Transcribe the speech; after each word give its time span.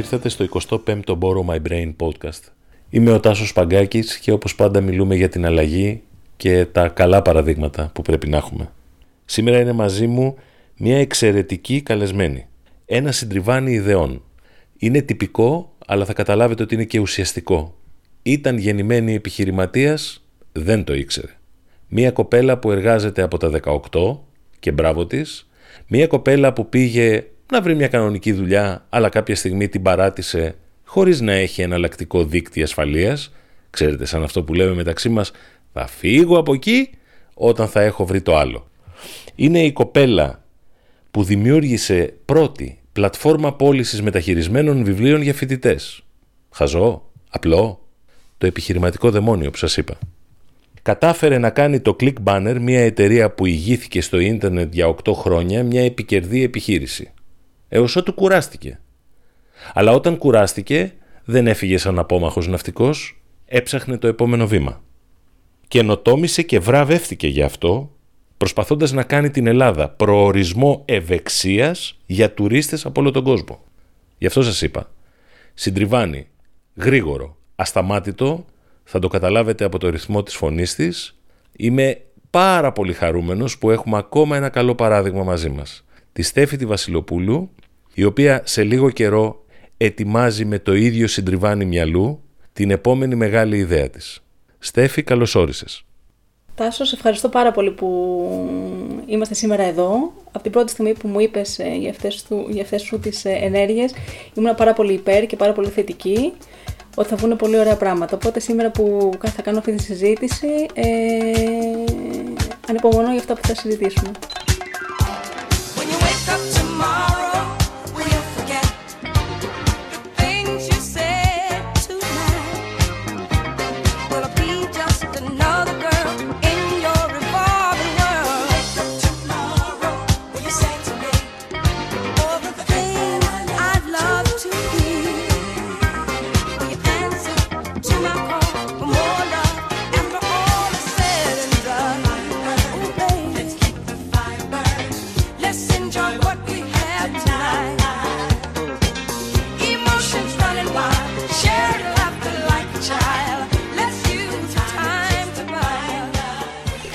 καλώς 0.00 0.12
ήρθατε 0.12 0.28
στο 0.28 0.60
25ο 0.86 1.18
Borrow 1.18 1.54
My 1.54 1.68
Brain 1.68 1.92
podcast. 1.96 2.40
Είμαι 2.90 3.10
ο 3.10 3.20
Τάσος 3.20 3.52
Παγκάκης 3.52 4.18
και 4.18 4.32
όπως 4.32 4.54
πάντα 4.54 4.80
μιλούμε 4.80 5.14
για 5.14 5.28
την 5.28 5.46
αλλαγή 5.46 6.02
και 6.36 6.66
τα 6.72 6.88
καλά 6.88 7.22
παραδείγματα 7.22 7.90
που 7.94 8.02
πρέπει 8.02 8.28
να 8.28 8.36
έχουμε. 8.36 8.72
Σήμερα 9.24 9.60
είναι 9.60 9.72
μαζί 9.72 10.06
μου 10.06 10.36
μια 10.76 10.98
εξαιρετική 10.98 11.80
καλεσμένη. 11.80 12.46
Ένα 12.86 13.12
συντριβάνι 13.12 13.72
ιδεών. 13.72 14.22
Είναι 14.78 15.00
τυπικό, 15.00 15.76
αλλά 15.86 16.04
θα 16.04 16.12
καταλάβετε 16.12 16.62
ότι 16.62 16.74
είναι 16.74 16.84
και 16.84 16.98
ουσιαστικό. 16.98 17.74
Ήταν 18.22 18.58
γεννημένη 18.58 19.14
επιχειρηματίας, 19.14 20.24
δεν 20.52 20.84
το 20.84 20.94
ήξερε. 20.94 21.36
Μια 21.88 22.10
κοπέλα 22.10 22.58
που 22.58 22.70
εργάζεται 22.70 23.22
από 23.22 23.36
τα 23.38 23.50
18 23.90 24.18
και 24.58 24.72
μπράβο 24.72 25.06
της. 25.06 25.48
Μια 25.86 26.06
κοπέλα 26.06 26.52
που 26.52 26.68
πήγε 26.68 27.24
να 27.50 27.62
βρει 27.62 27.74
μια 27.74 27.88
κανονική 27.88 28.32
δουλειά, 28.32 28.86
αλλά 28.88 29.08
κάποια 29.08 29.36
στιγμή 29.36 29.68
την 29.68 29.82
παράτησε 29.82 30.54
χωρίς 30.84 31.20
να 31.20 31.32
έχει 31.32 31.62
εναλλακτικό 31.62 32.24
δίκτυο 32.24 32.62
ασφαλείας. 32.62 33.32
Ξέρετε, 33.70 34.04
σαν 34.04 34.22
αυτό 34.22 34.42
που 34.42 34.54
λέμε 34.54 34.74
μεταξύ 34.74 35.08
μας, 35.08 35.32
θα 35.72 35.86
φύγω 35.86 36.38
από 36.38 36.54
εκεί 36.54 36.90
όταν 37.34 37.68
θα 37.68 37.80
έχω 37.80 38.06
βρει 38.06 38.20
το 38.20 38.36
άλλο. 38.36 38.70
Είναι 39.34 39.62
η 39.62 39.72
κοπέλα 39.72 40.44
που 41.10 41.24
δημιούργησε 41.24 42.14
πρώτη 42.24 42.78
πλατφόρμα 42.92 43.54
πώλησης 43.54 44.02
μεταχειρισμένων 44.02 44.84
βιβλίων 44.84 45.22
για 45.22 45.34
φοιτητές. 45.34 46.02
Χαζό, 46.50 47.10
απλό, 47.30 47.88
το 48.38 48.46
επιχειρηματικό 48.46 49.10
δαιμόνιο 49.10 49.50
που 49.50 49.56
σας 49.56 49.76
είπα. 49.76 49.98
Κατάφερε 50.82 51.38
να 51.38 51.50
κάνει 51.50 51.80
το 51.80 51.96
Click 52.00 52.14
Banner, 52.24 52.56
μια 52.60 52.80
εταιρεία 52.80 53.30
που 53.30 53.46
ηγήθηκε 53.46 54.00
στο 54.00 54.18
ίντερνετ 54.18 54.74
για 54.74 54.94
8 55.04 55.12
χρόνια, 55.14 55.64
μια 55.64 55.84
επικερδή 55.84 56.42
επιχείρηση 56.42 57.12
έως 57.72 57.96
ότου 57.96 58.14
κουράστηκε. 58.14 58.80
Αλλά 59.74 59.92
όταν 59.92 60.18
κουράστηκε 60.18 60.92
δεν 61.24 61.46
έφυγε 61.46 61.78
σαν 61.78 61.98
απόμαχος 61.98 62.48
ναυτικός, 62.48 63.22
έψαχνε 63.46 63.98
το 63.98 64.06
επόμενο 64.06 64.46
βήμα. 64.46 64.82
Καινοτόμησε 65.68 66.42
και 66.42 66.58
βραβεύτηκε 66.58 67.28
γι' 67.28 67.42
αυτό, 67.42 67.90
προσπαθώντας 68.36 68.92
να 68.92 69.02
κάνει 69.02 69.30
την 69.30 69.46
Ελλάδα 69.46 69.88
προορισμό 69.88 70.82
ευεξίας 70.84 71.98
για 72.06 72.32
τουρίστες 72.32 72.86
από 72.86 73.00
όλο 73.00 73.10
τον 73.10 73.24
κόσμο. 73.24 73.64
Γι' 74.18 74.26
αυτό 74.26 74.42
σας 74.42 74.62
είπα, 74.62 74.90
συντριβάνει, 75.54 76.26
γρήγορο, 76.74 77.36
ασταμάτητο, 77.56 78.44
θα 78.84 78.98
το 78.98 79.08
καταλάβετε 79.08 79.64
από 79.64 79.78
το 79.78 79.88
ρυθμό 79.88 80.22
της 80.22 80.34
φωνής 80.34 80.74
της. 80.74 81.18
Είμαι 81.56 82.00
πάρα 82.30 82.72
πολύ 82.72 82.92
χαρούμενος 82.92 83.58
που 83.58 83.70
έχουμε 83.70 83.98
ακόμα 83.98 84.36
ένα 84.36 84.48
καλό 84.48 84.74
παράδειγμα 84.74 85.24
μαζί 85.24 85.48
μας. 85.48 85.84
Τη 86.12 86.22
Στέφη 86.22 86.56
τη 86.56 86.66
Βασιλοπούλου, 86.66 87.50
η 87.94 88.04
οποία 88.04 88.42
σε 88.44 88.62
λίγο 88.62 88.90
καιρό 88.90 89.44
ετοιμάζει 89.76 90.44
με 90.44 90.58
το 90.58 90.74
ίδιο 90.74 91.06
συντριβάνι 91.06 91.64
μυαλού 91.64 92.22
την 92.52 92.70
επόμενη 92.70 93.14
μεγάλη 93.14 93.56
ιδέα 93.56 93.90
της. 93.90 94.22
Στέφη, 94.58 95.02
καλώς 95.02 95.34
όρισες. 95.34 95.84
Τάσο, 96.54 96.84
σε 96.84 96.94
ευχαριστώ 96.94 97.28
πάρα 97.28 97.50
πολύ 97.50 97.70
που 97.70 97.88
είμαστε 99.06 99.34
σήμερα 99.34 99.62
εδώ. 99.62 100.12
Από 100.32 100.42
την 100.42 100.52
πρώτη 100.52 100.70
στιγμή 100.70 100.92
που 100.92 101.08
μου 101.08 101.20
είπες 101.20 101.58
ε, 101.58 101.76
για 101.78 101.90
αυτές, 101.90 102.22
του, 102.22 102.46
για 102.48 102.62
αυτές 102.62 102.82
σου 102.82 102.98
τις 102.98 103.24
ε, 103.24 103.30
ενέργειες, 103.30 103.92
ήμουν 104.34 104.54
πάρα 104.54 104.72
πολύ 104.72 104.92
υπέρ 104.92 105.26
και 105.26 105.36
πάρα 105.36 105.52
πολύ 105.52 105.68
θετική 105.68 106.32
ότι 106.94 107.08
θα 107.08 107.16
βγουν 107.16 107.36
πολύ 107.36 107.58
ωραία 107.58 107.76
πράγματα. 107.76 108.16
Οπότε 108.16 108.40
σήμερα 108.40 108.70
που 108.70 109.10
θα 109.24 109.42
κάνω 109.42 109.58
αυτή 109.58 109.74
τη 109.74 109.82
συζήτηση, 109.82 110.66
ε, 110.74 110.86
ανυπομονώ 112.68 113.10
για 113.10 113.20
αυτά 113.20 113.34
που 113.34 113.46
θα 113.46 113.54
συζητήσουμε. 113.54 114.10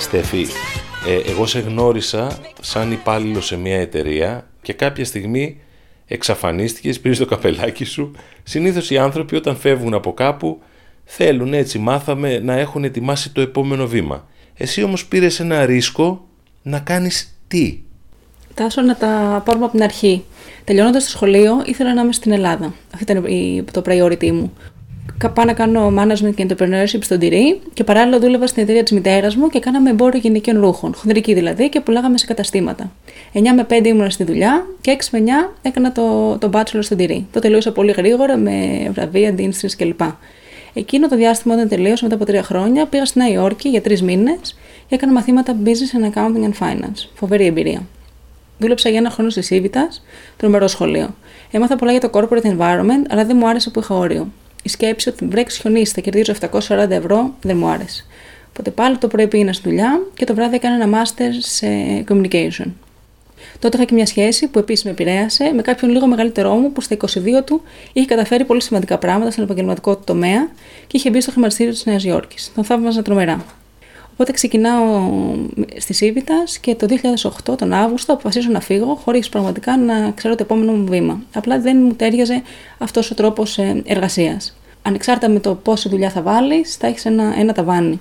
Στέφη, 0.05 0.45
ε, 1.07 1.31
εγώ 1.31 1.45
σε 1.45 1.59
γνώρισα 1.59 2.37
σαν 2.61 2.91
υπάλληλο 2.91 3.41
σε 3.41 3.57
μια 3.57 3.79
εταιρεία 3.79 4.47
και 4.61 4.73
κάποια 4.73 5.05
στιγμή 5.05 5.59
εξαφανίστηκες, 6.05 6.99
πήρες 6.99 7.17
το 7.17 7.25
καπελάκι 7.25 7.83
σου. 7.83 8.11
Συνήθως 8.43 8.89
οι 8.89 8.97
άνθρωποι 8.97 9.35
όταν 9.35 9.55
φεύγουν 9.55 9.93
από 9.93 10.13
κάπου 10.13 10.61
θέλουν 11.03 11.53
έτσι 11.53 11.77
μάθαμε 11.79 12.39
να 12.39 12.53
έχουν 12.53 12.83
ετοιμάσει 12.83 13.31
το 13.33 13.41
επόμενο 13.41 13.87
βήμα. 13.87 14.27
Εσύ 14.53 14.83
όμως 14.83 15.05
πήρες 15.05 15.39
ένα 15.39 15.65
ρίσκο 15.65 16.27
να 16.61 16.79
κάνεις 16.79 17.37
τι; 17.47 17.79
Τάσο 18.53 18.81
να 18.81 18.95
τα 18.95 19.41
πάρουμε 19.45 19.65
από 19.65 19.73
την 19.73 19.83
αρχή. 19.83 20.23
Τελειώνοντας 20.63 21.03
το 21.03 21.09
σχολείο 21.09 21.63
ήθελα 21.65 21.93
να 21.93 22.01
είμαι 22.01 22.13
στην 22.13 22.31
Ελλάδα. 22.31 22.73
Αυτό 22.93 23.11
ήταν 23.11 23.25
το 23.71 23.81
priority 23.85 24.31
μου 24.31 24.53
πάω 25.33 25.45
να 25.45 25.53
κάνω 25.53 25.93
management 25.99 26.33
και 26.35 26.45
entrepreneurship 26.49 26.99
στον 27.01 27.19
Τυρί 27.19 27.61
και 27.73 27.83
παράλληλα 27.83 28.19
δούλευα 28.19 28.47
στην 28.47 28.63
εταιρεία 28.63 28.83
της 28.83 28.91
μητέρας 28.91 29.35
μου 29.35 29.47
και 29.47 29.59
κάναμε 29.59 29.89
εμπόριο 29.89 30.19
γυναικείων 30.19 30.59
ρούχων, 30.59 30.95
χονδρική 30.95 31.33
δηλαδή, 31.33 31.69
και 31.69 31.79
πουλάγαμε 31.81 32.17
σε 32.17 32.25
καταστήματα. 32.25 32.91
9 33.33 33.39
με 33.55 33.65
5 33.69 33.85
ήμουν 33.85 34.11
στη 34.11 34.23
δουλειά 34.23 34.65
και 34.81 34.97
6 34.99 35.03
με 35.11 35.23
9 35.25 35.55
έκανα 35.61 35.91
το, 35.91 36.37
το 36.37 36.49
bachelor 36.53 36.79
στον 36.79 36.97
Τυρί. 36.97 37.27
Το 37.31 37.39
τελείωσα 37.39 37.71
πολύ 37.71 37.91
γρήγορα 37.91 38.37
με 38.37 38.87
βραβεία, 38.93 39.29
αντίστοιχες 39.29 39.75
κλπ. 39.75 40.01
Εκείνο 40.73 41.07
το 41.07 41.15
διάστημα 41.15 41.53
όταν 41.53 41.67
τελείωσα 41.67 42.03
μετά 42.03 42.15
από 42.15 42.25
τρία 42.25 42.43
χρόνια 42.43 42.85
πήγα 42.85 43.05
στη 43.05 43.19
Νέα 43.19 43.29
Υόρκη 43.29 43.69
για 43.69 43.81
τρεις 43.81 44.01
μήνες 44.01 44.57
και 44.87 44.95
έκανα 44.95 45.11
μαθήματα 45.11 45.55
business 45.65 45.99
and 45.99 46.13
accounting 46.13 46.49
and 46.49 46.67
finance. 46.67 47.09
Φοβερή 47.13 47.45
εμπειρία. 47.45 47.81
Δούλεψα 48.59 48.89
για 48.89 48.97
ένα 48.99 49.09
χρόνο 49.09 49.29
στη 49.29 49.41
Σίβητα, 49.41 49.87
τρομερό 50.37 50.67
σχολείο. 50.67 51.15
Έμαθα 51.51 51.75
πολλά 51.75 51.91
για 51.91 52.01
το 52.01 52.09
corporate 52.13 52.57
environment, 52.57 53.05
αλλά 53.09 53.25
δεν 53.25 53.37
μου 53.37 53.47
άρεσε 53.47 53.69
που 53.69 53.79
είχα 53.79 53.95
όριο 53.95 54.27
η 54.65 54.69
σκέψη 54.69 55.09
ότι 55.09 55.25
βρέξει 55.25 55.61
χιονίσει 55.61 55.93
θα 55.93 56.01
κερδίζω 56.01 56.33
740 56.67 56.89
ευρώ 56.89 57.33
δεν 57.41 57.57
μου 57.57 57.67
άρεσε. 57.67 58.05
Οπότε 58.49 58.71
πάλι 58.71 58.97
το 58.97 59.07
πρωί 59.07 59.27
πήγαινα 59.27 59.53
στη 59.53 59.69
δουλειά 59.69 60.01
και 60.13 60.25
το 60.25 60.35
βράδυ 60.35 60.55
έκανα 60.55 60.83
ένα 60.83 61.03
master 61.03 61.29
σε 61.39 61.67
communication. 62.09 62.65
Τότε 63.59 63.77
είχα 63.77 63.85
και 63.85 63.93
μια 63.93 64.05
σχέση 64.05 64.47
που 64.47 64.59
επίσης 64.59 64.83
με 64.83 64.91
επηρέασε 64.91 65.51
με 65.55 65.61
κάποιον 65.61 65.91
λίγο 65.91 66.07
μεγαλύτερό 66.07 66.53
μου 66.53 66.71
που 66.71 66.81
στα 66.81 66.97
22 66.99 67.07
του 67.45 67.61
είχε 67.93 68.05
καταφέρει 68.05 68.45
πολύ 68.45 68.61
σημαντικά 68.61 68.97
πράγματα 68.97 69.31
στον 69.31 69.43
επαγγελματικό 69.43 69.95
του 69.95 70.03
τομέα 70.05 70.49
και 70.87 70.97
είχε 70.97 71.09
μπει 71.09 71.21
στο 71.21 71.31
χρηματιστήριο 71.31 71.73
της 71.73 71.85
Νέας 71.85 72.03
Υόρκης. 72.03 72.51
Τον 72.55 72.63
θαύμαζα 72.63 73.01
τρομερά. 73.01 73.45
Οπότε 74.15 74.31
ξεκινάω 74.31 75.01
στη 75.77 75.93
Σίβητα 75.93 76.43
και 76.61 76.75
το 76.75 76.87
2008, 77.51 77.57
τον 77.57 77.73
Αύγουστο, 77.73 78.13
αποφασίζω 78.13 78.49
να 78.51 78.59
φύγω 78.59 78.95
χωρίς 78.95 79.29
πραγματικά 79.29 79.77
να 79.77 80.11
ξέρω 80.11 80.35
το 80.35 80.43
επόμενο 80.43 80.71
μου 80.71 80.85
βήμα. 80.85 81.21
Απλά 81.33 81.59
δεν 81.59 81.77
μου 81.77 81.93
τέριαζε 81.93 82.41
αυτός 82.77 83.11
ο 83.11 83.15
τρόπος 83.15 83.57
ε, 83.57 83.81
εργασίας. 83.85 84.57
Ανεξάρτητα 84.81 85.31
με 85.31 85.39
το 85.39 85.55
πόση 85.55 85.89
δουλειά 85.89 86.09
θα 86.09 86.21
βάλεις, 86.21 86.75
θα 86.75 86.87
έχεις 86.87 87.05
ένα, 87.05 87.33
ένα 87.37 87.53
ταβάνι. 87.53 87.99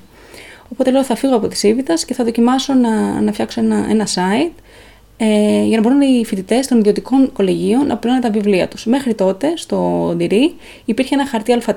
Οπότε 0.72 0.90
λέω 0.90 1.05
θα 1.05 1.16
φύγω 1.16 1.37
από 1.37 1.49
τη 1.49 1.56
Σίβητα 1.56 1.94
και 2.06 2.14
θα 2.14 2.25
δοκιμάσω 2.25 2.75
να, 2.75 3.20
να 3.20 3.32
φτιάξω 3.32 3.60
ένα, 3.60 3.87
ένα 3.90 4.06
site 4.06 4.62
ε, 5.16 5.62
για 5.64 5.76
να 5.76 5.82
μπορούν 5.82 6.00
οι 6.00 6.25
φοιτητές 6.25 6.66
των 6.66 6.78
ιδιωτικών 6.78 7.32
κολεγίων 7.32 7.87
να 7.87 7.96
πληρώνουν 7.96 8.22
τα 8.25 8.31
βιβλία 8.31 8.69
τους. 8.69 8.87
Μέχρι 8.87 9.14
τότε, 9.14 9.52
στο 9.56 10.12
Ντυρί, 10.16 10.55
υπήρχε 10.84 11.14
ένα 11.14 11.26
χαρτί 11.26 11.56
Α4 11.66 11.72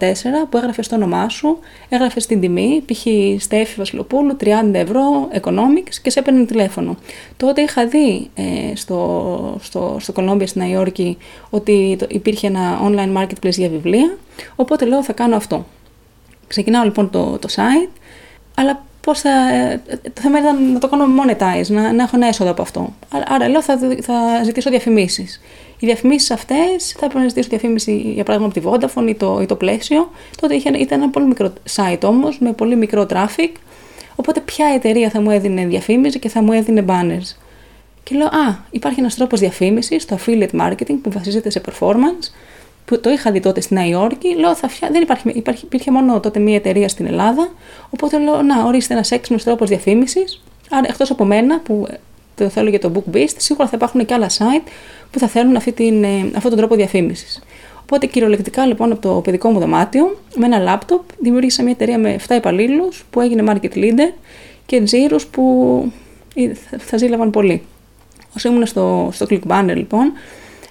που 0.50 0.57
έγραφε 0.57 0.81
στο 0.81 0.95
όνομά 0.95 1.30
σου, 1.30 1.57
έγραφε 1.89 2.19
στην 2.19 2.39
τιμή, 2.39 2.84
π.χ. 2.86 3.06
Στέφη 3.44 3.75
Βασιλοπούλου, 3.78 4.38
30 4.39 4.45
ευρώ, 4.72 5.30
economics 5.42 5.95
και 6.01 6.10
σε 6.10 6.19
έπαιρνε 6.19 6.45
τηλέφωνο. 6.45 6.98
Τότε 7.38 7.62
είχα 7.62 7.88
δει 7.88 8.30
ε, 8.36 8.75
στο, 8.75 9.57
στο, 9.62 9.98
στο 10.00 10.12
Κολόμπια 10.12 10.48
στη 10.48 10.60
Νέα 10.60 10.69
Υόρκη 10.69 11.18
ότι 11.50 11.98
υπήρχε 12.07 12.48
ένα 12.48 12.81
online 12.83 13.22
marketplace 13.22 13.57
για 13.57 13.69
βιβλία, 13.69 14.18
οπότε 14.56 14.86
λέω 14.86 15.04
θα 15.04 15.13
κάνω 15.13 15.36
αυτό. 15.36 15.66
Ξεκινάω 16.48 16.83
λοιπόν 16.83 17.10
το, 17.10 17.38
το 17.38 17.48
site, 17.51 17.92
αλλά 18.56 18.86
πώς 19.07 19.19
θα, 19.19 19.31
το 20.01 20.21
θέμα 20.21 20.39
ήταν 20.39 20.71
να 20.71 20.80
το 20.80 20.88
κάνω 20.88 21.06
monetize, 21.06 21.68
να, 21.68 21.94
να 21.94 22.04
έχω 22.04 22.15
ένα 22.15 22.27
έσοδο 22.27 22.51
από 22.51 22.62
αυτό. 22.62 22.94
Άρα 23.27 23.50
λέω 23.50 23.62
θα, 23.62 23.80
θα 24.01 24.44
ζητήσω 24.44 24.69
διαφημίσεις. 24.69 25.42
Οι 25.80 25.86
διαφημίσεις 25.86 26.31
αυτές 26.31 26.92
θα 26.98 27.06
έπρεπε 27.06 27.19
να 27.19 27.27
ζητήσω 27.27 27.50
διαφήμιση 27.50 27.95
για 27.95 28.24
παράδειγμα 28.24 28.54
από 28.56 28.80
τη 28.80 28.88
Vodafone 28.88 29.09
ή 29.09 29.15
το, 29.15 29.39
ή 29.42 29.45
το 29.45 29.56
πλαίσιο. 29.56 30.12
Τότε 30.42 30.56
είχε, 30.56 30.69
ήταν 30.69 31.01
ένα 31.01 31.09
πολύ 31.09 31.25
μικρό 31.25 31.54
site 31.75 32.01
όμως, 32.04 32.39
με 32.39 32.54
πολύ 32.54 32.75
μικρό 32.75 33.06
traffic. 33.09 33.51
Οπότε 34.15 34.39
ποια 34.39 34.65
εταιρεία 34.75 35.09
θα 35.09 35.21
μου 35.21 35.31
έδινε 35.31 35.65
διαφήμιση 35.65 36.19
και 36.19 36.30
θα 36.30 36.42
μου 36.42 36.51
έδινε 36.51 36.86
banners. 36.88 37.36
Και 38.04 38.15
λέω, 38.15 38.27
Α, 38.27 38.56
υπάρχει 38.71 39.00
ένας 39.00 39.15
τρόπος 39.15 39.39
διαφήμισης, 39.39 40.06
το 40.06 40.18
affiliate 40.19 40.62
marketing 40.62 40.98
που 41.01 41.12
βασίζεται 41.12 41.50
σε 41.50 41.62
performance. 41.69 42.31
Που 42.88 43.00
το 43.00 43.10
είχα 43.10 43.31
δει 43.31 43.39
τότε 43.39 43.62
στη 43.62 43.74
Νέα 43.74 43.88
Υόρκη, 43.88 44.36
λέω 44.36 44.56
θα 44.56 44.68
φτιά... 44.68 44.89
δεν 44.92 45.01
υπάρχει, 45.01 45.30
υπάρχει, 45.30 45.66
υπήρχε 45.66 45.92
μόνο 45.92 46.19
τότε 46.19 46.39
μία 46.39 46.56
εταιρεία 46.56 46.89
στην 46.89 47.06
Ελλάδα, 47.06 47.50
οπότε 47.89 48.19
λέω 48.19 48.42
να 48.42 48.63
ορίστε 48.63 48.94
ένας 48.94 49.12
έξυπνος 49.12 49.44
τρόπος 49.44 49.69
διαφήμισης. 49.69 50.44
Άρα, 50.69 50.86
εκτός 50.88 51.12
από 51.12 51.25
μένα 51.25 51.60
που 51.60 51.88
το 52.36 52.50
θέλω 52.50 52.69
για 52.69 52.80
το 52.80 52.92
BookBeast, 52.94 53.34
σίγουρα 53.38 53.68
θα 53.68 53.75
υπάρχουν 53.75 54.06
και 54.06 54.13
άλλα 54.13 54.30
site 54.30 54.68
που 55.12 55.19
θα 55.19 55.28
θέλουν 55.28 55.56
αυτή 55.56 55.72
την, 55.72 56.04
ε, 56.04 56.31
αυτόν 56.36 56.50
τον 56.50 56.57
τρόπο 56.57 56.75
διαφήμισης. 56.75 57.44
Οπότε 57.81 58.06
κυριολεκτικά 58.06 58.66
λοιπόν 58.66 58.92
από 58.92 59.01
το 59.01 59.22
παιδικό 59.22 59.50
μου 59.50 59.60
δωμάτιο, 59.60 60.18
με 60.36 60.45
ένα 60.45 60.57
λάπτοπ, 60.57 61.01
δημιούργησα 61.19 61.63
μια 61.63 61.72
εταιρεία 61.72 61.98
με 61.98 62.19
7 62.28 62.36
υπαλλήλους 62.36 63.06
που 63.10 63.22
έγινε 63.22 63.44
market 63.48 63.74
leader 63.75 64.13
και 64.66 64.81
τζίρους 64.81 65.28
που 65.28 65.92
θα 66.78 66.98
ζήλαβαν 66.98 67.30
πολύ. 67.30 67.62
Όσο 68.36 68.50
ήμουν 68.50 68.66
στο, 68.66 69.10
στο 69.12 69.25
ClickBanner 69.30 69.74
λοιπόν, 69.75 70.13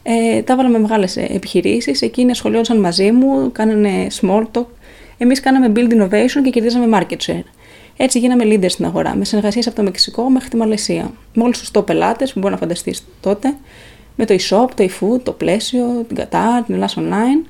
ε, 0.08 0.42
τα 0.42 0.52
έβαλα 0.52 0.68
με 0.68 0.78
μεγάλε 0.78 1.06
επιχειρήσεις. 1.16 2.02
Εκείνοι 2.02 2.30
ασχολιόντουσαν 2.30 2.80
μαζί 2.80 3.12
μου, 3.12 3.52
κάνανε 3.52 4.06
small 4.20 4.42
talk. 4.52 4.66
Εμείς 5.18 5.40
κάναμε 5.40 5.72
build 5.76 5.92
innovation 5.92 6.42
και 6.44 6.50
κερδίζαμε 6.50 6.98
market 6.98 7.16
share. 7.26 7.44
Έτσι 7.96 8.18
γίναμε 8.18 8.44
leaders 8.46 8.70
στην 8.70 8.84
αγορά, 8.84 9.14
με 9.14 9.24
συνεργασίες 9.24 9.66
από 9.66 9.76
το 9.76 9.82
Μεξικό 9.82 10.30
μέχρι 10.30 10.48
τη 10.48 10.56
Μαλαισία. 10.56 11.12
Με 11.34 11.42
όλους 11.42 11.58
τους 11.58 11.70
top 11.72 11.86
πελάτες 11.86 12.32
που 12.32 12.38
μπορεί 12.38 12.52
να 12.52 12.58
φανταστείς 12.58 13.04
τότε, 13.20 13.54
με 14.16 14.24
το 14.24 14.34
e-shop, 14.34 14.66
το 14.74 14.88
e-food, 14.88 15.20
το 15.22 15.32
πλαίσιο, 15.32 16.04
την 16.08 16.16
Qatar, 16.20 16.62
την 16.66 16.74
Ελλάδα 16.74 16.94
Online. 16.96 17.46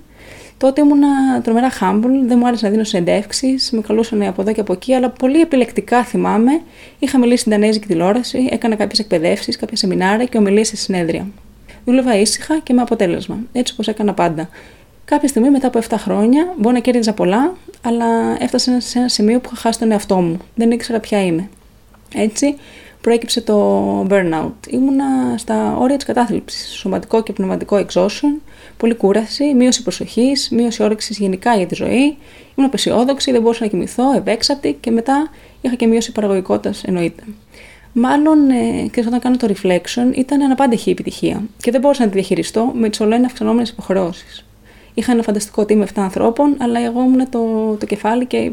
Τότε 0.58 0.81
ήμουνα 0.81 1.41
τρομερά 1.43 1.70
humble, 1.81 2.26
δεν 2.26 2.38
μου 2.38 2.47
άρεσε 2.47 2.64
να 2.64 2.70
δίνω 2.70 2.85
συνεντεύξεις, 2.85 3.70
με 3.70 3.81
καλούσαν 3.81 4.23
από 4.23 4.43
εδώ 4.43 4.53
και 4.53 4.61
από 4.61 4.73
εκεί, 4.73 4.94
αλλά 4.94 5.11
πολύ 5.11 5.41
επιλεκτικά 5.41 6.05
θυμάμαι. 6.05 6.61
Είχα 6.99 7.19
μιλήσει 7.19 7.38
στην 7.38 7.53
Δανέζικη 7.53 7.87
τηλεόραση, 7.87 8.49
έκανα 8.50 8.75
κάποιες 8.75 8.99
εκπαιδεύσεις, 8.99 9.56
κάποια 9.56 9.76
σεμινάρια 9.76 10.26
και 10.26 10.38
ομιλίες 10.38 10.69
σε 10.69 10.76
συνέδρια. 10.76 11.26
Δούλευα 11.86 12.18
ήσυχα 12.18 12.58
και 12.58 12.72
με 12.72 12.82
αποτέλεσμα, 12.82 13.38
έτσι 13.52 13.72
όπως 13.72 13.88
έκανα 13.88 14.14
πάντα. 14.14 14.48
Κάποια 15.04 15.28
στιγμή 15.28 15.50
μετά 15.50 15.66
από 15.66 15.78
7 15.88 15.94
χρόνια, 15.96 16.54
μπορεί 16.56 16.74
να 16.74 16.80
κέρδιζα 16.80 17.12
πολλά, 17.12 17.54
αλλά 17.82 18.36
έφτασα 18.38 18.80
σε 18.80 18.98
ένα 18.98 19.08
σημείο 19.08 19.40
που 19.40 19.50
είχα 19.52 19.60
χάσει 19.60 19.78
τον 19.78 19.90
εαυτό 19.90 20.16
μου. 20.16 20.38
Δεν 20.54 20.70
ήξερα 20.70 21.00
ποια 21.00 21.24
είμαι. 21.24 21.48
Έτσι, 22.14 22.56
προέκυψε 23.00 23.40
το 23.40 24.06
burnout. 24.10 24.68
Ήμουνα 24.70 25.04
στα 25.36 25.76
όρια 25.76 25.96
της 25.96 26.06
κατάθλιψης. 26.06 26.72
Σωματικό 26.72 27.22
και 27.22 27.32
πνευματικό 27.32 27.86
exhaustion, 27.86 28.40
πολύ 28.76 28.94
κούραση, 28.94 29.54
μείωση 29.54 29.82
προσοχής, 29.82 30.48
μείωση 30.50 30.82
όρεξης 30.82 31.18
γενικά 31.18 31.56
για 31.56 31.66
τη 31.66 31.74
ζωή. 31.74 32.16
Ήμουν 32.54 32.70
απεσιόδοξη, 32.70 33.32
δεν 33.32 33.42
μπορούσα 33.42 33.64
να 33.64 33.70
κοιμηθώ, 33.70 34.12
ευέξαπτη 34.16 34.76
και 34.80 34.90
μετά 34.90 35.30
είχα 35.60 35.74
και 35.74 35.86
μείωση 35.86 36.12
παραγωγικότητας 36.12 36.84
εννοείται. 36.84 37.22
Μάλλον, 37.98 38.50
ε, 38.50 38.87
και 38.93 39.04
όταν 39.06 39.20
κάνω 39.20 39.37
το 39.37 39.48
reflection, 39.48 40.16
ήταν 40.16 40.43
αναπάντεχη 40.43 40.88
η 40.88 40.93
επιτυχία 40.93 41.43
και 41.56 41.70
δεν 41.70 41.81
μπορούσα 41.81 42.02
να 42.02 42.08
τη 42.08 42.14
διαχειριστώ 42.14 42.72
με 42.75 42.88
τι 42.88 43.02
ολοένα 43.02 43.26
αυξανόμενες 43.26 43.69
υποχρεώσεις. 43.69 44.44
Είχα 44.94 45.12
ένα 45.12 45.22
φανταστικό 45.22 45.64
team 45.69 45.81
7 45.81 45.84
ανθρώπων, 45.94 46.56
αλλά 46.58 46.81
εγώ 46.81 47.00
ήμουν 47.00 47.31
το, 47.31 47.40
το 47.81 47.87
κεφάλι 47.87 48.26
και 48.26 48.52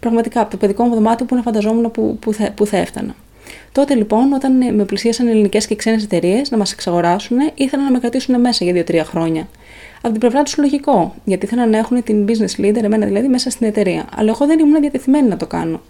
πραγματικά 0.00 0.40
από 0.40 0.50
το 0.50 0.56
παιδικό 0.56 0.84
μου 0.84 0.94
δωμάτιο 0.94 1.26
που 1.26 1.34
να 1.34 1.42
φανταζόμουν 1.42 1.90
που, 1.90 2.16
που, 2.20 2.32
θα, 2.32 2.52
που 2.52 2.66
θα 2.66 2.76
έφτανα. 2.76 3.14
Τότε 3.72 3.94
λοιπόν, 3.94 4.32
όταν 4.32 4.60
ε, 4.60 4.70
με 4.70 4.84
πλησίασαν 4.84 5.26
ελληνικές 5.26 5.66
και 5.66 5.76
ξένες 5.76 6.04
εταιρείες 6.04 6.50
να 6.50 6.56
μας 6.56 6.72
εξαγοράσουν, 6.72 7.38
ήθελαν 7.54 7.84
να 7.84 7.90
με 7.90 7.98
κρατήσουν 7.98 8.40
μέσα 8.40 8.64
για 8.64 8.84
2-3 8.86 9.02
χρόνια. 9.04 9.48
Από 9.96 10.10
την 10.10 10.20
πλευρά 10.20 10.42
τους 10.42 10.56
λογικό, 10.56 11.14
γιατί 11.24 11.46
ήθελαν 11.46 11.70
να 11.70 11.78
έχουν 11.78 12.02
την 12.02 12.26
business 12.28 12.60
leader, 12.60 12.82
εμένα 12.82 13.06
δηλαδή, 13.06 13.28
μέσα 13.28 13.50
στην 13.50 13.66
εταιρεία. 13.66 14.08
Αλλά 14.16 14.30
εγώ 14.30 14.46
δεν 14.46 14.58
ήμουν 14.58 14.80
διατεθειμένη 14.80 15.28
να 15.28 15.36
το 15.36 15.46
κάνω. 15.46 15.80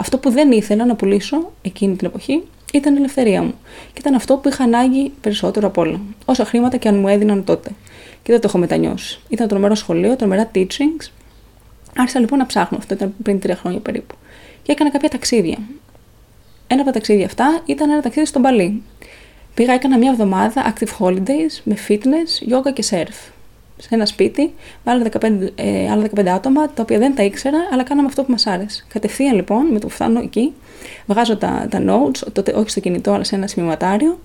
Αυτό 0.00 0.18
που 0.18 0.30
δεν 0.30 0.52
ήθελα 0.52 0.86
να 0.86 0.94
πουλήσω 0.94 1.52
εκείνη 1.62 1.96
την 1.96 2.06
εποχή 2.06 2.42
ήταν 2.72 2.94
η 2.94 2.98
ελευθερία 2.98 3.42
μου. 3.42 3.54
Και 3.92 3.98
ήταν 3.98 4.14
αυτό 4.14 4.36
που 4.36 4.48
είχα 4.48 4.64
ανάγκη 4.64 5.12
περισσότερο 5.20 5.66
απ' 5.66 5.78
όλα. 5.78 6.00
Όσα 6.24 6.44
χρήματα 6.44 6.76
και 6.76 6.88
αν 6.88 6.98
μου 6.98 7.08
έδιναν 7.08 7.44
τότε. 7.44 7.70
Και 8.22 8.32
δεν 8.32 8.40
το 8.40 8.46
έχω 8.48 8.58
μετανιώσει. 8.58 9.20
Ήταν 9.28 9.48
τρομερό 9.48 9.74
σχολείο, 9.74 10.16
τρομερά 10.16 10.50
teachings. 10.54 11.10
Άρχισα 11.96 12.20
λοιπόν 12.20 12.38
να 12.38 12.46
ψάχνω. 12.46 12.78
Αυτό 12.78 12.94
ήταν 12.94 13.14
πριν 13.22 13.40
τρία 13.40 13.56
χρόνια 13.56 13.80
περίπου. 13.80 14.14
Και 14.62 14.72
έκανα 14.72 14.90
κάποια 14.90 15.08
ταξίδια. 15.08 15.58
Ένα 16.66 16.80
από 16.80 16.84
τα 16.84 16.92
ταξίδια 16.92 17.26
αυτά 17.26 17.62
ήταν 17.66 17.90
ένα 17.90 18.00
ταξίδι 18.00 18.26
στον 18.26 18.42
Παλί. 18.42 18.82
Πήγα, 19.54 19.72
έκανα 19.72 19.98
μια 19.98 20.10
εβδομάδα 20.10 20.74
active 20.74 21.06
holidays 21.06 21.60
με 21.64 21.76
fitness, 21.88 22.52
yoga 22.52 22.72
και 22.72 22.84
surf. 22.90 23.30
Σε 23.80 23.88
ένα 23.90 24.06
σπίτι 24.06 24.54
με 24.84 24.92
άλλα 24.92 25.06
15, 25.20 25.52
ε, 25.54 25.90
άλλα 25.90 26.08
15 26.16 26.26
άτομα, 26.26 26.68
τα 26.70 26.82
οποία 26.82 26.98
δεν 26.98 27.14
τα 27.14 27.22
ήξερα, 27.22 27.58
αλλά 27.72 27.82
κάναμε 27.82 28.08
αυτό 28.08 28.22
που 28.22 28.30
μας 28.30 28.46
άρεσε. 28.46 28.84
Κατευθείαν 28.88 29.34
λοιπόν, 29.34 29.66
με 29.66 29.78
το 29.78 29.86
που 29.86 29.92
φτάνω 29.92 30.20
εκεί, 30.20 30.52
βγάζω 31.06 31.36
τα, 31.36 31.66
τα 31.70 31.82
notes, 31.86 32.32
τότε 32.32 32.52
όχι 32.52 32.70
στο 32.70 32.80
κινητό, 32.80 33.12
αλλά 33.12 33.24
σε 33.24 33.34
ένα 33.34 33.46
σημειωματάριο 33.46 34.18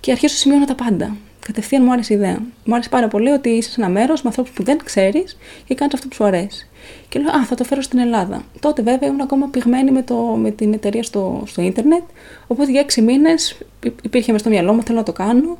και 0.00 0.10
αρχίζω 0.10 0.32
να 0.32 0.38
σημειώνω 0.38 0.64
τα 0.64 0.74
πάντα. 0.74 1.16
Κατευθείαν 1.46 1.82
μου 1.84 1.92
άρεσε 1.92 2.12
η 2.12 2.16
ιδέα. 2.16 2.38
Μου 2.64 2.74
άρεσε 2.74 2.88
πάρα 2.88 3.08
πολύ 3.08 3.30
ότι 3.30 3.48
είσαι 3.48 3.70
σε 3.70 3.80
ένα 3.80 3.90
μέρος 3.90 4.22
με 4.22 4.28
ανθρώπους 4.28 4.52
που 4.52 4.62
δεν 4.62 4.78
ξέρεις 4.84 5.38
και 5.66 5.74
κάνεις 5.74 5.94
αυτό 5.94 6.08
που 6.08 6.14
σου 6.14 6.24
αρέσει. 6.24 6.68
Και 7.08 7.18
λέω, 7.18 7.30
Α, 7.30 7.44
θα 7.44 7.54
το 7.54 7.64
φέρω 7.64 7.80
στην 7.80 7.98
Ελλάδα. 7.98 8.44
Τότε 8.60 8.82
βέβαια 8.82 9.08
ήμουν 9.08 9.20
ακόμα 9.20 9.48
πυγμένη 9.48 9.90
με, 9.90 10.02
το, 10.02 10.16
με 10.16 10.50
την 10.50 10.72
εταιρεία 10.72 11.02
στο, 11.02 11.42
στο 11.46 11.62
ίντερνετ. 11.62 12.02
Οπότε 12.46 12.70
για 12.70 12.80
έξι 12.80 13.02
μήνες 13.02 13.58
υπήρχε 14.02 14.32
μες 14.32 14.40
στο 14.40 14.50
μυαλό 14.50 14.72
μου, 14.72 14.82
θέλω 14.82 14.98
να 14.98 15.04
το 15.04 15.12
κάνω. 15.12 15.58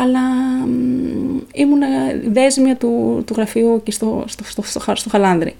Αλλά 0.00 0.20
ήμουν 1.52 1.80
δέσμια 2.28 2.76
του, 2.76 3.22
του 3.26 3.34
γραφείου 3.36 3.80
και 3.82 3.90
στο, 3.90 4.24
στο, 4.26 4.44
στο, 4.44 4.62
στο, 4.62 4.94
στο 4.94 5.08
Χαλάνδρη. 5.10 5.54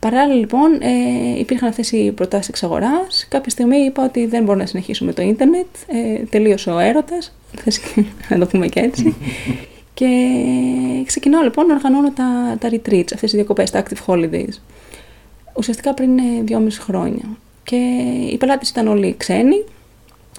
Παράλληλα 0.00 0.38
λοιπόν 0.38 0.78
ε, 0.80 1.38
υπήρχαν 1.38 1.68
αυτές 1.68 1.92
οι 1.92 2.12
προτάσεις 2.12 2.48
εξαγοράς. 2.48 3.26
Κάποια 3.28 3.50
στιγμή 3.50 3.76
είπα 3.76 4.04
ότι 4.04 4.26
δεν 4.26 4.44
μπορώ 4.44 4.58
να 4.58 4.66
συνεχίσω 4.66 5.04
με 5.04 5.12
το 5.12 5.22
ίντερνετ. 5.22 5.66
Ε, 5.86 6.24
τελείωσε 6.30 6.70
ο 6.70 6.78
έρωτας, 6.78 7.34
να 8.28 8.38
το 8.38 8.46
πούμε 8.46 8.66
και 8.66 8.80
έτσι. 8.80 9.16
και 9.98 10.06
ξεκινάω 11.06 11.42
λοιπόν 11.42 11.66
να 11.66 11.74
οργανώνω 11.74 12.12
τα, 12.12 12.56
τα 12.58 12.68
retreats, 12.72 13.08
αυτές 13.14 13.32
οι 13.32 13.36
διακοπές, 13.36 13.70
τα 13.70 13.82
active 13.82 14.06
holidays. 14.06 14.54
Ουσιαστικά 15.56 15.94
πριν 15.94 16.18
ε, 16.18 16.22
δυόμιση 16.42 16.80
χρόνια. 16.80 17.24
Και 17.62 17.76
οι 18.32 18.36
πελάτες 18.36 18.68
ήταν 18.70 18.88
όλοι 18.88 19.14
ξένοι. 19.16 19.64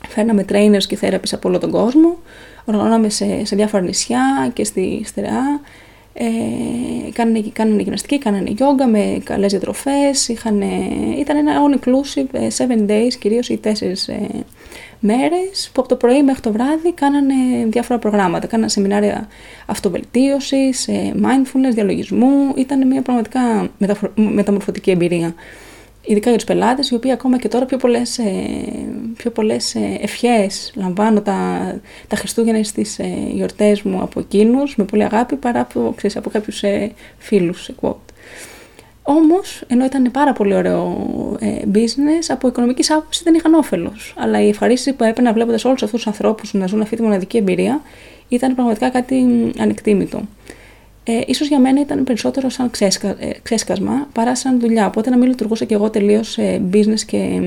Φέρναμε 0.07 0.45
trainers 0.49 0.83
και 0.87 0.97
therapies 1.01 1.31
από 1.31 1.49
όλο 1.49 1.57
τον 1.57 1.71
κόσμο. 1.71 2.17
Οργανώναμε 2.65 3.09
σε, 3.09 3.45
σε 3.45 3.55
διάφορα 3.55 3.83
νησιά 3.83 4.51
και 4.53 4.63
στη 4.63 5.01
Στερεά 5.05 5.61
ε, 6.13 7.11
κάνανε, 7.13 7.43
κάνανε 7.53 7.81
γυμναστική, 7.81 8.17
κάνανε 8.17 8.49
γιόγκα 8.49 8.87
με 8.87 9.21
καλές 9.23 9.51
διατροφές, 9.51 10.27
ήταν 11.17 11.37
ένα 11.37 11.53
all 11.61 11.77
inclusive 11.79 12.35
7 12.35 12.69
ε, 12.69 12.85
days, 12.87 13.13
κυρίως 13.19 13.49
οι 13.49 13.59
4 13.63 13.67
ε, 13.71 14.15
μέρες 14.99 15.69
που 15.73 15.81
από 15.81 15.89
το 15.89 15.95
πρωί 15.95 16.23
μέχρι 16.23 16.41
το 16.41 16.51
βράδυ 16.51 16.93
κάνανε 16.93 17.33
διάφορα 17.67 17.99
προγράμματα, 17.99 18.47
κάνανε 18.47 18.69
σεμινάρια 18.69 19.27
αυτοβελτίωσης, 19.65 20.87
ε, 20.87 21.13
mindfulness, 21.15 21.73
διαλογισμού, 21.73 22.53
ήταν 22.55 22.87
μια 22.87 23.01
πραγματικά 23.01 23.69
μεταμορφωτική 24.15 24.91
εμπειρία 24.91 25.33
ειδικά 26.09 26.29
για 26.29 26.37
τους 26.37 26.47
πελάτες, 26.47 26.89
οι 26.89 26.95
οποίοι 26.95 27.11
ακόμα 27.11 27.37
και 27.37 27.47
τώρα 27.47 27.65
πιο 27.65 27.77
πολλές, 27.77 28.17
ε, 28.17 28.23
πιο 29.17 29.31
πολλές 29.31 29.75
ε, 29.75 29.97
ευχές 30.01 30.71
λαμβάνω 30.75 31.21
τα, 31.21 31.59
τα 32.07 32.15
Χριστούγεννα 32.15 32.63
στις 32.63 32.99
ε, 32.99 33.07
γιορτές 33.31 33.81
μου 33.81 34.01
από 34.01 34.19
εκείνους 34.19 34.75
με 34.75 34.83
πολύ 34.83 35.03
αγάπη 35.03 35.35
παρά 35.35 35.59
από, 35.59 35.93
ξέρεις, 35.97 36.17
από 36.17 36.29
κάποιους 36.29 36.63
φίλους. 37.17 37.69
Quote. 37.81 37.95
Όμως, 39.03 39.63
ενώ 39.67 39.85
ήταν 39.85 40.11
πάρα 40.11 40.33
πολύ 40.33 40.55
ωραίο 40.55 40.97
business, 41.73 42.25
από 42.27 42.47
οικονομικής 42.47 42.91
άποψης 42.91 43.23
δεν 43.23 43.33
είχαν 43.33 43.53
όφελος. 43.53 44.13
Αλλά 44.17 44.41
η 44.41 44.47
ευχαρίστηση 44.47 44.95
που 44.95 45.03
έπαιρνα 45.03 45.33
βλέποντας 45.33 45.65
όλους 45.65 45.83
αυτούς 45.83 46.03
τους 46.03 46.07
ανθρώπους 46.07 46.53
να 46.53 46.67
ζουν 46.67 46.81
αυτή 46.81 46.95
τη 46.95 47.01
μοναδική 47.01 47.37
εμπειρία 47.37 47.81
ήταν 48.27 48.55
πραγματικά 48.55 48.89
κάτι 48.89 49.25
ανεκτήμητο 49.59 50.21
ε, 51.11 51.21
ίσως 51.25 51.47
για 51.47 51.59
μένα 51.59 51.81
ήταν 51.81 52.03
περισσότερο 52.03 52.49
σαν 52.49 52.69
ξέσκα, 52.69 53.07
ε, 53.07 53.29
ξέσκασμα 53.43 54.07
παρά 54.13 54.35
σαν 54.35 54.59
δουλειά, 54.59 54.85
οπότε 54.85 55.09
να 55.09 55.17
μην 55.17 55.27
λειτουργούσα 55.27 55.65
και 55.65 55.73
εγώ 55.73 55.89
τελείως 55.89 56.37
ε, 56.37 56.61
business 56.73 56.99
και 57.05 57.41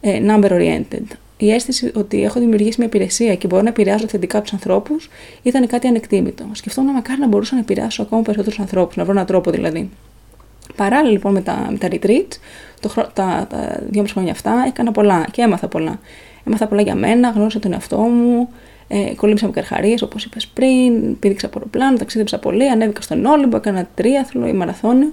ε, 0.00 0.20
number 0.26 0.50
oriented. 0.50 1.04
Η 1.36 1.52
αίσθηση 1.52 1.92
ότι 1.94 2.22
έχω 2.22 2.40
δημιουργήσει 2.40 2.74
μια 2.78 2.86
υπηρεσία 2.86 3.34
και 3.34 3.46
μπορώ 3.46 3.62
να 3.62 3.68
επηρεάσω 3.68 4.08
θετικά 4.08 4.40
τους 4.40 4.52
ανθρώπους 4.52 5.10
ήταν 5.42 5.66
κάτι 5.66 5.86
ανεκτήμητο. 5.86 6.44
Σκεφτόμουν 6.52 6.92
μακάρι 6.92 7.20
να 7.20 7.26
μπορούσα 7.26 7.54
να 7.54 7.60
επηρεάσω 7.60 8.02
ακόμα 8.02 8.22
περισσότερους 8.22 8.58
ανθρώπους, 8.58 8.96
να 8.96 9.02
βρω 9.02 9.12
έναν 9.12 9.26
τρόπο 9.26 9.50
δηλαδή. 9.50 9.90
Παράλληλα 10.76 11.12
λοιπόν 11.12 11.32
με 11.32 11.40
τα, 11.40 11.68
με 11.70 11.78
τα 11.78 11.88
retreats, 11.90 12.38
το, 12.80 12.88
τα, 13.12 13.46
τα 13.50 13.80
δύο 13.88 14.04
χρόνια 14.08 14.32
αυτά 14.32 14.64
έκανα 14.66 14.92
πολλά 14.92 15.26
και 15.30 15.42
έμαθα 15.42 15.68
πολλά. 15.68 16.00
Έμαθα 16.44 16.66
πολλά 16.66 16.82
για 16.82 16.94
μένα, 16.94 17.30
γνώρισα 17.30 17.58
τον 17.58 17.72
εαυτό 17.72 17.98
μου, 17.98 18.48
ε, 18.92 19.14
κολύμψα 19.14 19.46
με 19.46 19.52
καρχαρίες, 19.52 20.02
όπως 20.02 20.24
είπες 20.24 20.46
πριν, 20.46 21.18
πήδηξα 21.18 21.46
από 21.46 21.58
αεροπλάνο, 21.58 21.96
ταξίδεψα 21.96 22.38
πολύ, 22.38 22.68
ανέβηκα 22.68 23.00
στον 23.00 23.24
Όλυμπο, 23.24 23.56
έκανα 23.56 23.88
τρίαθλο 23.94 24.46
ή 24.46 24.52
μαραθώνιο. 24.52 25.12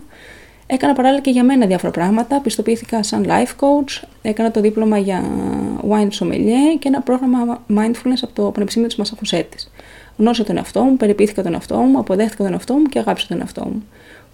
Έκανα 0.68 0.94
παράλληλα 0.94 1.22
και 1.22 1.30
για 1.30 1.44
μένα 1.44 1.66
διάφορα 1.66 1.92
πράγματα. 1.92 2.42
Πιστοποιήθηκα 2.42 3.04
σαν 3.04 3.26
life 3.28 3.66
coach, 3.66 4.08
έκανα 4.22 4.52
το 4.52 4.62
δίπλωμα 4.62 4.98
για 4.98 5.24
wine 5.90 6.10
sommelier 6.20 6.78
και 6.80 6.88
ένα 6.88 7.02
πρόγραμμα 7.02 7.64
mindfulness 7.70 8.22
από 8.22 8.34
το 8.34 8.52
Πανεπιστήμιο 8.52 8.88
της 8.88 8.98
Μασαχουσέτης. 8.98 9.72
Γνώρισα 10.18 10.44
τον 10.44 10.58
εαυτό 10.58 10.82
μου, 10.82 10.98
περιποιήθηκα 10.98 11.44
τον 11.44 11.54
εαυτό 11.54 11.76
μου, 11.76 12.00
αποδέχτηκα 12.00 12.44
τον 12.44 12.54
εαυτό 12.54 12.74
μου 12.74 12.84
και 12.84 13.00
αγάπησα 13.00 13.28
τον 13.28 13.40
εαυτό 13.40 13.66
μου. 13.66 13.84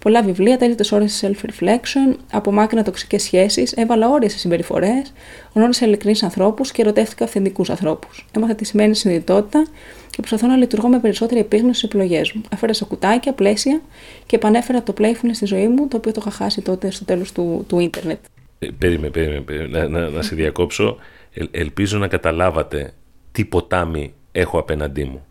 Πολλά 0.04 0.22
βιβλία, 0.22 0.58
τέλειτε 0.58 0.84
ώρες 0.94 1.24
self-reflection, 1.24 2.16
απομάκρυνα 2.32 2.82
τοξικές 2.84 3.22
σχέσεις, 3.22 3.72
έβαλα 3.72 4.08
όρια 4.08 4.28
σε 4.28 4.38
συμπεριφορές, 4.38 5.12
γνώρισα 5.52 5.86
ειλικρινείς 5.86 6.22
ανθρώπους 6.22 6.72
και 6.72 6.82
ερωτεύτηκα 6.82 7.24
αυθεντικούς 7.24 7.70
ανθρώπους. 7.70 8.26
Έμαθα 8.36 8.54
τι 8.54 8.64
σημαίνει 8.64 8.94
συνειδητότητα 8.94 9.66
και 10.10 10.16
προσπαθώ 10.16 10.46
να 10.46 10.56
λειτουργώ 10.56 10.88
με 10.88 10.98
περισσότερη 10.98 11.40
επίγνωση 11.40 11.78
στις 11.78 11.88
επιλογές 11.88 12.32
μου. 12.32 12.42
Αφαίρεσα 12.52 12.84
κουτάκια, 12.84 13.32
πλαίσια 13.32 13.80
και 14.26 14.36
επανέφερα 14.36 14.82
το 14.82 14.94
playfulness 14.98 15.32
στη 15.32 15.46
ζωή 15.46 15.68
μου, 15.68 15.88
το 15.88 15.96
οποίο 15.96 16.12
το 16.12 16.20
είχα 16.20 16.30
χάσει 16.30 16.60
τότε 16.60 16.90
στο 16.90 17.04
τέλος 17.04 17.32
του, 17.32 17.64
του 17.68 17.78
ίντερνετ. 17.78 18.18
Ε, 18.58 18.68
περίμενε, 18.78 19.10
περίμενε, 19.10 19.66
να, 19.66 19.88
να, 19.88 20.08
να 20.08 20.22
σε 20.22 20.34
διακόψω. 20.34 20.96
Ε, 21.32 21.44
ελπίζω 21.50 21.98
να 21.98 22.08
καταλάβατε 22.08 22.92
τι 23.32 23.44
ποτάμι 23.44 24.14
έχω 24.32 24.58
απέναντί 24.58 25.04
μου. 25.04 25.24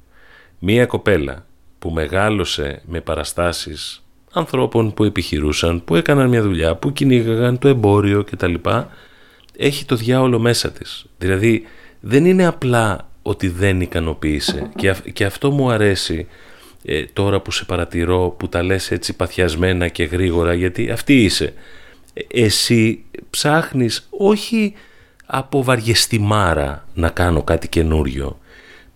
Μία 0.59 0.85
κοπέλα 0.85 1.45
που 1.79 1.89
μεγάλωσε 1.89 2.81
με 2.85 3.01
παραστάσεις 3.01 4.02
ανθρώπων 4.33 4.93
που 4.93 5.03
επιχειρούσαν, 5.03 5.83
που 5.83 5.95
έκαναν 5.95 6.29
μια 6.29 6.41
δουλειά, 6.41 6.75
που 6.75 6.93
κυνήγαγαν 6.93 7.59
το 7.59 7.67
εμπόριο 7.67 8.23
κτλ. 8.23 8.53
Έχει 9.57 9.85
το 9.85 9.95
διάολο 9.95 10.39
μέσα 10.39 10.71
της. 10.71 11.05
Δηλαδή 11.17 11.63
δεν 11.99 12.25
είναι 12.25 12.45
απλά 12.45 13.09
ότι 13.21 13.47
δεν 13.47 13.81
ικανοποίησε. 13.81 14.69
Και, 14.75 14.95
και 15.13 15.25
αυτό 15.25 15.51
μου 15.51 15.71
αρέσει 15.71 16.27
ε, 16.85 17.03
τώρα 17.13 17.39
που 17.39 17.51
σε 17.51 17.65
παρατηρώ, 17.65 18.35
που 18.37 18.49
τα 18.49 18.63
λες 18.63 18.91
έτσι 18.91 19.15
παθιασμένα 19.15 19.87
και 19.87 20.03
γρήγορα, 20.03 20.53
γιατί 20.53 20.91
αυτή 20.91 21.23
είσαι. 21.23 21.53
Ε, 22.13 22.43
εσύ 22.43 23.03
ψάχνεις 23.29 24.07
όχι 24.09 24.73
από 25.25 25.63
βαριεστημάρα 25.63 26.87
να 26.93 27.09
κάνω 27.09 27.43
κάτι 27.43 27.67
καινούριο. 27.67 28.37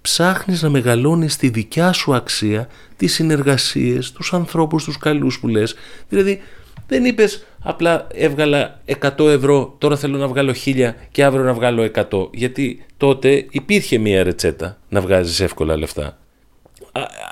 Ψάχνεις 0.08 0.62
να 0.62 0.70
μεγαλώνεις 0.70 1.38
τη 1.38 1.50
δικιά 1.50 1.92
σου 1.92 2.16
αξία, 2.16 2.68
τις 2.98 3.14
συνεργασίες, 3.14 4.12
τους 4.12 4.34
ανθρώπους, 4.34 4.84
τους 4.84 4.98
καλούς 4.98 5.40
που 5.40 5.48
λες. 5.48 5.76
Δηλαδή 6.10 6.42
δεν 6.88 7.06
είπες 7.06 7.46
απλά 7.60 8.08
έβγαλα 8.14 8.80
100 8.86 9.28
ευρώ, 9.28 9.76
τώρα 9.78 9.98
θέλω 9.98 10.18
να 10.18 10.28
βγάλω 10.28 10.54
1000 10.66 10.96
και 11.12 11.24
αύριο 11.24 11.44
να 11.44 11.54
βγάλω 11.54 11.84
100. 11.84 12.30
Γιατί 12.34 12.86
τότε 12.98 13.46
υπήρχε 13.50 13.98
μία 13.98 14.24
ρετσέτα 14.24 14.78
να 14.90 15.02
βγάζεις 15.02 15.40
εύκολα 15.40 15.78
λεφτά. 15.78 16.18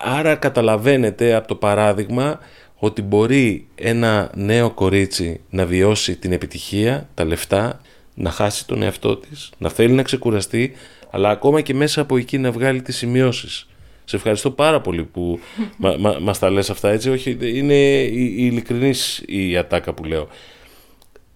Άρα 0.04 0.36
καταλαβαίνετε 0.36 1.34
από 1.34 1.48
το 1.48 1.56
παράδειγμα 1.56 2.40
ότι 2.76 3.02
μπορεί 3.02 3.68
ένα 3.76 4.32
νέο 4.36 4.72
κορίτσι 4.72 5.42
να 5.50 5.66
βιώσει 5.66 6.16
την 6.16 6.32
επιτυχία, 6.32 7.10
τα 7.14 7.26
λεφτά, 7.26 7.82
να 8.14 8.32
χάσει 8.32 8.68
τον 8.68 8.82
εαυτό 8.82 9.18
της, 9.18 9.50
να 9.58 9.70
θέλει 9.70 9.94
να 9.94 10.04
ξεκουραστεί, 10.04 10.74
αλλά 11.16 11.30
ακόμα 11.30 11.62
και 11.62 11.74
μέσα 11.74 12.02
από 12.02 12.18
εκεί 12.18 12.38
να 12.38 12.52
βγάλει 12.52 12.82
τις 12.82 12.98
σημειώσεις. 12.98 13.68
Σε 14.04 14.16
ευχαριστώ 14.16 14.52
πάρα 14.52 14.82
πολύ 14.82 15.04
που 15.04 15.40
μα, 15.78 15.96
μα, 16.00 16.18
μας 16.22 16.40
τα 16.40 16.50
λες 16.50 16.70
αυτά 16.70 16.90
έτσι. 16.90 17.10
Όχι, 17.10 17.38
είναι 17.42 17.76
η, 18.04 18.24
η 18.24 18.46
ειλικρινής 18.46 19.24
η 19.26 19.58
ατάκα 19.58 19.94
που 19.94 20.04
λέω. 20.04 20.28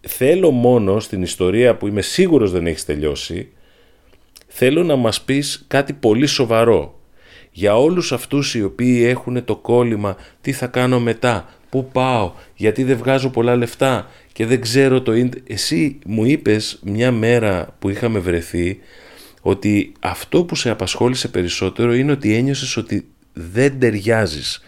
Θέλω 0.02 0.52
μόνο 0.52 1.00
στην 1.00 1.22
ιστορία 1.22 1.76
που 1.76 1.88
είμαι 1.88 2.02
σίγουρος 2.02 2.52
δεν 2.52 2.68
έχεις 2.68 2.86
τελειώσει, 2.86 3.50
θέλω 4.48 4.84
να 4.84 4.96
μας 4.96 5.22
πεις 5.22 5.66
κάτι 5.68 5.94
πολύ 5.94 6.26
σοβαρό. 6.26 7.00
Για 7.52 7.78
όλους 7.78 8.12
αυτούς 8.12 8.56
οι 8.56 8.64
οποίοι 8.64 9.04
έχουν 9.08 9.46
το 9.46 9.56
κόλλημα, 9.56 10.16
τι 10.42 10.52
θα 10.52 10.68
κάνω 10.68 11.00
μετά, 11.00 11.50
πού 11.70 11.90
πάω, 11.92 12.32
γιατί 12.56 12.84
δεν 12.84 12.98
βγάζω 12.98 13.30
πολλά 13.30 13.56
λεφτά 13.56 14.10
και 14.34 14.46
δεν 14.46 14.62
ξέρω 14.62 15.02
το 15.02 15.14
Εσύ 15.48 16.00
μου 16.06 16.26
είπες 16.26 16.80
μια 16.84 17.12
μέρα 17.12 17.76
που 17.80 17.90
είχαμε 17.90 18.20
βρεθεί 18.20 18.80
ότι 19.42 19.92
αυτό 20.00 20.44
που 20.44 20.56
σε 20.56 20.70
απασχόλησε 20.70 21.28
περισσότερο 21.28 21.94
είναι 21.94 22.12
ότι 22.12 22.34
ένιωσες 22.36 22.78
ότι 22.78 23.08
δεν 23.34 23.80
ταιριάζεις. 23.80 24.62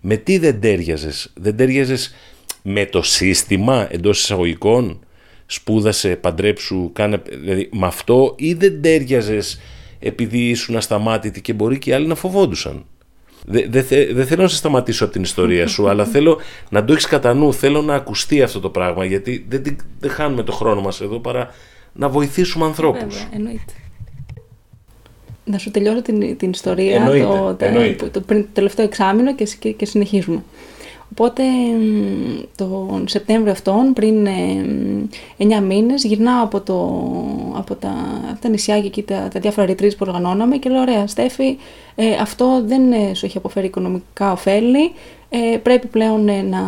Με 0.00 0.16
τι 0.16 0.38
δεν 0.38 0.60
ταιριάζες, 0.60 1.32
δεν 1.34 1.56
ταιριάζες 1.56 2.14
με 2.62 2.86
το 2.86 3.02
σύστημα 3.02 3.86
εντός 3.90 4.22
εισαγωγικών, 4.22 5.00
σπούδασε, 5.46 6.16
παντρέψου, 6.16 6.90
κάνε, 6.92 7.22
δηλαδή 7.30 7.68
με 7.72 7.86
αυτό 7.86 8.34
ή 8.38 8.54
δεν 8.54 8.82
ταιριάζες 8.82 9.60
επειδή 9.98 10.48
ήσουν 10.48 10.76
ασταμάτητη 10.76 11.40
και 11.40 11.52
μπορεί 11.52 11.78
και 11.78 11.90
οι 11.90 11.92
άλλοι 11.92 12.06
να 12.06 12.14
φοβόντουσαν; 12.14 12.84
Δεν 13.44 13.70
δε, 13.70 13.82
δε 14.12 14.24
θέλω 14.24 14.42
να 14.42 14.48
σε 14.48 14.56
σταματήσω 14.56 15.04
από 15.04 15.12
την 15.12 15.22
ιστορία 15.22 15.66
σου, 15.66 15.88
αλλά 15.88 16.04
θέλω 16.14 16.40
να 16.68 16.84
το 16.84 16.92
έχεις 16.92 17.06
κατά 17.06 17.34
νου. 17.34 17.54
Θέλω 17.54 17.82
να 17.82 17.94
ακουστεί 17.94 18.42
αυτό 18.42 18.60
το 18.60 18.70
πράγμα, 18.70 19.04
γιατί 19.04 19.46
δεν, 19.48 19.76
δεν 20.00 20.10
χάνουμε 20.10 20.42
το 20.42 20.52
χρόνο 20.52 20.80
μας 20.80 21.00
εδώ 21.00 21.18
παρά 21.18 21.50
να 21.92 22.08
βοηθήσουμε 22.08 22.64
ανθρώπους. 22.64 23.14
Βέβαια, 23.14 23.28
εννοείται. 23.32 23.72
Να 25.48 25.58
σου 25.58 25.70
τελειώσω 25.70 26.02
την, 26.02 26.36
την 26.36 26.50
ιστορία 26.50 26.94
εννοείται, 26.94 27.26
το, 27.26 27.56
εννοείται. 27.58 28.04
το, 28.04 28.10
το, 28.10 28.20
πριν, 28.20 28.42
το 28.42 28.48
τελευταίο 28.52 28.84
εξάμεινο 28.84 29.34
και, 29.34 29.48
και, 29.58 29.72
και 29.72 29.86
συνεχίζουμε. 29.86 30.42
Οπότε 31.10 31.42
τον 32.56 33.08
Σεπτέμβριο 33.08 33.52
αυτόν, 33.52 33.92
πριν 33.92 34.28
9 35.38 35.62
μήνες, 35.62 36.04
γυρνάω 36.04 36.44
από, 36.44 36.60
το, 36.60 37.02
από, 37.56 37.74
τα, 37.74 37.94
από 38.30 38.40
τα 38.40 38.48
νησιά 38.48 38.80
και 38.80 38.86
εκεί 38.86 39.02
τα, 39.02 39.28
τα 39.32 39.40
διάφορα 39.40 39.66
ρητρίες 39.66 39.96
που 39.96 40.04
οργανώναμε 40.08 40.56
και 40.56 40.70
λέω, 40.70 40.80
ωραία 40.80 41.06
Στέφη, 41.06 41.56
ε, 41.94 42.14
αυτό 42.20 42.62
δεν 42.66 42.92
ε, 42.92 43.14
σου 43.14 43.26
έχει 43.26 43.36
αποφέρει 43.36 43.66
οικονομικά 43.66 44.32
ωφέλη, 44.32 44.92
ε, 45.28 45.56
πρέπει 45.56 45.86
πλέον 45.86 46.28
ε, 46.28 46.42
να, 46.42 46.60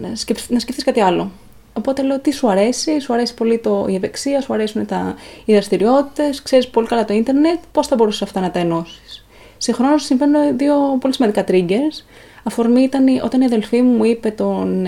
να, 0.00 0.14
σκεφ, 0.14 0.50
να 0.50 0.58
σκεφτείς 0.58 0.84
κάτι 0.84 1.00
άλλο. 1.00 1.30
Οπότε 1.78 2.02
λέω 2.02 2.18
τι 2.18 2.32
σου 2.32 2.50
αρέσει, 2.50 3.00
σου 3.00 3.12
αρέσει 3.12 3.34
πολύ 3.34 3.58
το, 3.58 3.86
η 3.88 3.94
ευεξία, 3.94 4.40
σου 4.40 4.52
αρέσουν 4.52 4.86
τα, 4.86 5.14
οι 5.44 5.52
δραστηριότητες, 5.52 6.42
ξέρεις 6.42 6.68
πολύ 6.68 6.86
καλά 6.86 7.04
το 7.04 7.14
ίντερνετ, 7.14 7.58
πώς 7.72 7.86
θα 7.86 7.96
μπορούσες 7.96 8.22
αυτά 8.22 8.40
να 8.40 8.50
τα 8.50 8.58
ενώσεις. 8.58 9.26
Συγχρόνως 9.58 10.04
συμβαίνουν 10.04 10.56
δύο 10.58 10.74
πολύ 11.00 11.14
σημαντικά 11.14 11.44
triggers. 11.48 12.04
Αφορμή 12.42 12.82
ήταν 12.82 13.06
όταν 13.24 13.40
η 13.40 13.44
αδελφή 13.44 13.82
μου 13.82 14.04
είπε 14.04 14.30
τον, 14.30 14.86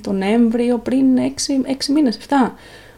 τον 0.00 0.18
Νοέμβριο 0.18 0.78
πριν 0.78 1.06
6, 1.16 1.20
6 1.20 1.86
μήνες, 1.92 2.18
7. 2.28 2.52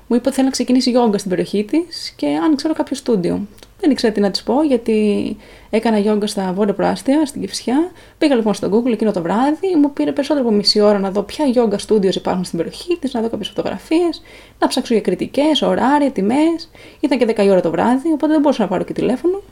Μου 0.06 0.16
είπε 0.16 0.26
ότι 0.26 0.34
θέλει 0.34 0.46
να 0.46 0.52
ξεκινήσει 0.52 0.90
γιόγκα 0.90 1.18
στην 1.18 1.30
περιοχή 1.30 1.64
της 1.64 2.12
και 2.16 2.26
αν 2.26 2.56
ξέρω 2.56 2.74
κάποιο 2.74 2.96
στούντιο. 2.96 3.46
Δεν 3.80 3.90
ήξερα 3.90 4.12
τι 4.12 4.20
να 4.20 4.30
της 4.30 4.42
πω 4.42 4.62
γιατί 4.62 5.36
έκανα 5.70 5.98
γιόγκα 5.98 6.26
στα 6.26 6.52
βόρεια 6.52 6.74
προάστια, 6.74 7.26
στην 7.26 7.40
Κυφσιά. 7.40 7.90
Πήγα 8.18 8.34
λοιπόν 8.34 8.54
στο 8.54 8.68
Google 8.72 8.92
εκείνο 8.92 9.12
το 9.12 9.22
βράδυ, 9.22 9.74
μου 9.82 9.92
πήρε 9.92 10.12
περισσότερο 10.12 10.46
από 10.46 10.56
μισή 10.56 10.80
ώρα 10.80 10.98
να 10.98 11.10
δω 11.10 11.22
ποια 11.22 11.44
γιόγκα 11.44 11.78
στούντιος 11.78 12.16
υπάρχουν 12.16 12.44
στην 12.44 12.58
περιοχή 12.58 12.96
της, 12.96 13.14
να 13.14 13.20
δω 13.20 13.28
κάποιες 13.28 13.48
φωτογραφίες, 13.48 14.22
να 14.58 14.66
ψάξω 14.66 14.92
για 14.94 15.02
κριτικές, 15.02 15.62
ωράρια, 15.62 16.10
τιμές. 16.10 16.70
Ήταν 17.00 17.18
και 17.18 17.26
10 17.36 17.48
ώρα 17.50 17.60
το 17.60 17.70
βράδυ, 17.70 18.12
οπότε 18.12 18.32
δεν 18.32 18.40
μπορούσα 18.40 18.62
να 18.62 18.68
πάρω 18.68 18.84
και 18.84 18.92
τηλέφωνο. 18.92 19.42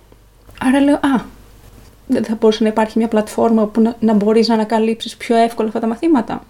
Άρα 0.60 0.80
λέω, 0.80 0.94
Α, 0.94 1.24
δεν 2.06 2.24
θα 2.24 2.36
μπορούσε 2.40 2.62
να 2.62 2.68
υπάρχει 2.68 2.98
μια 2.98 3.08
πλατφόρμα 3.08 3.66
που 3.66 3.80
να, 3.80 3.96
να 4.00 4.12
μπορείς 4.12 4.48
να 4.48 4.54
ανακαλύψεις 4.54 5.16
πιο 5.16 5.36
εύκολα 5.36 5.68
αυτά 5.68 5.80
τα 5.80 5.86
μαθήματα. 5.86 6.44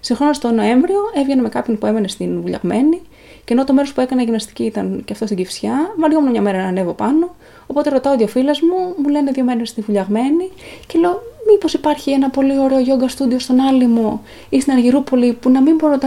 Συγχρόνως 0.00 0.38
το 0.38 0.50
Νοέμβριο 0.50 1.00
έβγαινα 1.14 1.42
με 1.42 1.48
κάποιον 1.48 1.78
που 1.78 1.86
έμενε 1.86 2.08
στην 2.08 2.40
Βουλιαγμένη 2.40 3.00
και 3.48 3.54
ενώ 3.54 3.64
το 3.64 3.72
μέρος 3.72 3.92
που 3.92 4.00
έκανα 4.00 4.22
γυμναστική 4.22 4.64
ήταν 4.64 5.02
και 5.04 5.12
αυτό 5.12 5.24
στην 5.24 5.36
Κυφσιά, 5.36 5.94
βαριόμουν 5.98 6.30
μια 6.30 6.42
μέρα 6.42 6.58
να 6.58 6.68
ανέβω 6.68 6.92
πάνω. 6.92 7.34
Οπότε 7.66 7.90
ρωτάω 7.90 8.16
δύο 8.16 8.26
φίλες 8.26 8.60
μου, 8.60 8.94
μου 9.02 9.08
λένε 9.08 9.30
δύο 9.30 9.44
μέρες 9.44 9.68
στη 9.68 9.80
Βουλιαγμένη 9.80 10.50
και 10.86 10.98
λέω, 10.98 11.22
Μήπως 11.50 11.74
υπάρχει 11.74 12.10
ένα 12.10 12.30
πολύ 12.30 12.58
ωραίο 12.58 12.78
yoga 12.78 13.04
studio 13.04 13.36
στον 13.36 13.60
Άλυμο 13.60 14.22
ή 14.48 14.60
στην 14.60 14.72
Αργυρούπολη 14.72 15.32
που 15.32 15.50
να 15.50 15.62
μην 15.62 15.74
μπορώ. 15.74 15.98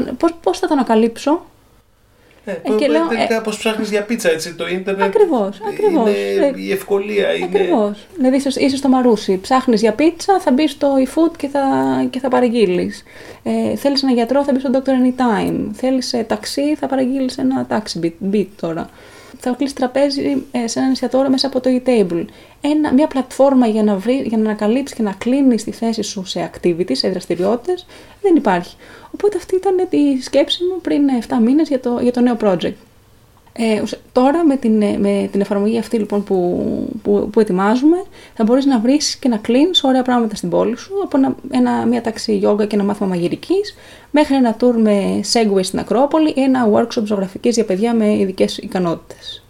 Πώς 0.41 0.59
θα 0.59 0.67
το 0.67 0.73
ανακαλύψω; 0.73 1.41
Ε, 2.45 2.51
ε, 2.51 2.75
και 2.77 2.87
λέω, 2.87 3.07
τελικά 3.07 3.35
ε, 3.35 3.39
πώς 3.39 3.57
ψάχνεις 3.57 3.89
για 3.89 4.03
πίτσα, 4.03 4.31
έτσι, 4.31 4.53
το 4.53 4.67
ίντερνετ 4.67 5.05
ακριβώς, 5.05 5.61
ακριβώς. 5.67 6.09
είναι 6.09 6.45
ε, 6.45 6.53
η 6.55 6.71
ευκολία. 6.71 7.33
Είναι... 7.33 7.45
Ακριβώς. 7.45 8.07
Δηλαδή 8.15 8.35
είσαι, 8.35 8.61
είσαι 8.61 8.75
στο 8.75 8.89
Μαρούσι, 8.89 9.37
ψάχνεις 9.41 9.81
για 9.81 9.93
πίτσα, 9.93 10.39
θα 10.39 10.51
μπεις 10.51 10.71
στο 10.71 10.93
eFood 11.05 11.37
και 11.37 11.47
θα, 11.47 11.61
και 12.09 12.19
θα 12.19 12.29
παραγγείλεις. 12.29 13.03
Ε, 13.43 13.75
θέλεις 13.75 14.03
ένα 14.03 14.11
γιατρό, 14.11 14.43
θα 14.43 14.51
μπεις 14.51 14.61
στο 14.61 14.71
Doctor 14.73 14.89
Anytime. 14.89 15.69
Θέλεις 15.73 16.13
ε, 16.13 16.23
ταξί, 16.23 16.75
θα 16.75 16.87
παραγγείλεις 16.87 17.37
ένα 17.37 17.67
taxi 17.69 18.05
beat, 18.05 18.33
beat 18.33 18.47
τώρα 18.61 18.89
θα 19.39 19.51
κλείσει 19.57 19.75
τραπέζι 19.75 20.43
ε, 20.51 20.67
σε 20.67 20.79
ένα 20.79 20.89
εστιατόριο 20.89 21.29
μέσα 21.29 21.47
από 21.47 21.59
το 21.59 21.69
e-table. 21.69 22.25
Ένα, 22.61 22.93
μια 22.93 23.07
πλατφόρμα 23.07 23.67
για 23.67 23.83
να, 23.83 23.95
βρει, 23.95 24.23
για 24.27 24.37
να 24.37 24.43
ανακαλύψει 24.43 24.95
και 24.95 25.03
να 25.03 25.11
κλείνει 25.11 25.55
τη 25.55 25.71
θέση 25.71 26.01
σου 26.01 26.25
σε 26.25 26.51
activity, 26.53 26.91
σε 26.91 27.09
δραστηριότητες, 27.09 27.85
δεν 28.21 28.35
υπάρχει. 28.35 28.75
Οπότε 29.11 29.37
αυτή 29.37 29.55
ήταν 29.55 29.87
η 29.89 30.21
σκέψη 30.21 30.63
μου 30.63 30.81
πριν 30.81 31.01
7 31.27 31.35
μήνες 31.41 31.67
για 31.67 31.79
το, 31.79 31.99
για 32.01 32.11
το 32.11 32.21
νέο 32.21 32.37
project. 32.41 32.73
Ε, 33.53 33.83
τώρα 34.11 34.45
με 34.45 34.55
την, 34.55 34.81
ε, 34.81 34.97
με 34.97 35.29
την 35.31 35.41
εφαρμογή 35.41 35.77
αυτή 35.77 35.97
λοιπόν 35.97 36.23
που, 36.23 36.65
που, 37.03 37.29
που 37.31 37.39
ετοιμάζουμε 37.39 38.03
θα 38.33 38.43
μπορείς 38.43 38.65
να 38.65 38.79
βρεις 38.79 39.15
και 39.15 39.29
να 39.29 39.37
κλείνεις 39.37 39.83
ωραία 39.83 40.01
πράγματα 40.01 40.35
στην 40.35 40.49
πόλη 40.49 40.77
σου 40.77 40.93
από 41.03 41.17
ένα, 41.17 41.35
ένα, 41.51 41.85
μια 41.85 42.01
ταξί 42.01 42.35
γιόγκα 42.35 42.65
και 42.65 42.75
ένα 42.75 42.83
μάθημα 42.83 43.09
μαγειρικής 43.09 43.75
μέχρι 44.11 44.35
ένα 44.35 44.55
tour 44.59 44.73
με 44.77 45.21
Segway 45.33 45.63
στην 45.63 45.79
Ακρόπολη 45.79 46.29
ή 46.29 46.41
ένα 46.41 46.69
workshop 46.73 47.03
ζωγραφικής 47.03 47.55
για 47.55 47.65
παιδιά 47.65 47.93
με 47.93 48.17
ειδικές 48.17 48.57
ικανότητες. 48.57 49.43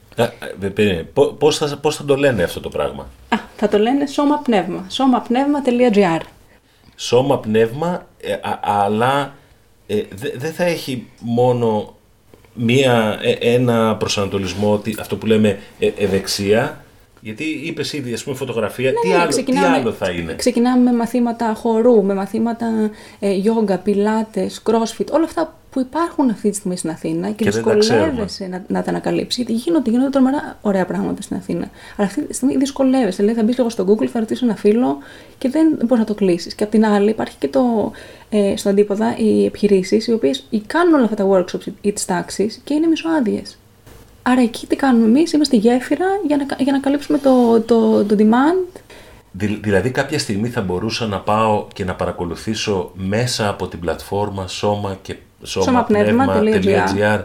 Πώς 1.38 1.58
θα, 1.58 1.77
πώς 1.82 1.96
θα 1.96 2.06
το 2.06 2.15
λένε 2.15 2.44
αυτό 2.44 2.60
το 2.60 2.70
πράγμα; 2.70 3.08
Α, 3.30 3.38
θα 3.56 3.68
το 3.68 3.77
λένε 3.77 4.06
σώμα 4.06 4.38
πνεύμα, 4.38 4.86
σώμαπνεύμα.gr 4.89 6.22
Σώμα 6.96 7.39
πνεύμα, 7.39 8.08
ε, 8.22 8.36
αλλά 8.62 9.34
ε, 9.88 10.01
δεν 10.36 10.51
θα 10.51 10.63
έχει 10.63 11.08
μόνο 11.20 11.96
μία, 12.53 13.20
ε, 13.22 13.32
ένα 13.32 13.96
προσανατολισμό, 13.96 14.82
αυτό 15.00 15.15
που 15.15 15.25
λέμε 15.25 15.60
ε, 15.80 15.91
ευεξία, 15.98 16.84
Γιατί 17.24 17.44
είπες 17.44 17.94
ήδη, 17.94 18.13
ας 18.13 18.24
πούμε, 18.24 18.36
φωτογραφία. 18.36 18.92
Ναι, 18.92 19.00
τι, 19.01 19.08
ναι, 19.08 19.13
άλλο, 19.16 19.24
τι 19.24 19.30
ξεκινάμε- 19.30 19.78
άλλο 19.80 19.92
θα 19.92 20.10
είναι; 20.12 20.34
Ξεκινάμε 20.34 20.92
με 20.92 20.98
μαθήματα 20.98 21.54
χορού, 21.54 22.04
με 22.04 22.13
μαθήματα 22.13 22.92
ε, 23.20 23.34
γιόγκα, 23.34 23.78
πιλάτες, 23.78 24.62
crossfit, 24.66 25.06
όλα 25.12 25.24
αυτά 25.24 25.56
που 25.70 25.80
υπάρχουν 25.80 26.30
αυτή 26.30 26.50
τη 26.50 26.56
στιγμή 26.56 26.78
στην 26.78 26.90
Αθήνα 26.90 27.30
και, 27.32 27.44
Και 27.44 27.50
δεν 27.51 27.63
τα 27.63 27.75
ξέρουμε. 27.75 28.06
δυσκολεύεσαι 28.06 28.48
να, 28.48 28.63
να 28.68 28.84
τα 28.84 28.90
ανακαλύψεις. 28.90 29.44
Γιατί 29.44 29.54
γίνονται, 29.62 29.90
γίνονται 29.90 30.10
τρομερά 30.10 30.58
ωραία 30.62 30.86
πράγματα 30.86 31.22
στην 31.22 31.36
Αθήνα. 31.38 31.70
Αλλά 31.98 32.08
αυτή 32.08 32.22
τη 32.22 32.34
στιγμή 32.34 32.58
δυσκολεύεσαι. 32.58 33.22
Δηλαδή 33.22 33.40
θα 33.40 33.44
μπεις 33.46 33.58
λίγο 33.58 33.70
στο 33.70 33.86
Google, 33.88 34.06
θα 34.06 34.20
ρωτήσεις 34.20 34.44
ένα 34.44 34.56
φίλο 34.56 34.98
και 35.38 35.50
δεν 35.50 35.68
μπορείς 35.75 35.98
να 35.98 36.04
το 36.06 36.13
κλείσεις. 36.13 36.56
Και 36.56 36.63
απ' 36.63 36.70
την 36.72 36.86
άλλη 36.86 37.10
υπάρχει 37.10 37.36
και 37.40 37.48
το, 37.48 37.92
ε, 38.30 38.54
στο 38.58 38.70
αντίποδα 38.70 39.16
οι 39.18 39.46
επιχειρήσεις 39.46 40.08
οι 40.08 40.12
οποίες 40.12 40.46
κάνουν 40.68 40.94
όλα 40.94 41.04
αυτά 41.04 41.16
τα 41.16 41.28
workshops 41.30 41.72
ή 41.82 41.92
τις 41.92 42.06
τάξεις 42.06 42.62
και 42.63 42.74
είναι 42.74 42.88
μισοάδιες. 42.88 43.58
Άρα 44.24 44.42
εκεί 44.42 44.68
τι 44.68 44.75
κάνουμε 44.75 45.06
εμείς, 45.06 45.32
είμαστε 45.34 45.56
γέφυρα 45.56 46.06
για 46.28 46.38
να, 46.38 46.46
για 46.63 46.72
να 46.72 46.80
καλύψουμε 46.80 47.18
το, 47.18 47.62
το, 47.62 48.04
το 48.06 48.16
demand 48.20 48.82
Δη- 49.32 49.60
Δηλαδή 49.63 49.90
κάποια 49.92 50.20
στιγμή 50.20 50.50
θα 50.50 50.62
μπορούσα 50.62 51.06
να 51.06 51.20
πάω 51.20 51.68
και 51.74 51.86
να 51.86 51.96
παρακολουθήσω 51.96 52.92
μέσα 52.96 53.50
από 53.50 53.68
την 53.68 53.80
πλατφόρμα 53.80 54.48
σώμα 54.48 54.98
και 55.01 55.16
Σώμαπνεύμα.gr. 55.44 56.06
σώμαπνεύμα.gr 56.06 57.20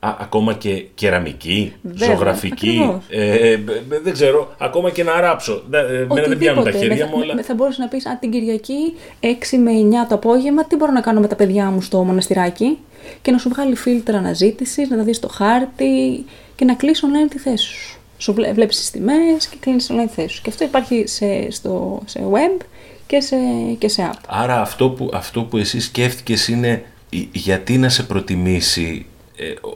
α, 0.00 0.14
ακόμα 0.20 0.54
και 0.54 0.84
κεραμική, 0.94 1.72
Βέβαια, 1.82 2.08
ζωγραφική, 2.14 2.68
ακριβώς. 2.68 3.04
ε, 3.08 3.30
ε, 3.34 3.52
ε, 3.52 3.60
δεν 4.02 4.12
ξέρω, 4.12 4.54
ακόμα 4.58 4.90
και 4.90 5.04
να 5.04 5.20
ράψω. 5.20 5.62
Δεν, 5.68 5.84
ε, 5.84 5.94
εμένα 5.98 6.26
δεν 6.28 6.38
πιάνουν 6.38 6.62
τα 6.64 6.68
Οτιδήποτε. 6.70 6.78
χέρια 6.94 7.04
Με- 7.10 7.16
μου, 7.16 7.22
αλλά 7.22 7.34
με- 7.34 7.42
Θα 7.42 7.54
μπορούσε 7.54 7.80
να 7.82 7.88
πεις, 7.88 8.06
αν 8.06 8.18
την 8.20 8.30
Κυριακή 8.30 8.94
6 9.20 9.58
με 9.58 9.70
9 9.72 10.06
το 10.08 10.14
απόγευμα, 10.14 10.64
τι 10.64 10.76
μπορώ 10.76 10.92
να 10.92 11.00
κάνω 11.00 11.20
με 11.20 11.26
τα 11.26 11.34
παιδιά 11.36 11.64
μου 11.70 11.80
στο 11.82 12.04
μοναστηράκι 12.04 12.78
και 13.22 13.30
να 13.30 13.38
σου 13.38 13.48
βγάλει 13.48 13.76
φίλτρα 13.76 14.18
αναζήτησης, 14.18 14.88
να 14.88 14.96
τα 14.96 15.02
δεις 15.02 15.16
στο 15.16 15.28
χάρτη 15.28 16.24
και 16.56 16.64
να 16.64 16.74
κλείσει 16.74 17.02
online 17.06 17.30
τη 17.30 17.38
θέση 17.38 17.64
σου. 17.66 17.98
Σου 18.18 18.32
βλέπεις 18.32 18.76
τις 18.76 18.90
τιμές 18.90 19.46
και 19.50 19.56
κλείνεις 19.60 19.90
online 19.92 20.06
τη 20.08 20.12
θέση 20.14 20.34
σου. 20.34 20.42
Και 20.42 20.50
αυτό 20.50 20.64
υπάρχει 20.64 21.04
σε, 21.06 21.50
στο, 21.50 22.02
σε 22.04 22.20
web 22.32 22.64
και 23.06 23.20
σε, 23.20 23.36
και 23.78 23.88
σε 23.88 24.10
app. 24.12 24.18
Άρα 24.28 24.60
αυτό 24.60 24.88
που, 24.90 25.10
αυτό 25.12 25.42
που 25.42 25.56
εσύ 25.56 25.80
σκέφτηκες 25.80 26.48
είναι 26.48 26.68
ε, 27.12 27.18
γιατί 27.32 27.78
να 27.78 27.88
σε 27.88 28.02
προτιμήσει 28.02 29.06
ε, 29.06 29.19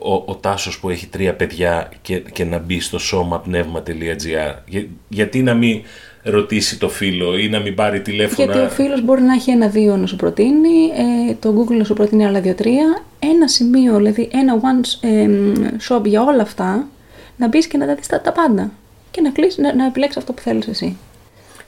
ο, 0.01 0.23
ο 0.25 0.35
Τάσος 0.35 0.79
που 0.79 0.89
έχει 0.89 1.07
τρία 1.07 1.33
παιδιά 1.33 1.91
και, 2.01 2.19
και 2.19 2.45
να 2.45 2.57
μπει 2.57 2.79
στο 2.79 2.99
σώμαπνεύμα.gr 2.99 4.15
Για, 4.25 4.63
γιατί 5.07 5.41
να 5.43 5.53
μην 5.53 5.81
ρωτήσει 6.23 6.79
το 6.79 6.89
φίλο 6.89 7.37
ή 7.37 7.49
να 7.49 7.59
μην 7.59 7.75
πάρει 7.75 8.01
τηλέφωνα; 8.01 8.51
Γιατί 8.51 8.65
ο 8.65 8.69
φίλος 8.69 9.01
μπορεί 9.01 9.21
να 9.21 9.33
έχει 9.33 9.51
ένα-δύο 9.51 9.97
να 9.97 10.05
σου 10.05 10.15
προτείνει, 10.15 10.85
ε, 11.29 11.33
το 11.39 11.53
Google 11.57 11.75
να 11.77 11.83
σου 11.83 11.93
προτείνει 11.93 12.25
άλλα 12.25 12.41
δύο-τρία, 12.41 13.03
ένα 13.19 13.47
σημείο, 13.47 13.95
δηλαδή 13.97 14.29
ένα 14.31 14.59
one 14.61 15.07
ε, 15.07 15.27
shop 15.87 16.05
για 16.05 16.23
όλα 16.23 16.41
αυτά, 16.41 16.87
να 17.37 17.47
μπεις 17.47 17.67
και 17.67 17.77
να 17.77 17.85
τα 17.87 17.95
δεις 17.95 18.07
τα, 18.07 18.21
τα 18.21 18.31
πάντα. 18.31 18.71
Και 19.11 19.21
να, 19.21 19.31
κλείσεις, 19.31 19.57
να, 19.57 19.75
να 19.75 19.85
επιλέξεις 19.85 20.17
αυτό 20.17 20.33
που 20.33 20.41
θέλεις 20.41 20.67
εσύ. 20.67 20.97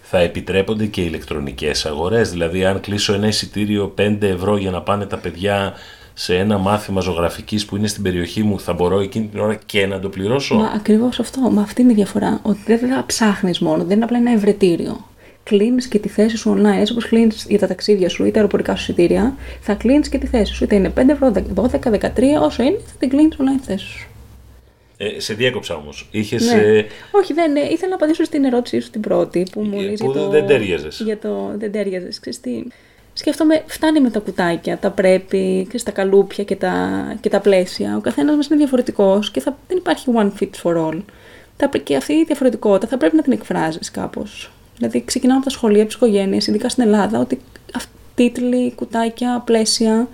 θα 0.01 0.19
επιτρέπονται 0.19 0.85
και 0.85 1.01
ηλεκτρονικές 1.01 1.85
αγορές; 1.85 2.29
Δηλαδή 2.29 2.65
αν 2.65 2.79
κλείσω 2.79 3.13
ένα 3.13 3.27
εισιτήριο 3.27 3.93
5 3.97 4.17
ευρώ 4.21 4.57
για 4.57 4.71
να 4.71 4.81
πάνε 4.81 5.05
τα 5.05 5.17
παιδιά 5.17 5.73
σε 6.19 6.37
ένα 6.37 6.57
μάθημα 6.57 7.01
ζωγραφικής 7.01 7.65
που 7.65 7.75
είναι 7.77 7.87
στην 7.87 8.03
περιοχή 8.03 8.43
μου 8.43 8.59
θα 8.59 8.73
μπορώ 8.73 8.99
εκείνη 8.99 9.27
την 9.27 9.39
ώρα 9.39 9.55
και 9.65 9.85
να 9.85 9.99
το 9.99 10.09
πληρώσω; 10.09 10.55
Μα 10.55 10.71
ακριβώς 10.75 11.19
αυτό, 11.19 11.39
μα 11.41 11.61
αυτή 11.61 11.81
είναι 11.81 11.91
η 11.91 11.95
διαφορά. 11.95 12.39
Ότι 12.43 12.59
δεν 12.65 12.77
θα 12.79 13.03
ψάχνεις 13.05 13.59
μόνο, 13.59 13.83
δεν 13.83 13.95
είναι 13.95 14.05
απλά 14.05 14.17
ένα 14.17 14.31
ευρετήριο. 14.31 15.05
Κλείνεις 15.43 15.87
και 15.87 15.99
τη 15.99 16.07
θέση 16.07 16.37
σου 16.37 16.53
online, 16.57 16.77
έτσι 16.79 16.91
όπως 16.91 17.07
κλείνεις 17.07 17.45
για 17.49 17.59
τα 17.59 17.67
ταξίδια 17.67 18.09
σου 18.09 18.25
ή 18.25 18.31
τα 18.31 18.35
αεροπορικά 18.37 18.75
σου 18.75 18.81
εισιτήρια, 18.81 19.35
θα 19.61 19.73
κλείνεις 19.73 20.09
και 20.09 20.17
τη 20.17 20.27
θέση 20.27 20.53
σου. 20.53 20.63
Είτε 20.63 20.75
είναι 20.75 20.93
5 20.97 21.09
ευρώ, 21.09 21.31
12, 21.55 21.91
13, 21.91 22.41
όσο 22.41 22.63
είναι, 22.63 22.77
θα 22.85 22.93
την 22.99 23.09
κλείνεις 23.09 23.35
online 23.37 23.59
τη 23.61 23.65
θέση 23.65 23.85
σου. 23.85 24.07
Ε, 24.97 25.19
σε 25.19 25.33
διέκοψα 25.33 25.75
όμως. 25.75 26.07
Είχες, 26.11 26.53
Ναι. 26.53 26.61
ε, 26.61 26.85
Όχι, 27.11 27.33
δεν, 27.33 27.55
ε, 27.55 27.59
ήθελα 27.71 27.89
να 27.89 27.95
απαντήσω 27.95 28.23
στην 28.23 28.43
ερώτησή 28.43 28.79
σου 28.79 28.89
την 28.89 29.01
πρώτη 29.01 29.47
που 29.51 29.61
μου 29.61 29.79
Ε, 29.79 29.83
λες 29.83 29.99
που 29.99 30.11
για 30.11 30.21
το... 30.21 30.29
δεν 30.29 30.45
τέριαζες. 30.45 31.01
Για 31.05 31.17
το 31.17 31.51
δεν 31.57 31.71
τέριαζες. 31.71 32.19
Ξέρεις 32.19 32.39
τι, 32.39 32.63
σκέφτομαι, 33.17 33.63
φτάνει 33.65 33.99
με 34.01 34.09
τα 34.09 34.19
κουτάκια, 34.19 34.77
τα 34.77 34.89
πρέπει, 34.91 35.63
ξέρεις, 35.63 35.83
τα 35.83 35.91
καλούπια 35.91 36.43
και 36.43 36.55
τα, 36.55 37.03
και 37.21 37.29
τα 37.29 37.39
πλαίσια. 37.39 37.95
Ο 37.97 37.99
καθένας 37.99 38.35
μας 38.35 38.47
είναι 38.47 38.57
διαφορετικός 38.57 39.31
και 39.31 39.39
θα, 39.39 39.57
δεν 39.67 39.77
υπάρχει 39.77 40.11
one 40.15 40.31
fit 40.39 40.49
for 40.63 40.87
all. 40.87 41.01
Θα, 41.57 41.69
πρέ- 41.69 41.83
και 41.83 41.95
αυτή 41.95 42.13
η 42.13 42.23
διαφορετικότητα 42.23 42.87
θα 42.87 42.97
πρέπει 42.97 43.15
να 43.15 43.21
την 43.21 43.31
εκφράζεις 43.31 43.91
κάπως. 43.91 44.51
Δηλαδή 44.77 45.03
ξεκινάμε 45.05 45.37
από 45.37 45.45
τα 45.45 45.51
σχολεία, 45.51 45.77
από 45.81 45.87
τις 45.87 45.95
οικογένειες, 45.95 46.47
ειδικά 46.47 46.69
στην 46.69 46.83
Ελλάδα, 46.83 47.19
ότι 47.19 47.39
αυ- 47.75 47.89
τίτλοι, 48.15 48.73
κουτάκια, 48.75 49.41
πλαίσια, 49.45 50.07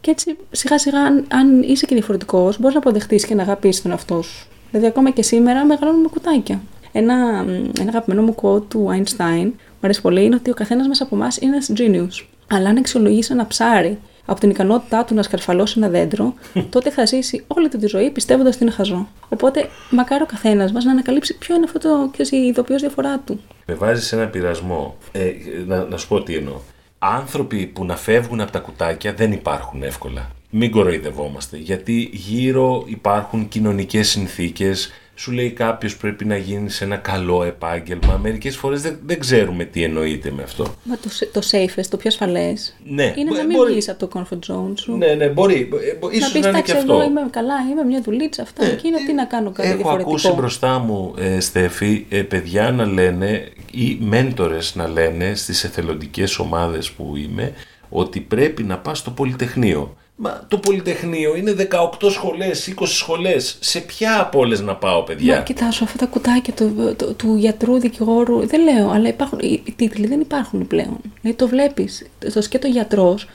και 0.00 0.10
έτσι 0.10 0.36
σιγά 0.50 0.78
σιγά, 0.78 1.00
αν, 1.00 1.24
αν 1.32 1.62
είσαι 1.62 1.86
και 1.86 1.94
διαφορετικός, 1.94 2.58
μπορείς 2.58 2.74
να 2.74 2.80
αποδεχτείς 2.80 3.26
και 3.26 3.34
να 3.34 3.42
αγαπήσεις 3.42 3.82
τον 3.82 3.90
εαυτό 3.90 4.22
σου. 4.22 4.46
Δηλαδή, 4.70 4.86
ακόμα 4.86 5.10
και 5.10 5.22
σήμερα 5.22 5.64
μεγαλώνουμε 5.64 6.02
με 6.02 6.08
κουτάκια. 6.08 6.60
Ένα, 6.92 7.14
μ, 7.44 7.48
ένα 7.80 7.88
αγαπημένο 7.88 8.22
μου 8.22 8.34
quote 8.42 8.68
του 8.68 8.88
Einstein, 8.90 9.44
μου 9.44 9.65
αρέσει 9.86 10.00
πολύ, 10.00 10.24
είναι 10.24 10.34
ότι 10.34 10.50
ο 10.50 10.54
καθένας 10.54 10.86
μέσα 10.86 11.02
από 11.02 11.16
εμάς 11.16 11.36
είναι 11.36 11.52
ένας 11.52 11.72
genius. 11.76 12.26
Αλλά 12.46 12.68
αν 12.68 12.76
αξιολογήσει 12.76 13.32
ένα 13.32 13.46
ψάρι 13.46 13.98
από 14.24 14.40
την 14.40 14.50
ικανότητά 14.50 15.04
του 15.04 15.14
να 15.14 15.22
σκαρφαλώσει 15.22 15.74
ένα 15.76 15.88
δέντρο, 15.88 16.34
τότε 16.74 16.90
θα 16.90 17.04
ζήσει 17.04 17.44
όλη 17.46 17.68
του 17.68 17.78
τη 17.78 17.86
ζωή 17.86 18.10
πιστεύοντας 18.10 18.54
ότι 18.54 18.64
είναι 18.64 18.72
χαζό. 18.72 19.08
Οπότε, 19.28 19.68
μακάρι 19.90 20.22
ο 20.22 20.26
καθένας 20.26 20.72
μας 20.72 20.84
να 20.84 20.90
ανακαλύψει 20.90 21.38
ποιο 21.38 21.54
είναι 21.54 21.64
αυτό 21.64 21.78
το 21.78 22.08
ξέρεις, 22.12 22.32
η 22.32 22.36
ειδοποιώς 22.36 22.80
διαφορά 22.80 23.18
του. 23.18 23.40
Με 23.66 23.74
βάζεις 23.74 24.06
σε 24.06 24.16
ένα 24.16 24.26
πειρασμό. 24.26 24.96
Ε, 25.12 25.32
να, 25.66 25.84
να 25.84 25.96
σου 25.96 26.08
πω 26.08 26.22
τι 26.22 26.34
εννοώ. 26.34 26.60
Άνθρωποι 26.98 27.66
που 27.66 27.84
να 27.84 27.96
φεύγουν 27.96 28.40
από 28.40 28.52
τα 28.52 28.58
κουτάκια 28.58 29.12
δεν 29.12 29.32
υπάρχουν 29.32 29.82
εύκολα. 29.82 30.30
Μην 30.50 30.70
κοροϊδευόμαστε. 30.70 31.56
Γιατί 31.56 32.10
γύρω 32.12 32.84
υπάρχουν 32.86 33.48
κοινωνικές 33.48 34.08
συνθήκες. 34.08 34.90
Σου 35.18 35.32
λέει 35.32 35.50
κάποιος 35.50 35.96
πρέπει 35.96 36.24
να 36.24 36.36
γίνει 36.36 36.70
σε 36.70 36.84
ένα 36.84 36.96
καλό 36.96 37.42
επάγγελμα. 37.44 38.18
Μερικές 38.22 38.56
φορές 38.56 38.82
δεν, 38.82 38.98
δεν 39.06 39.18
ξέρουμε 39.20 39.64
τι 39.64 39.82
εννοείται 39.82 40.30
με 40.30 40.42
αυτό. 40.42 40.74
Μα 40.84 40.96
το, 40.96 41.08
το 41.32 41.40
safest, 41.50 41.84
το 41.90 41.96
πιο 41.96 42.08
ασφαλές, 42.08 42.76
Ναι, 42.84 43.02
είναι 43.16 43.30
μπο- 43.30 43.36
να 43.36 43.44
μην 43.44 43.56
μπορεί- 43.56 43.72
βγεις 43.72 43.88
από 43.88 44.06
το 44.06 44.10
comfort 44.20 44.52
zone 44.52 44.72
σου. 44.74 44.96
Ναι, 44.96 45.14
ναι, 45.14 45.28
μπορεί. 45.28 45.68
Ε, 45.90 45.94
μπο- 45.98 46.08
να 46.08 46.14
Ίσως 46.16 46.32
πεις, 46.32 46.40
να 46.42 46.48
είναι 46.48 46.58
εντάξει, 46.58 46.72
και 46.72 46.78
εγώ 46.78 46.92
αυτό. 46.96 47.10
είμαι 47.10 47.20
καλά, 47.30 47.54
είμαι 47.70 47.84
μια 47.84 48.00
δουλίτσα 48.02 48.42
αυτά. 48.42 48.68
και 48.68 48.86
είναι 48.86 48.96
τι 49.06 49.12
να 49.12 49.24
κάνω 49.24 49.50
κάτι 49.50 49.68
Έχω 49.68 49.76
διαφορετικό. 49.76 50.10
ακούσει 50.10 50.32
μπροστά 50.32 50.78
μου, 50.78 51.14
ε, 51.18 51.40
Στέφη, 51.40 52.06
ε, 52.08 52.22
παιδιά 52.22 52.70
να 52.70 52.84
λένε 52.86 53.48
ή 53.70 53.98
μέντορες 54.00 54.74
να 54.74 54.88
λένε 54.88 55.34
στις 55.34 55.64
εθελοντικές 55.64 56.38
ομάδες 56.38 56.90
που 56.90 57.12
είμαι 57.16 57.52
ότι 57.88 58.20
πρέπει 58.20 58.62
να 58.62 58.78
πας 58.78 58.98
στο 58.98 59.10
Πολυτεχνείο. 59.10 59.96
Μα 60.18 60.44
το 60.48 60.58
Πολυτεχνείο 60.58 61.36
είναι 61.36 61.54
18 62.00 62.10
σχολές, 62.10 62.74
20 62.80 62.86
σχολές. 62.86 63.56
Σε 63.60 63.80
ποια 63.80 64.20
από 64.20 64.38
όλες 64.38 64.60
να 64.60 64.74
πάω, 64.76 65.02
παιδιά; 65.02 65.36
Μα 65.36 65.42
κοιτάξω 65.42 65.84
αυτά 65.84 65.98
τα 65.98 66.06
κουτάκια 66.06 66.52
του, 66.52 66.94
του, 66.98 67.14
του 67.16 67.34
γιατρού, 67.36 67.78
δικηγόρου, 67.78 68.46
δεν 68.46 68.62
λέω, 68.62 68.90
αλλά 68.90 69.08
υπάρχουν, 69.08 69.38
οι, 69.42 69.62
οι 69.64 69.72
τίτλοι 69.76 70.06
δεν 70.06 70.20
υπάρχουν 70.20 70.66
πλέον. 70.66 71.00
Δηλαδή 71.20 71.38
το 71.38 71.48
βλέπεις. 71.48 72.06
Το 72.34 72.40
σκέτο 72.40 72.66
γιατρός, 72.66 73.28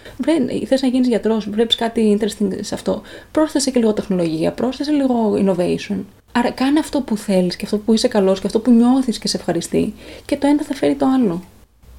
θες 0.67 0.82
να 0.82 0.88
γίνεις 0.88 1.08
γιατρός, 1.08 1.50
βλέπεις 1.50 1.76
κάτι 1.76 2.17
interesting 2.20 2.50
σε 2.60 2.76
αυτό. 2.76 3.02
Πρόσθεσε 3.32 3.72
και 3.72 3.80
λίγο 3.80 3.94
τεχνολογία, 3.94 4.52
πρόσθεσε 4.52 4.91
λίγο 4.91 5.34
innovation. 5.34 5.98
Άρα 6.32 6.52
κάνε 6.52 6.80
αυτό 6.80 7.02
που 7.02 7.17
θέλεις 7.17 7.56
και 7.56 7.65
αυτό 7.65 7.78
που 7.78 7.94
είσαι 7.94 8.08
καλός 8.08 8.39
και 8.39 8.48
αυτό 8.48 8.60
που 8.60 8.72
νιώθεις 8.72 9.20
και 9.20 9.28
σε 9.28 9.38
ευχαριστεί. 9.38 9.94
Και 10.26 10.38
το 10.38 10.48
ένα 10.48 10.63
θα 10.63 10.74
φέρει 10.74 10.96
το 10.96 11.06
άλλο. 11.06 11.44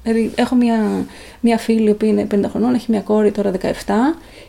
Δηλαδή, 0.03 0.31
έχω 0.35 0.55
μια, 0.55 1.05
μια 1.39 1.57
φίλη 1.57 1.93
που 1.93 2.05
είναι 2.05 2.27
50 2.35 2.43
χρονών, 2.49 2.73
έχει 2.73 2.91
μια 2.91 3.01
κόρη 3.01 3.31
τώρα 3.31 3.51
17 3.61 3.65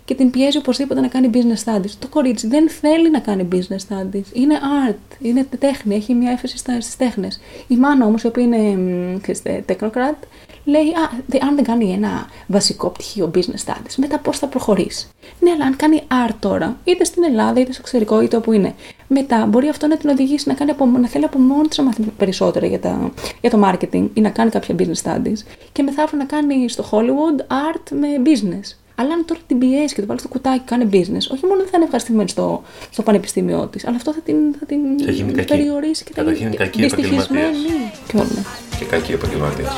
και 0.04 0.14
την 0.14 0.30
πιέζει 0.30 0.58
οπωσδήποτε 0.58 1.00
να 1.00 1.08
κάνει 1.08 1.30
business 1.34 1.64
studies. 1.64 1.90
Το 1.98 2.08
κορίτσι 2.08 2.46
δεν 2.46 2.68
θέλει 2.68 3.10
να 3.10 3.18
κάνει 3.18 3.48
business 3.52 3.88
studies. 3.88 4.24
Είναι 4.32 4.58
art, 4.88 5.16
είναι 5.20 5.46
τέχνη, 5.58 5.94
έχει 5.94 6.14
μια 6.14 6.30
έφεση 6.30 6.56
στις 6.56 6.96
τέχνες. 6.96 7.40
Η 7.68 7.76
μάνα 7.76 8.06
όμως, 8.06 8.22
η 8.22 8.26
οποία 8.26 8.42
είναι 8.42 8.56
μ, 8.56 9.20
ξέρεις, 9.20 9.42
τεκνοκράτ, 9.66 10.16
λέει: 10.64 10.88
Α, 10.88 11.10
δε- 11.26 11.38
αν 11.42 11.54
δεν 11.54 11.64
κάνει 11.64 11.92
ένα 11.92 12.26
βασικό 12.46 12.88
πτυχίο 12.88 13.30
business 13.34 13.64
studies, 13.70 13.94
μετά 13.96 14.18
πώς 14.18 14.38
θα 14.38 14.46
προχωρήσει. 14.46 15.06
Ναι, 15.40 15.50
αλλά 15.50 15.64
αν 15.64 15.76
κάνει 15.76 16.02
art 16.28 16.34
τώρα, 16.40 16.76
είτε 16.84 17.04
στην 17.04 17.24
Ελλάδα, 17.24 17.60
είτε 17.60 17.72
στο 17.72 17.80
εξωτερικό, 17.84 18.20
είτε 18.22 18.36
όπου 18.36 18.52
είναι, 18.52 18.74
μετά 19.08 19.46
μπορεί 19.46 19.68
αυτό 19.68 19.86
να 19.86 19.96
την 19.96 20.10
οδηγήσει 20.10 20.48
να, 20.48 20.54
κάνει 20.54 20.70
από, 20.70 20.86
να 20.86 21.08
θέλει 21.08 21.24
από 21.24 21.38
μόνη 21.38 21.68
της 21.68 21.78
να 21.78 21.84
μάθει 21.84 22.02
περισσότερα 22.02 22.66
για, 22.66 22.80
τα, 22.80 23.12
για 23.40 23.50
το 23.50 23.60
marketing 23.64 24.08
ή 24.14 24.20
να 24.20 24.28
κάνει 24.30 24.50
κάποια 24.50 24.74
business 24.78 25.02
studies 25.02 25.38
και 25.72 25.82
μετά 25.82 26.08
να 26.18 26.24
κάνει 26.24 26.68
στο 26.68 26.84
Hollywood 26.90 27.40
art 27.40 27.90
με 27.90 28.08
business. 28.24 28.76
Αλλά 28.96 29.12
αν 29.14 29.24
τώρα 29.24 29.40
την 29.46 29.58
πιέσεις 29.58 29.92
και 29.94 30.00
το 30.00 30.06
βάλεις 30.06 30.22
στο 30.22 30.30
κουτάκι 30.30 30.58
και 30.58 30.64
κάνει 30.66 30.84
business, 30.92 31.32
όχι 31.32 31.46
μόνο 31.46 31.56
δεν 31.60 31.66
θα 31.66 31.72
είναι 31.74 31.84
ευχαριστημένη 31.84 32.28
στο, 32.28 32.62
στο 32.90 33.02
πανεπιστήμιό 33.02 33.66
της, 33.66 33.86
αλλά 33.86 33.96
αυτό 33.96 34.12
θα 34.12 34.20
την, 34.20 34.36
θα 34.60 34.66
την 34.66 34.78
Θα 35.04 35.10
γίνει 35.10 35.32
κακή. 35.32 35.46
περιορίσει 35.48 36.04
και 36.04 36.10
θα 36.14 36.20
Καταρχήν 36.20 36.44
γίνει 36.46 36.56
κακή 36.56 36.82
δυστυχισμένη. 36.82 37.46
επαγγελματίας. 37.46 38.00
Και 38.08 38.16
όλα. 38.16 38.44
Και 38.78 38.84
κακή 38.84 39.12
επαγγελματίας. 39.12 39.72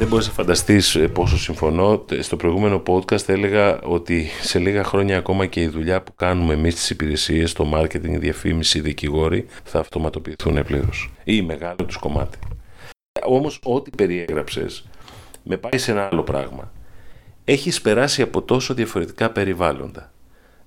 Δεν 0.00 0.08
μπορείς 0.08 0.26
να 0.26 0.32
φανταστείς 0.32 0.94
ε, 0.94 1.08
πόσο 1.08 1.38
συμφωνώ. 1.38 2.04
Στο 2.20 2.36
προηγούμενο 2.36 2.82
podcast 2.86 3.28
έλεγα 3.28 3.80
ότι 3.80 4.28
σε 4.42 4.58
λίγα 4.58 4.84
χρόνια 4.84 5.18
ακόμα 5.18 5.46
και 5.46 5.60
η 5.60 5.68
δουλειά 5.68 6.02
που 6.02 6.14
κάνουμε 6.14 6.54
εμείς 6.54 6.72
στις 6.72 6.90
υπηρεσίες, 6.90 7.52
το 7.52 7.70
marketing, 7.74 8.10
η 8.10 8.18
διαφήμιση, 8.18 8.78
οι 8.78 8.80
δικηγόροι 8.80 9.46
θα 9.64 9.78
αυτοματοποιηθούν 9.78 10.64
πλήρως. 10.64 11.10
Ή 11.24 11.42
μεγάλο 11.42 11.84
τους 11.86 11.96
κομμάτι. 11.96 12.38
Όμως 13.24 13.60
ό,τι 13.62 13.90
περιέγραψες 13.90 14.88
με 15.42 15.56
πάει 15.56 15.78
σε 15.80 15.90
ένα 15.90 16.08
άλλο 16.12 16.22
πράγμα. 16.22 16.72
Έχεις 17.44 17.80
περάσει 17.80 18.22
από 18.22 18.42
τόσο 18.42 18.74
διαφορετικά 18.74 19.30
περιβάλλοντα. 19.30 20.12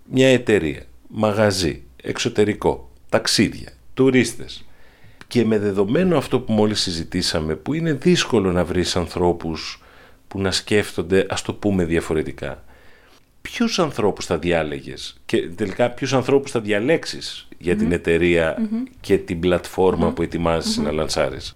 Μια 0.03 0.27
εταιρεία, 0.27 0.83
μαγαζί, 1.07 1.83
εξωτερικό, 2.03 2.91
ταξίδια, 3.09 3.73
τουρίστες, 3.93 4.65
και 5.33 5.45
με 5.45 5.59
δεδομένο 5.59 6.17
αυτό 6.17 6.39
που 6.39 6.53
μόλις 6.53 6.81
συζητήσαμε, 6.81 7.55
που 7.55 7.73
είναι 7.73 7.93
δύσκολο 7.93 8.51
να 8.51 8.63
βρεις 8.65 8.95
ανθρώπους 8.95 9.81
που 10.27 10.39
να 10.39 10.51
σκέφτονται, 10.51 11.25
ας 11.29 11.41
το 11.41 11.53
πούμε 11.53 11.85
διαφορετικά. 11.85 12.63
Ποιους 13.41 13.79
ανθρώπους 13.79 14.25
θα 14.25 14.37
διάλεγες 14.37 15.21
και 15.25 15.49
τελικά 15.55 15.89
ποιους 15.89 16.13
ανθρώπους 16.13 16.51
θα 16.51 16.59
διαλέξεις 16.59 17.47
για 17.57 17.75
την 17.75 17.91
εταιρεια 17.91 18.57
και 19.01 19.17
την 19.17 19.39
πλατφορμα 19.39 20.11
που 20.11 20.21
ετοιμαζεσαι 20.21 20.81
να 20.81 20.91
λανσάρεις. 20.91 21.55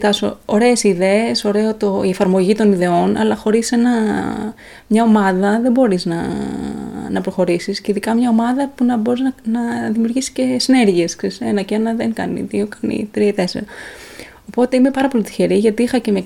Τάσο, 0.00 0.38
ωραίες 0.44 0.82
ιδέες, 0.82 1.44
ωραίο 1.44 1.74
το, 1.74 2.02
η 2.04 2.08
εφαρμογή 2.08 2.54
των 2.54 2.72
ιδεών, 2.72 3.16
αλλά 3.16 3.36
χωρίς 3.36 3.72
ένα, 3.72 3.90
μια 4.86 5.02
ομάδα 5.02 5.60
δεν 5.60 5.72
μπορείς 5.72 6.04
να, 6.04 6.16
να 7.10 7.20
προχωρήσεις 7.20 7.80
και 7.80 7.90
ειδικά 7.90 8.14
μια 8.14 8.28
ομάδα 8.28 8.70
που 8.74 8.84
να 8.84 8.96
μπορείς 8.96 9.20
να, 9.20 9.34
να 9.44 9.90
δημιουργήσεις 9.90 10.30
και 10.30 10.56
συνέργειες. 10.58 11.16
Ξέρεις, 11.16 11.40
ένα 11.40 11.62
και 11.62 11.74
ένα 11.74 11.94
δεν 11.94 12.12
κάνει, 12.12 12.40
δύο 12.40 12.68
κάνει, 12.80 13.08
τρία, 13.12 13.34
τέσσερα. 13.34 13.64
Οπότε 14.48 14.76
είμαι 14.76 14.90
πάρα 14.90 15.08
πολύ 15.08 15.22
τυχερή 15.22 15.56
γιατί 15.56 15.82
είχα 15.82 15.98
και 15.98 16.12
μια 16.12 16.22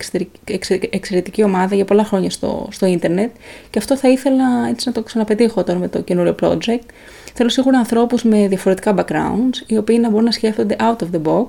εξαιρετική 0.90 1.42
ομάδα 1.42 1.74
για 1.74 1.84
πολλά 1.84 2.04
χρόνια 2.04 2.30
στο, 2.30 2.68
στο 2.70 2.86
ίντερνετ 2.86 3.30
και 3.70 3.78
αυτό 3.78 3.96
θα 3.96 4.08
ήθελα 4.08 4.44
έτσι 4.68 4.88
να 4.88 4.94
το 4.94 5.02
ξαναπετύχω 5.02 5.64
τώρα 5.64 5.78
με 5.78 5.88
το 5.88 6.00
καινούριο 6.00 6.34
project. 6.42 6.84
Θέλω 7.34 7.48
σίγουρα 7.48 7.78
ανθρώπους 7.78 8.22
με 8.22 8.48
διαφορετικά 8.48 8.94
backgrounds, 8.96 9.64
οι 9.66 9.76
οποίοι 9.76 9.98
να 10.00 10.10
μπορούν 10.10 10.24
να 10.24 10.30
σκέφτονται 10.30 10.76
out 10.80 10.96
of 10.96 11.16
the 11.16 11.22
box 11.22 11.48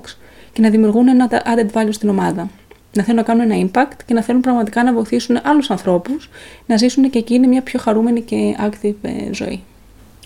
και 0.52 0.60
να 0.60 0.70
δημιουργούν 0.70 1.08
ένα 1.08 1.28
added 1.30 1.78
value 1.78 1.88
στην 1.90 2.08
ομάδα. 2.08 2.48
Να 2.94 3.02
θέλουν 3.02 3.18
να 3.18 3.22
κάνουν 3.22 3.50
ένα 3.50 3.70
impact 3.70 3.96
και 4.06 4.14
να 4.14 4.22
θέλουν 4.22 4.40
πραγματικά 4.40 4.84
να 4.84 4.92
βοηθήσουν 4.92 5.40
άλλους 5.42 5.70
ανθρώπους 5.70 6.28
να 6.66 6.76
ζήσουν 6.76 7.10
και 7.10 7.18
εκείνοι 7.18 7.46
μια 7.46 7.62
πιο 7.62 7.78
χαρούμενη 7.80 8.20
και 8.20 8.56
active 8.60 8.94
ε, 9.02 9.32
ζωή. 9.32 9.62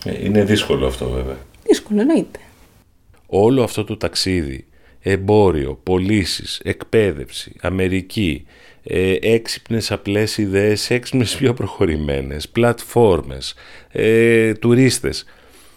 Ε, 0.04 0.24
είναι 0.24 0.44
δύσκολο 0.44 0.86
αυτό 0.86 1.08
βέβαια. 1.08 1.36
Δύσκολο, 1.66 2.00
εννοείται. 2.00 2.38
Όλο 3.26 3.62
αυτό 3.62 3.84
το 3.84 3.96
ταξίδι, 3.96 4.66
εμπόριο, 5.00 5.80
πωλήσεις, 5.82 6.60
εκπαίδευση, 6.64 7.52
Αμερική, 7.60 8.46
ε, 8.82 9.16
έξυπνες 9.20 9.92
απλές 9.92 10.38
ιδέες, 10.38 10.90
έξυπνες 10.90 11.36
πιο 11.36 11.54
προχωρημένες, 11.54 12.48
πλατφόρμες, 12.48 13.54
ε, 13.92 14.52
τουρίστες, 14.52 15.24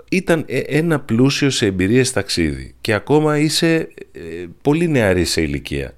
ήταν 0.10 0.45
ε, 0.47 0.60
ένα 0.60 0.99
πλούσιο 0.99 1.49
σε 1.49 1.65
εμπειρίες 1.65 2.12
ταξίδι 2.12 2.75
και 2.82 2.93
ακόμα 2.93 3.38
είσαι 3.38 3.89
ε, 4.12 4.19
πολύ 4.62 4.88
νεαρή 4.88 5.25
σε 5.25 5.41
ηλικία. 5.41 5.93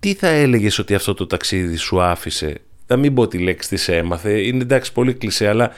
Τι 0.00 0.14
θα 0.14 0.28
έλεγες 0.28 0.78
ότι 0.78 0.94
αυτό 0.94 1.14
το 1.14 1.26
ταξίδι 1.26 1.76
σου 1.76 2.00
άφησε, 2.00 2.60
να 2.86 2.96
μην 2.96 3.14
πω 3.14 3.28
τη 3.28 3.38
λέξη 3.38 3.68
της 3.68 3.88
έμαθε, 3.88 4.40
είναι 4.40 4.62
εντάξει 4.62 4.92
πολύ 4.92 5.14
κλεισέ, 5.14 5.48
αλλά 5.48 5.70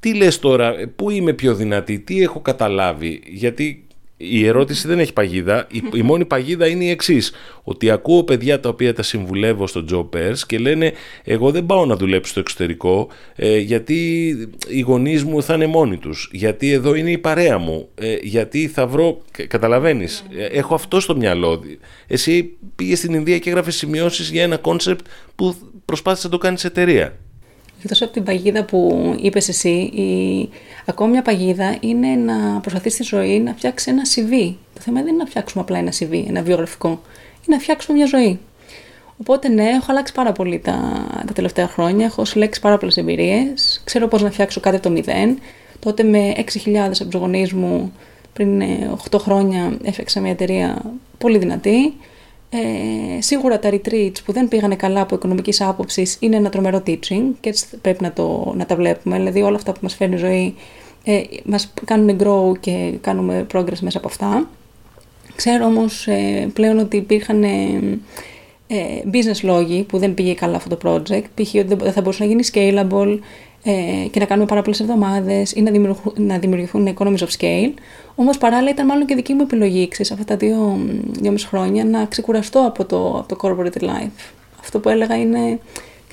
τι 0.00 0.14
λες 0.14 0.38
τώρα, 0.38 0.74
πού 0.96 1.10
είμαι 1.10 1.32
πιο 1.32 1.54
δυνατή, 1.54 1.98
τι 1.98 2.22
έχω 2.22 2.40
καταλάβει, 2.40 3.22
γιατί 3.26 3.86
η 4.30 4.46
ερώτηση 4.46 4.88
δεν 4.88 4.98
έχει 4.98 5.12
παγίδα. 5.12 5.66
Η, 5.92 6.02
μόνη 6.02 6.24
παγίδα 6.24 6.66
είναι 6.66 6.84
η 6.84 6.90
εξής. 6.90 7.32
Ότι 7.62 7.90
ακούω 7.90 8.24
παιδιά 8.24 8.60
τα 8.60 8.68
οποία 8.68 8.94
τα 8.94 9.02
συμβουλεύω 9.02 9.66
στο 9.66 9.84
Job 9.92 10.16
Pairs 10.16 10.38
και 10.46 10.58
λένε 10.58 10.92
Εγώ 11.24 11.50
δεν 11.50 11.66
πάω 11.66 11.86
να 11.86 11.96
δουλέψω 11.96 12.30
στο 12.30 12.40
εξωτερικό 12.40 13.08
ε, 13.36 13.58
γιατί 13.58 14.28
οι 14.68 14.80
γονείς 14.80 15.24
μου 15.24 15.42
θα 15.42 15.54
είναι 15.54 15.66
μόνοι 15.66 15.96
τους. 15.96 16.28
Γιατί 16.32 16.70
εδώ 16.70 16.94
είναι 16.94 17.10
η 17.10 17.18
παρέα 17.18 17.58
μου. 17.58 17.88
Ε, 17.94 18.16
γιατί 18.22 18.68
θα 18.68 18.86
βρω. 18.86 19.22
Καταλαβαίνεις. 19.48 20.24
Ε, 20.36 20.44
έχω 20.44 20.74
αυτό 20.74 21.00
στο 21.00 21.16
μυαλό. 21.16 21.62
Εσύ 22.06 22.56
πήγες 22.76 22.98
στην 22.98 23.14
Ινδία 23.14 23.38
και 23.38 23.50
έγραφες 23.50 23.76
σημειώσεις 23.76 24.30
για 24.30 24.42
ένα 24.42 24.56
κόνσεπτ 24.56 25.06
που 25.34 25.56
προσπάθησε 25.84 26.26
να 26.26 26.32
το 26.32 26.38
κάνεις 26.38 26.64
εταιρεία. 26.64 27.16
Εκτός 27.82 28.02
από 28.02 28.12
την 28.12 28.22
παγίδα 28.22 28.64
που 28.64 29.12
είπες 29.20 29.48
εσύ, 29.48 29.68
η... 29.68 30.48
ακόμη 30.86 31.10
μια 31.10 31.22
παγίδα 31.22 31.76
είναι 31.80 32.08
να 32.08 32.60
προσπαθείς 32.60 32.92
στη 32.92 33.02
ζωή 33.02 33.40
να 33.40 33.54
φτιάξεις 33.54 33.86
ένα 33.86 34.02
CV. 34.14 34.54
Το 34.74 34.80
θέμα 34.80 35.00
δεν 35.00 35.08
είναι 35.08 35.22
να 35.22 35.26
φτιάξουμε 35.28 35.62
απλά 35.62 35.78
ένα 35.78 35.92
CV, 35.98 36.24
ένα 36.28 36.42
βιογραφικό. 36.42 36.88
Είναι 36.88 37.56
να 37.56 37.58
φτιάξουμε 37.58 37.96
μια 37.96 38.06
ζωή. 38.06 38.38
Οπότε 39.16 39.48
ναι, 39.48 39.64
έχω 39.64 39.86
αλλάξει 39.88 40.12
πάρα 40.12 40.32
πολύ 40.32 40.58
τα, 40.58 41.06
τα 41.26 41.32
τελευταία 41.32 41.68
χρόνια. 41.68 42.06
Έχω 42.06 42.24
συλλέξει 42.24 42.60
πάρα 42.60 42.78
πολλές 42.78 42.96
εμπειρίες. 42.96 43.82
Ξέρω 43.84 44.08
πώς 44.08 44.22
να 44.22 44.30
φτιάξω 44.30 44.60
κάτι 44.60 44.76
από 44.76 44.84
το 44.84 44.90
μηδέν. 44.90 45.38
Τότε 45.78 46.02
με 46.02 46.32
6.000 46.36 46.74
από 46.76 47.04
τους 47.04 47.20
γονείς 47.20 47.52
μου 47.52 47.92
πριν 48.32 48.62
8 49.10 49.14
ε, 49.14 49.18
χρόνια 49.18 49.76
έφτιαξα 49.82 50.20
μια 50.20 50.30
εταιρεία 50.30 50.82
πολύ 51.18 51.38
δυνατή. 51.38 51.94
Ε, 52.54 53.20
σίγουρα 53.20 53.58
τα 53.58 53.70
retreats 53.72 54.16
που 54.24 54.32
δεν 54.32 54.48
πήγανε 54.48 54.76
καλά 54.76 55.00
από 55.00 55.14
οικονομικής 55.14 55.60
άποψης 55.60 56.16
είναι 56.20 56.36
ένα 56.36 56.50
τρομερό 56.50 56.82
teaching 56.86 57.22
και 57.40 57.48
έτσι 57.48 57.66
πρέπει 57.80 58.02
να, 58.02 58.12
το, 58.12 58.52
να 58.56 58.66
τα 58.66 58.76
βλέπουμε. 58.76 59.16
Δηλαδή 59.16 59.42
όλα 59.42 59.56
αυτά 59.56 59.72
που 59.72 59.78
μας 59.82 59.94
φέρνει 59.94 60.14
η 60.14 60.18
ζωή 60.18 60.54
ε, 61.04 61.20
μας 61.44 61.72
κάνουν 61.84 62.18
grow 62.22 62.58
και 62.60 62.92
κάνουμε 63.00 63.46
progress 63.54 63.78
μέσα 63.80 63.98
από 63.98 64.08
αυτά. 64.08 64.48
Ξέρω 65.36 65.64
όμως 65.64 66.06
ε, 66.06 66.50
πλέον 66.52 66.78
ότι 66.78 66.96
υπήρχαν 66.96 67.42
ε, 67.44 67.48
ε, 68.66 69.02
business 69.12 69.40
λόγοι 69.42 69.82
που 69.82 69.98
δεν 69.98 70.14
πήγε 70.14 70.34
καλά 70.34 70.56
αυτό 70.56 70.76
το 70.76 70.90
project, 70.90 71.24
π.χ. 71.34 71.54
ότι 71.54 71.74
δεν 71.74 71.92
θα 71.92 72.00
μπορούσε 72.00 72.24
να 72.24 72.28
γίνει 72.28 72.44
scalable, 72.52 73.18
ε, 73.62 74.08
και 74.10 74.18
να 74.18 74.24
κάνουμε 74.24 74.46
πάρα 74.46 74.62
πολλές 74.62 74.80
εβδομάδες 74.80 75.52
ή 75.52 75.62
να, 75.62 75.70
δημιουργηθούν, 75.70 76.12
να 76.16 76.38
δημιουργηθούν 76.38 76.94
economies 76.96 77.18
of 77.18 77.28
scale. 77.38 77.72
Όμως 78.14 78.38
παράλληλα 78.38 78.70
ήταν 78.70 78.86
μάλλον 78.86 79.06
και 79.06 79.14
δική 79.14 79.32
μου 79.34 79.42
επιλογή 79.42 79.88
ξέρεις, 79.88 80.12
αυτά 80.12 80.24
τα 80.24 80.36
δύο, 80.36 80.78
δύο 81.10 81.30
μισή 81.30 81.46
χρόνια 81.46 81.84
να 81.84 82.04
ξεκουραστώ 82.04 82.66
από 82.66 82.84
το, 82.84 83.18
από 83.18 83.28
το 83.28 83.36
corporate 83.42 83.82
life. 83.82 84.10
Αυτό 84.60 84.78
που 84.78 84.88
έλεγα 84.88 85.16
είναι. 85.16 85.58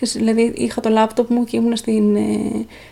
Δηλαδή 0.01 0.53
είχα 0.55 0.81
το 0.81 0.89
λάπτοπ 0.89 1.29
μου 1.29 1.43
και 1.43 1.57
ήμουν 1.57 1.75
στην, 1.75 2.15
ε, 2.15 2.19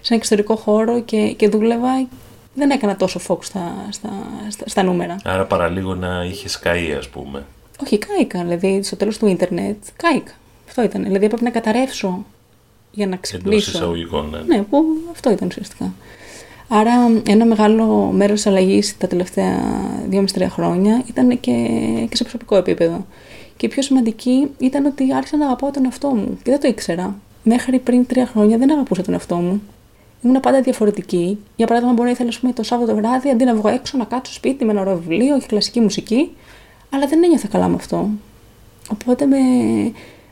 σε 0.01 0.13
ένα 0.13 0.19
εξωτερικό 0.19 0.55
χώρο 0.55 1.01
και, 1.01 1.33
και 1.37 1.49
δούλευα. 1.49 2.07
Δεν 2.53 2.69
έκανα 2.69 2.95
τόσο 2.95 3.19
focus 3.27 3.43
στα, 3.43 3.87
στα, 3.89 4.09
στα, 4.49 4.69
στα 4.69 4.83
νούμερα. 4.83 5.15
Άρα 5.23 5.45
παραλίγο 5.45 5.95
να 5.95 6.23
είχες 6.23 6.59
καεί, 6.59 6.91
ας 6.91 7.09
πούμε. 7.09 7.45
Όχι, 7.83 7.97
κάηκα. 7.97 8.43
Δηλαδή 8.43 8.83
στο 8.83 8.95
τέλος 8.95 9.17
του 9.17 9.27
ίντερνετ 9.27 9.75
κάηκα. 9.95 10.31
Αυτό 10.67 10.83
ήταν. 10.83 11.03
Δηλαδή 11.03 11.25
έπρεπε 11.25 11.43
να 11.43 11.49
καταρρεύσω 11.49 12.25
για 12.97 13.07
να 13.07 13.15
ξυπνήσω. 13.15 13.49
Εντός 13.49 13.67
εισαγωγικών, 13.67 14.29
ναι. 14.29 14.55
Ναι, 14.55 14.63
που 14.63 14.83
αυτό 15.11 15.31
ήταν 15.31 15.47
ουσιαστικά. 15.47 15.93
Άρα 16.67 16.91
ένα 17.27 17.45
μεγάλο 17.45 17.85
μέρος 18.13 18.35
της 18.35 18.47
αλλαγής 18.47 18.97
τα 18.97 19.07
τελευταία 19.07 19.59
2,5-3 20.11 20.45
χρόνια 20.49 21.03
ήταν 21.07 21.39
και, 21.39 21.51
και 22.09 22.15
σε 22.15 22.23
προσωπικό 22.23 22.55
επίπεδο. 22.55 23.05
Και 23.57 23.65
η 23.65 23.69
πιο 23.69 23.81
σημαντική 23.81 24.47
ήταν 24.57 24.85
ότι 24.85 25.13
άρχισα 25.13 25.37
να 25.37 25.45
αγαπάω 25.45 25.71
τον 25.71 25.85
εαυτό 25.85 26.07
μου. 26.07 26.37
Και 26.43 26.51
δεν 26.51 26.59
το 26.59 26.67
ήξερα. 26.67 27.15
Μέχρι 27.43 27.79
πριν 27.79 28.05
τρία 28.05 28.25
χρόνια 28.25 28.57
δεν 28.57 28.71
αγαπούσα 28.71 29.01
τον 29.01 29.13
εαυτό 29.13 29.35
μου. 29.35 29.61
Ήμουν 30.21 30.39
πάντα 30.39 30.61
διαφορετική. 30.61 31.37
Για 31.55 31.67
παράδειγμα, 31.67 31.93
μπορεί 31.93 32.07
να 32.07 32.13
ήθελα 32.13 32.31
πούμε, 32.39 32.53
το 32.53 32.63
Σάββατο 32.63 32.95
βράδυ 32.95 33.29
αντί 33.29 33.43
να 33.43 33.55
βγω 33.55 33.69
έξω 33.69 33.97
να 33.97 34.03
κάτσω 34.03 34.33
σπίτι 34.33 34.65
με 34.65 34.71
ένα 34.71 34.81
ωραίο 34.81 34.97
βιβλίο 34.97 35.39
και 35.39 35.45
κλασική 35.47 35.79
μουσική. 35.79 36.29
Αλλά 36.89 37.07
δεν 37.07 37.23
ένιωθα 37.23 37.47
καλά 37.47 37.67
με 37.67 37.75
αυτό. 37.75 38.09
Οπότε 38.91 39.25
με, 39.25 39.37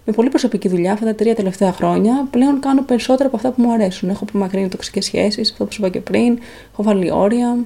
με 0.06 0.14
πολύ 0.14 0.30
προσωπική 0.30 0.68
δουλειά 0.68 0.94
αυτά 0.94 1.06
τα 1.06 1.16
τρία 1.16 1.36
τελευταία 1.36 1.74
χρόνια 1.74 2.28
πλέον 2.32 2.60
κάνω 2.60 2.84
περισσότερα 2.84 3.28
από 3.28 3.36
αυτά 3.36 3.52
που 3.52 3.62
μου 3.62 3.72
αρέσουν. 3.72 4.10
Έχω 4.10 4.24
απομακρύνει 4.30 4.68
τοξικές 4.68 5.06
σχέσεις, 5.06 5.52
αυτό 5.52 5.66
που 5.66 5.72
σου 5.72 5.82
είπα 5.82 5.90
και 5.90 6.00
πριν, 6.00 6.40
έχω 6.72 6.84
βάλει 6.84 7.12
όρια. 7.12 7.58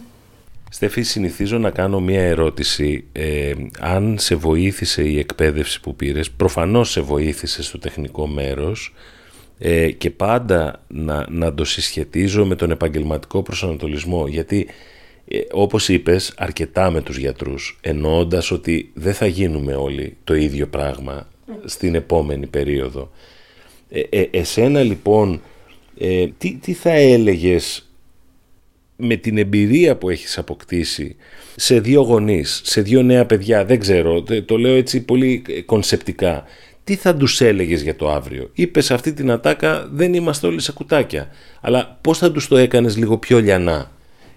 Στέφη, 0.70 1.02
συνηθίζω 1.02 1.58
να 1.58 1.70
κάνω 1.70 2.00
μία 2.00 2.22
ερώτηση. 2.22 3.06
Ε, 3.12 3.54
αν 3.80 4.16
σε 4.20 4.36
βοήθησε 4.36 5.04
η 5.04 5.20
εκπαίδευση 5.20 5.80
που 5.82 5.96
πήρες, 5.96 6.32
προφανώς 6.32 6.92
σε 6.92 7.02
βοήθησε 7.02 7.64
στο 7.64 7.80
τεχνικό 7.80 8.28
μέρος 8.28 8.94
ε, 9.58 9.92
και 9.92 10.10
πάντα 10.10 10.84
να, 10.88 11.26
να 11.30 11.54
το 11.54 11.66
συσχετίζω 11.66 12.46
με 12.46 12.56
τον 12.56 12.72
επαγγελματικό 12.72 13.42
προσανατολισμό, 13.42 14.28
γιατί 14.28 14.68
ε, 15.28 15.40
όπως 15.52 15.90
είπες 15.90 16.34
αρκετά 16.38 16.92
με 16.92 17.02
τους 17.02 17.18
γιατρούς, 17.18 17.80
εννοώντας 17.82 18.52
ότι 18.52 18.92
δεν 18.94 19.14
θα 19.14 19.26
γίνουμε 19.26 19.76
όλοι 19.76 20.18
το 20.24 20.36
ίδιο 20.36 20.68
πράγμα 20.68 21.28
στην 21.66 21.96
επόμενη 21.96 22.48
περίοδο. 22.48 23.12
Ε, 23.90 24.02
ε, 24.10 24.28
εσένα 24.32 24.84
λοιπόν, 24.84 25.42
ε, 25.98 26.28
τι, 26.38 26.58
τι 26.62 26.74
θα 26.74 26.92
έλεγες 26.92 27.90
με 28.96 29.16
την 29.16 29.38
εμπειρία 29.38 29.96
που 29.96 30.10
έχεις 30.10 30.38
αποκτήσει 30.38 31.16
σε 31.56 31.80
δύο 31.80 32.02
γονείς, 32.02 32.62
σε 32.64 32.82
δύο 32.82 33.02
νέα 33.02 33.26
παιδιά, 33.26 33.66
δεν 33.66 33.80
ξέρω, 33.80 34.24
το 34.46 34.58
λέω 34.58 34.76
έτσι 34.76 35.02
πολύ 35.02 35.44
κονσεπτικά. 35.66 36.44
Τι 36.84 36.96
θα 36.96 37.16
τους 37.16 37.42
έλεγες 37.42 37.82
για 37.82 37.96
το 37.96 38.12
αύριο; 38.12 38.50
Είπες 38.54 38.92
αυτή 38.92 39.14
την 39.14 39.32
ατάκα 39.32 39.90
δεν 39.92 40.14
είμαστε 40.14 40.48
όλοι 40.48 40.62
σε 40.62 40.72
κουτάκια. 40.72 41.30
Αλλά 41.62 41.98
πώς 42.02 42.18
θα 42.18 42.32
τους 42.32 42.48
το 42.48 42.58
έκανες 42.58 42.98
λίγο 42.98 43.18
πιο 43.18 43.40
λιανά; 43.40 43.92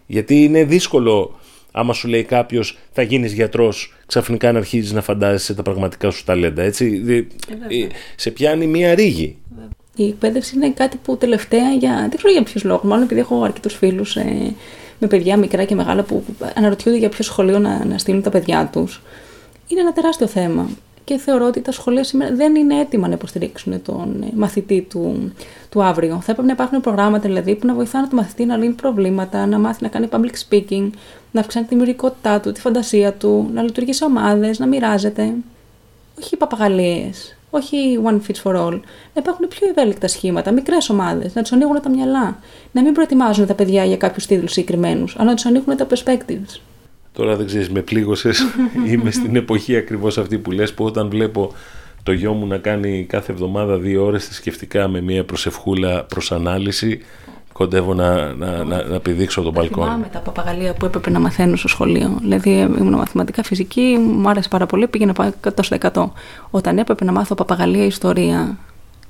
Γιατί 0.06 0.42
είναι 0.42 0.64
δύσκολο 0.64 1.40
Άμα 1.72 1.92
σου 1.92 2.08
λέει 2.08 2.22
κάποιος 2.22 2.78
θα 2.92 3.02
γίνεις 3.02 3.32
γιατρός, 3.32 3.94
ξαφνικά 4.06 4.52
να 4.52 4.58
αρχίζεις 4.58 4.92
να 4.92 5.02
φαντάζεσαι 5.02 5.54
τα 5.54 5.62
πραγματικά 5.62 6.10
σου 6.10 6.24
ταλέντα. 6.24 6.62
Έτσι. 6.62 6.88
Δη- 6.88 7.26
ε, 7.68 7.86
σε 8.16 8.30
πιάνει 8.30 8.66
μία 8.66 8.94
ρίγη. 8.94 9.36
Η 9.96 10.06
εκπαίδευση 10.06 10.56
είναι 10.56 10.70
κάτι 10.70 10.96
που 10.96 11.16
τελευταία 11.16 11.72
για. 11.72 11.96
Δεν 12.08 12.16
ξέρω 12.16 12.32
για 12.32 12.42
ποιους 12.42 12.64
λόγους. 12.64 12.88
Μάλλον 12.90 13.04
επειδή 13.04 13.20
έχω 13.20 13.42
αρκετούς 13.42 13.74
φίλους 13.74 14.16
ε, 14.16 14.54
με 14.98 15.06
παιδιά 15.06 15.36
μικρά 15.36 15.64
και 15.64 15.74
μεγάλα 15.74 16.02
που 16.02 16.24
αναρωτιούνται 16.54 16.98
για 16.98 17.08
ποιο 17.08 17.24
σχολείο 17.24 17.58
να, 17.58 17.84
να 17.84 17.98
στείλουν 17.98 18.22
τα 18.22 18.30
παιδιά 18.30 18.70
τους. 18.72 19.02
Είναι 19.68 19.80
ένα 19.80 19.92
τεράστιο 19.92 20.26
θέμα. 20.26 20.68
Και 21.04 21.16
θεωρώ 21.16 21.46
ότι 21.46 21.60
τα 21.60 21.72
σχολεία 21.72 22.04
σήμερα 22.04 22.34
δεν 22.34 22.54
είναι 22.54 22.80
έτοιμα 22.80 23.08
να 23.08 23.14
υποστηρίξουν 23.14 23.82
τον 23.82 24.22
ε, 24.22 24.30
μαθητή 24.34 24.86
του, 24.90 25.32
του 25.68 25.82
αύριο. 25.82 26.14
Θα 26.14 26.32
έπρεπε 26.32 26.42
να 26.42 26.52
υπάρχουν 26.52 26.80
προγράμματα 26.80 27.28
δηλαδή 27.28 27.54
που 27.54 27.66
να 27.66 27.74
βοηθάνε 27.74 28.06
τον 28.06 28.18
μαθητή 28.18 28.44
να 28.44 28.56
λύνει 28.56 28.72
προβλήματα, 28.72 29.46
να 29.46 29.58
μάθει 29.58 29.82
να 29.82 29.88
κάνει 29.88 30.08
public 30.10 30.34
speaking, 30.48 30.90
να 31.30 31.40
αυξάνει 31.40 31.64
τη 31.64 31.70
δημιουργικότητά 31.70 32.40
του, 32.40 32.52
τη 32.52 32.60
φαντασία 32.60 33.12
του, 33.12 33.50
να 33.52 33.62
λειτουργεί 33.62 33.92
σε 33.92 34.04
ομάδες, 34.04 34.58
να 34.58 34.66
μοιράζεται. 34.66 35.34
Όχι 36.18 36.36
παπαγαλίες, 36.36 37.36
όχι 37.50 38.00
one 38.04 38.20
fits 38.28 38.42
for 38.42 38.56
all. 38.56 38.80
Να 39.14 39.20
υπάρχουν 39.20 39.48
πιο 39.48 39.68
ευέλικτα 39.68 40.08
σχήματα, 40.08 40.52
μικρές 40.52 40.90
ομάδες, 40.90 41.34
να 41.34 41.42
τους 41.42 41.52
ανοίγουν 41.52 41.80
τα 41.82 41.88
μυαλά. 41.88 42.38
Να 42.72 42.82
μην 42.82 42.92
προετοιμάζουν 42.92 43.46
τα 43.46 43.54
παιδιά 43.54 43.84
για 43.84 43.96
κάποιους 43.96 44.26
τίτλους 44.26 44.52
συγκεκριμένους, 44.52 45.16
αλλά 45.18 45.28
να 45.28 45.34
τους 45.34 45.46
ανοίγουν 45.46 45.76
τα 45.76 45.86
perspectives. 45.90 46.60
Τώρα 47.12 47.36
δεν 47.36 47.46
ξέρεις, 47.46 47.70
με 47.70 47.80
πλήγωσες. 47.80 48.42
Είμαι 48.90 49.10
στην 49.10 49.36
εποχή 49.36 49.76
ακριβώς 49.76 50.18
αυτή 50.18 50.38
που 50.38 50.50
λες 50.50 50.74
που 50.74 50.84
όταν 50.84 51.08
βλέπω 51.08 51.52
το 52.02 52.12
γιο 52.12 52.32
μου 52.32 52.46
να 52.46 52.58
κάνει 52.58 53.06
κάθε 53.08 53.32
εβδομάδα 53.32 53.76
δύο 53.76 54.04
ώρες 54.04 54.24
θρησκευτικά 54.24 54.88
με 54.88 55.00
μια 55.00 55.24
προσευχούλα 55.24 56.04
προς 56.04 56.32
ανάλυση, 56.32 57.00
κοντεύω 57.52 57.94
να, 57.94 58.34
να, 58.34 58.64
να, 58.64 58.82
να 58.82 59.00
πηδήξω 59.00 59.40
από 59.40 59.52
τον 59.52 59.60
μπαλκόνι. 59.60 59.86
Θυμάμαι 59.86 60.08
τα 60.12 60.18
παπαγαλία 60.18 60.74
που 60.74 60.84
έπρεπε 60.84 61.10
να 61.10 61.20
μαθαίνω 61.20 61.56
στο 61.56 61.68
σχολείο. 61.68 62.16
Δηλαδή, 62.20 62.50
ήμουν 62.78 62.94
μαθηματικά 62.94 63.42
φυσική, 63.42 63.96
μου 63.98 64.28
άρεσε 64.28 64.48
πάρα 64.48 64.66
πολύ, 64.66 64.88
πήγαινα 64.88 65.12
πάει 65.12 65.30
100%. 65.90 66.04
Όταν 66.50 66.78
έπρεπε 66.78 67.04
να 67.04 67.12
μάθω 67.12 67.34
παπαγαλία 67.34 67.84
ιστορία, 67.84 68.58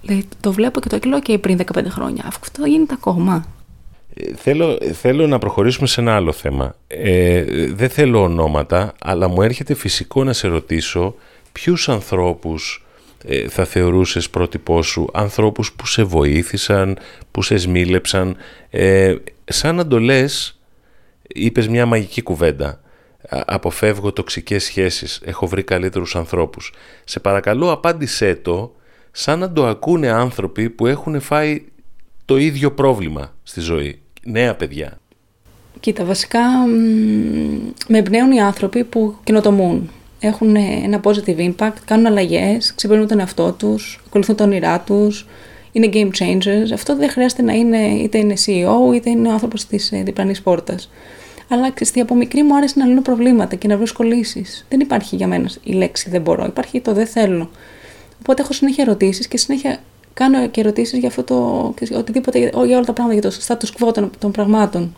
λέει, 0.03 0.29
το 0.41 0.53
βλέπω 0.53 0.81
και 0.81 0.89
το 0.89 0.97
εκλό 0.97 1.21
και 1.21 1.39
πριν 1.39 1.59
15 1.73 1.85
χρόνια. 1.89 2.25
Αυτό 2.27 2.67
γίνεται 2.67 2.95
ακόμα. 2.95 3.45
Ε, 4.15 4.35
Θέλω, 4.35 4.79
θέλω 4.93 5.27
να 5.27 5.39
προχωρήσουμε 5.39 5.87
σε 5.87 6.01
ένα 6.01 6.15
άλλο 6.15 6.33
θέμα. 6.33 6.75
Ε, 6.87 7.45
δεν 7.73 7.89
θέλω 7.89 8.23
ονόματα, 8.23 8.95
αλλά 9.01 9.29
μου 9.29 9.43
έρχεται 9.43 9.75
φυσικό 9.75 10.25
να 10.25 10.33
σε 10.33 10.49
ρωτήσω 10.49 11.15
ποιους 11.53 11.89
ανθρώπους 11.89 12.87
ε, 13.25 13.49
θα 13.49 13.65
θεωρούσες 13.65 14.31
πρότυπό 14.31 14.83
σου, 14.83 15.09
ανθρώπους 15.13 15.73
που 15.73 15.87
σε 15.87 16.03
βοήθησαν, 16.03 16.99
που 17.31 17.43
σε 17.43 17.57
σμίλεψαν. 17.57 18.37
Ε, 18.71 19.15
σαν 19.45 19.75
να 19.75 19.87
το 19.87 20.01
λες, 20.01 20.61
είπες 21.23 21.69
μια 21.69 21.87
μαγική 21.87 22.23
κουβέντα. 22.23 22.81
Α, 23.29 23.43
Αποφεύγω 23.47 24.13
τοξικές 24.13 24.65
σχέσεις, 24.65 25.21
έχω 25.25 25.47
βρει 25.47 25.63
καλύτερους 25.63 26.17
ανθρώπους. 26.17 26.73
Σε 27.05 27.21
παρακαλώ 27.21 27.73
απάντησέ 27.73 28.35
το 28.35 28.75
σαν 29.11 29.39
να 29.39 29.53
το 29.53 29.67
ακούνε 29.67 30.09
άνθρωποι 30.09 30.71
που 30.71 30.87
έχουν 30.87 31.21
φάει 31.21 31.65
το 32.25 32.37
ίδιο 32.37 32.73
πρόβλημα 32.73 33.35
στη 33.43 33.61
ζωή. 33.61 34.02
Νέα 34.25 34.55
παιδιά. 34.55 34.99
Κοίτα, 35.81 36.05
βασικά 36.05 36.41
μ, 36.41 36.73
με 37.89 37.99
εμπνέουν 37.99 38.33
οι 38.33 38.41
άνθρωποι 38.41 38.85
που 38.85 39.17
καινοτομούν. 39.25 39.91
Έχουν 40.21 40.57
ε, 40.57 40.81
ένα 40.85 41.01
positive 41.03 41.53
impact, 41.53 41.73
κάνουν 41.85 42.07
αλλαγές, 42.07 42.75
ξεπερνούν 42.75 43.09
τον 43.09 43.19
εαυτό 43.19 43.53
τους, 43.53 44.01
ακολουθούν 44.07 44.37
τα 44.37 44.45
όνειρά 44.45 44.81
τους, 44.81 45.27
είναι 45.73 45.89
game 45.93 46.11
changers. 46.19 46.73
Αυτό 46.73 46.97
δεν 46.97 47.11
χρειάζεται 47.11 47.43
να 47.43 47.53
είναι 47.53 47.79
είτε 47.79 48.19
είναι 48.19 48.35
CEO 48.47 48.95
είτε 48.95 49.11
είναι 49.11 49.29
ο 49.29 49.33
άνθρωπος 49.33 49.67
της 49.67 49.91
διπλανής 50.05 50.43
πόρτας. 50.43 50.91
Αλλά 51.49 51.71
ξέρετε, 51.71 52.01
από 52.01 52.15
μικρή 52.15 52.43
μου 52.43 52.57
άρεσε 52.57 52.79
να 52.79 52.87
λύνω 52.87 53.03
προβλήματα 53.03 53.57
και 53.57 53.69
να 53.69 53.77
βρίσκω 53.77 54.03
λύσει. 54.03 54.45
Δεν 54.69 54.81
υπάρχει 54.81 55.17
για 55.17 55.27
μένα 55.27 55.51
η 55.63 55.73
λέξη 55.73 56.11
δεν 56.11 56.21
μπορώ, 56.21 56.45
υπάρχει 56.45 56.81
το 56.81 56.93
δεν 56.93 57.07
θέλω. 57.07 57.51
Οπότε 58.21 58.43
έχω 58.43 58.53
συνέχεια 58.53 58.85
ερωτήσεις 58.85 59.29
και 59.29 59.39
συνέχεια 59.39 59.79
κάνω 60.15 60.49
και 60.49 60.61
ερωτήσεις 60.61 60.99
για 60.99 61.09
αυτό 61.09 61.23
το. 61.23 61.75
οτιδήποτε, 61.97 62.39
για 62.39 62.51
όλα 62.77 62.81
τα 62.85 62.93
πράγματα, 62.93 63.19
για 63.21 63.31
το 63.31 63.37
status 63.47 63.87
quo 63.89 63.93
των, 63.95 64.11
των 64.19 64.31
πραγμάτων. 64.31 64.95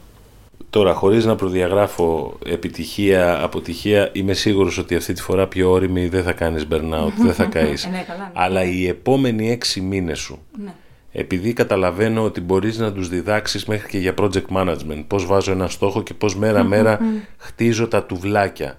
Τώρα, 0.70 0.94
χωρίς 0.94 1.24
να 1.24 1.35
προδιαγράφω 1.35 2.38
επιτυχία, 2.46 3.42
αποτυχία, 3.42 4.11
είμαι 4.12 4.33
σίγουρος 4.33 4.79
ότι 4.79 4.94
αυτή 4.94 5.12
τη 5.12 5.20
φορά 5.22 5.46
πιο 5.48 5.70
όρημη 5.70 6.09
δεν 6.09 6.22
θα 6.22 6.33
κάνεις 6.33 6.66
burnout, 6.70 7.12
δεν 7.18 7.33
θα 7.35 7.44
καείς. 7.55 7.85
Ε, 7.85 7.88
ναι, 7.88 8.05
καλά, 8.07 8.18
ναι. 8.18 8.31
Αλλά 8.33 8.64
οι 8.64 8.87
επόμενοι 8.87 9.50
έξι 9.50 9.81
μήνες 9.81 10.18
σου, 10.18 10.38
Ναι. 10.64 10.74
επειδή 11.12 11.53
καταλαβαίνω 11.53 12.22
ότι 12.24 12.40
μπορείς 12.40 12.79
να 12.79 12.92
τους 12.92 13.09
διδάξεις 13.09 13.64
μέχρι 13.64 13.88
και 13.88 13.98
για 13.98 14.14
project 14.18 14.46
management, 14.57 15.05
πώς 15.07 15.27
βάζω 15.27 15.53
ένα 15.53 15.68
στόχο 15.68 16.03
και 16.03 16.14
πώς 16.14 16.37
μέρα-μέρα 16.37 16.98
χτίζω 17.37 17.88
τα 17.88 18.05
τουβλάκια. 18.05 18.79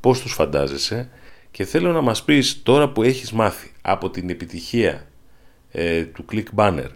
Πώς 0.00 0.20
τους 0.20 0.32
φαντάζεσαι; 0.32 1.08
Και 1.50 1.64
θέλω 1.64 1.92
να 1.92 2.00
μας 2.00 2.22
πεις 2.22 2.62
τώρα 2.62 2.88
που 2.88 3.02
έχεις 3.02 3.32
μάθει 3.32 3.70
από 3.82 4.10
την 4.10 4.30
επιτυχία 4.30 5.06
ε, 5.72 6.02
του 6.02 6.24
Click 6.32 6.46
Banner 6.54 6.88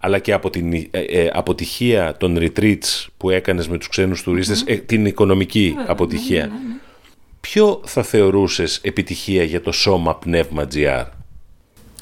αλλά 0.00 0.18
και 0.18 0.32
από 0.32 0.50
την 0.50 0.72
ε, 0.72 0.88
ε, 0.90 1.30
αποτυχία 1.32 2.14
των 2.18 2.38
retreats 2.40 3.06
που 3.16 3.30
έκανες 3.30 3.68
με 3.68 3.78
τους 3.78 3.88
ξένους 3.88 4.22
τουρίστες, 4.22 4.64
ε, 4.66 4.74
την 4.74 5.06
οικονομική 5.06 5.76
αποτυχία. 5.86 6.50
Ποιο 7.40 7.80
θα 7.84 8.02
θεωρούσες 8.02 8.80
επιτυχία 8.82 9.42
για 9.42 9.60
το 9.60 9.72
σώμα 9.72 10.16
πνεύμα 10.16 10.66
GR? 10.74 11.04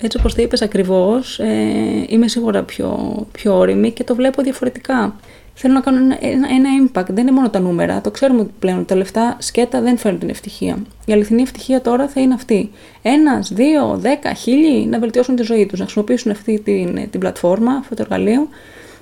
Έτσι 0.01 0.19
όπως 0.19 0.35
το 0.35 0.43
είπες 0.43 0.63
ακριβώς, 0.63 1.39
ε, 1.39 2.07
είμαι 2.09 2.29
σίγουρα 2.29 2.63
πιο, 2.63 3.17
πιο 3.33 3.57
όρημη 3.57 3.91
και 3.91 4.05
το 4.05 4.15
βλέπω 4.15 4.43
διαφορετικά. 4.43 5.17
Θέλω 5.61 5.75
να 5.75 5.81
κάνω 5.81 5.99
ένα, 5.99 6.19
ένα, 6.21 6.49
ένα 6.49 6.69
impact, 6.83 7.07
δεν 7.09 7.27
είναι 7.27 7.33
μόνο 7.33 7.51
τα 7.51 7.61
νούμερα. 7.61 8.01
Το 8.01 8.11
ξέρουμε 8.11 8.47
πλέον 8.59 8.79
ότι 8.79 8.87
τα 8.87 8.95
λεφτά 8.97 9.37
σκέτα 9.41 9.81
δεν 9.81 9.99
φέρνουν 9.99 10.21
την 10.21 10.29
ευτυχία. 10.29 10.79
Η 11.07 11.13
αληθινή 11.13 11.43
ευτυχία 11.43 11.81
τώρα 11.81 12.09
θα 12.09 12.21
είναι 12.21 12.35
αυτή. 12.35 12.71
Ένας, 13.03 13.53
δύο, 13.53 13.97
δέκα, 13.97 14.33
χίλιοι 14.33 14.87
να 14.87 14.99
βελτιώσουν 14.99 15.37
τη 15.37 15.43
ζωή 15.43 15.67
τους, 15.67 15.79
να 15.79 15.85
χρησιμοποιήσουν 15.85 16.31
αυτή 16.31 16.61
την, 16.61 17.11
την 17.11 17.21
πλατφόρμα, 17.21 17.73
αυτό 17.73 17.95
το 17.95 18.03
εργαλείο 18.03 18.49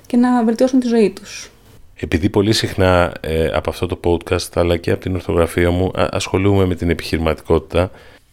και 0.05 0.17
να 0.17 0.43
βελτιώσουν 0.43 0.79
τη 0.79 0.87
ζωή 0.87 1.09
τους. 1.09 1.51
Επειδή 1.95 2.29
πολύ 2.29 2.53
συχνά 2.53 3.13
ε, 3.19 3.47
από 3.47 3.69
αυτό 3.69 3.85
το 3.85 3.99
podcast 4.03 4.51
αλλά 4.53 4.77
και 4.77 4.91
από 4.91 5.01
την 5.01 5.15
ορθογραφία 5.15 5.71
μου 5.71 5.85
α, 5.85 6.07
ασχολούμαι 6.11 6.65
με 6.65 6.75
την 6.75 6.89
επιχειρηματικότητα 6.89 7.91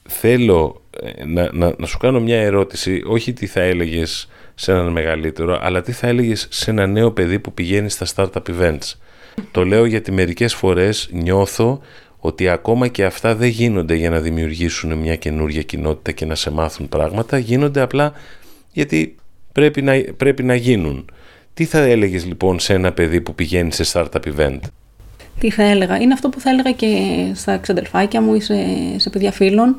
θέλω 0.09 0.83
ε, 1.01 1.25
να, 1.25 1.49
να, 1.53 1.75
να 1.79 1.87
σου 1.87 1.99
κάνω 1.99 2.21
μια 2.21 2.41
ερώτηση 2.41 3.03
όχι 3.07 3.33
τι 3.33 3.47
θα 3.47 3.61
έλεγες 3.61 4.29
σε 4.55 4.73
έναν 4.73 4.89
μεγαλύτερο 4.89 5.59
αλλά 5.63 5.83
τι 5.83 5.93
θα 5.93 6.07
έλεγες 6.07 6.47
σε 6.51 6.71
ένα 6.71 6.87
νέο 6.87 7.11
παιδί 7.11 7.39
που 7.39 7.53
πηγαίνει 7.53 7.91
στα 7.91 8.07
startup 8.15 8.43
events; 8.51 8.93
Το 9.51 9.65
λέω 9.65 9.85
γιατί 9.85 10.13
μερικές 10.13 10.55
φορές 10.55 11.09
νιώθω 11.13 11.81
ότι 12.19 12.49
ακόμα 12.49 12.89
και 12.89 13.05
αυτά 13.05 13.35
δεν 13.35 13.49
γίνονται 13.49 13.95
για 13.95 14.11
να 14.11 14.21
δημιουργήσουν 14.21 14.99
μια 14.99 15.17
καινούργια 15.17 15.63
κοινότητα 15.63 16.13
και 16.13 16.27
να 16.27 16.35
σε 16.35 16.51
μάθουν 16.51 16.89
πράγματα, 16.89 17.39
γίνονται 17.39 17.81
απλά 17.81 18.13
γιατί 18.73 19.17
πρέπει 19.53 19.83
να, 19.83 19.93
πρέπει 20.17 20.43
να 20.43 20.55
γίνουν. 20.55 21.05
Τι 21.55 21.65
θα 21.65 21.79
έλεγες 21.79 22.25
λοιπόν 22.27 22.59
σε 22.59 22.75
ένα 22.75 22.93
παιδί 22.93 23.21
που 23.21 23.35
πηγαίνει 23.35 23.73
σε 23.73 23.85
startup 23.93 24.35
event; 24.37 24.59
Τι 25.39 25.51
θα 25.51 25.63
έλεγα; 25.63 26.01
Είναι 26.01 26.13
αυτό 26.13 26.29
που 26.29 26.41
θα 26.41 26.51
έλεγα 26.51 26.73
και 26.73 26.87
στα 27.35 27.57
ξαδελφάκια 27.57 28.21
μου 28.21 28.35
ή 28.35 28.41
σε, 28.41 28.55
σε 28.97 29.11
παιδιά 29.11 29.33
φίλων. 29.33 29.77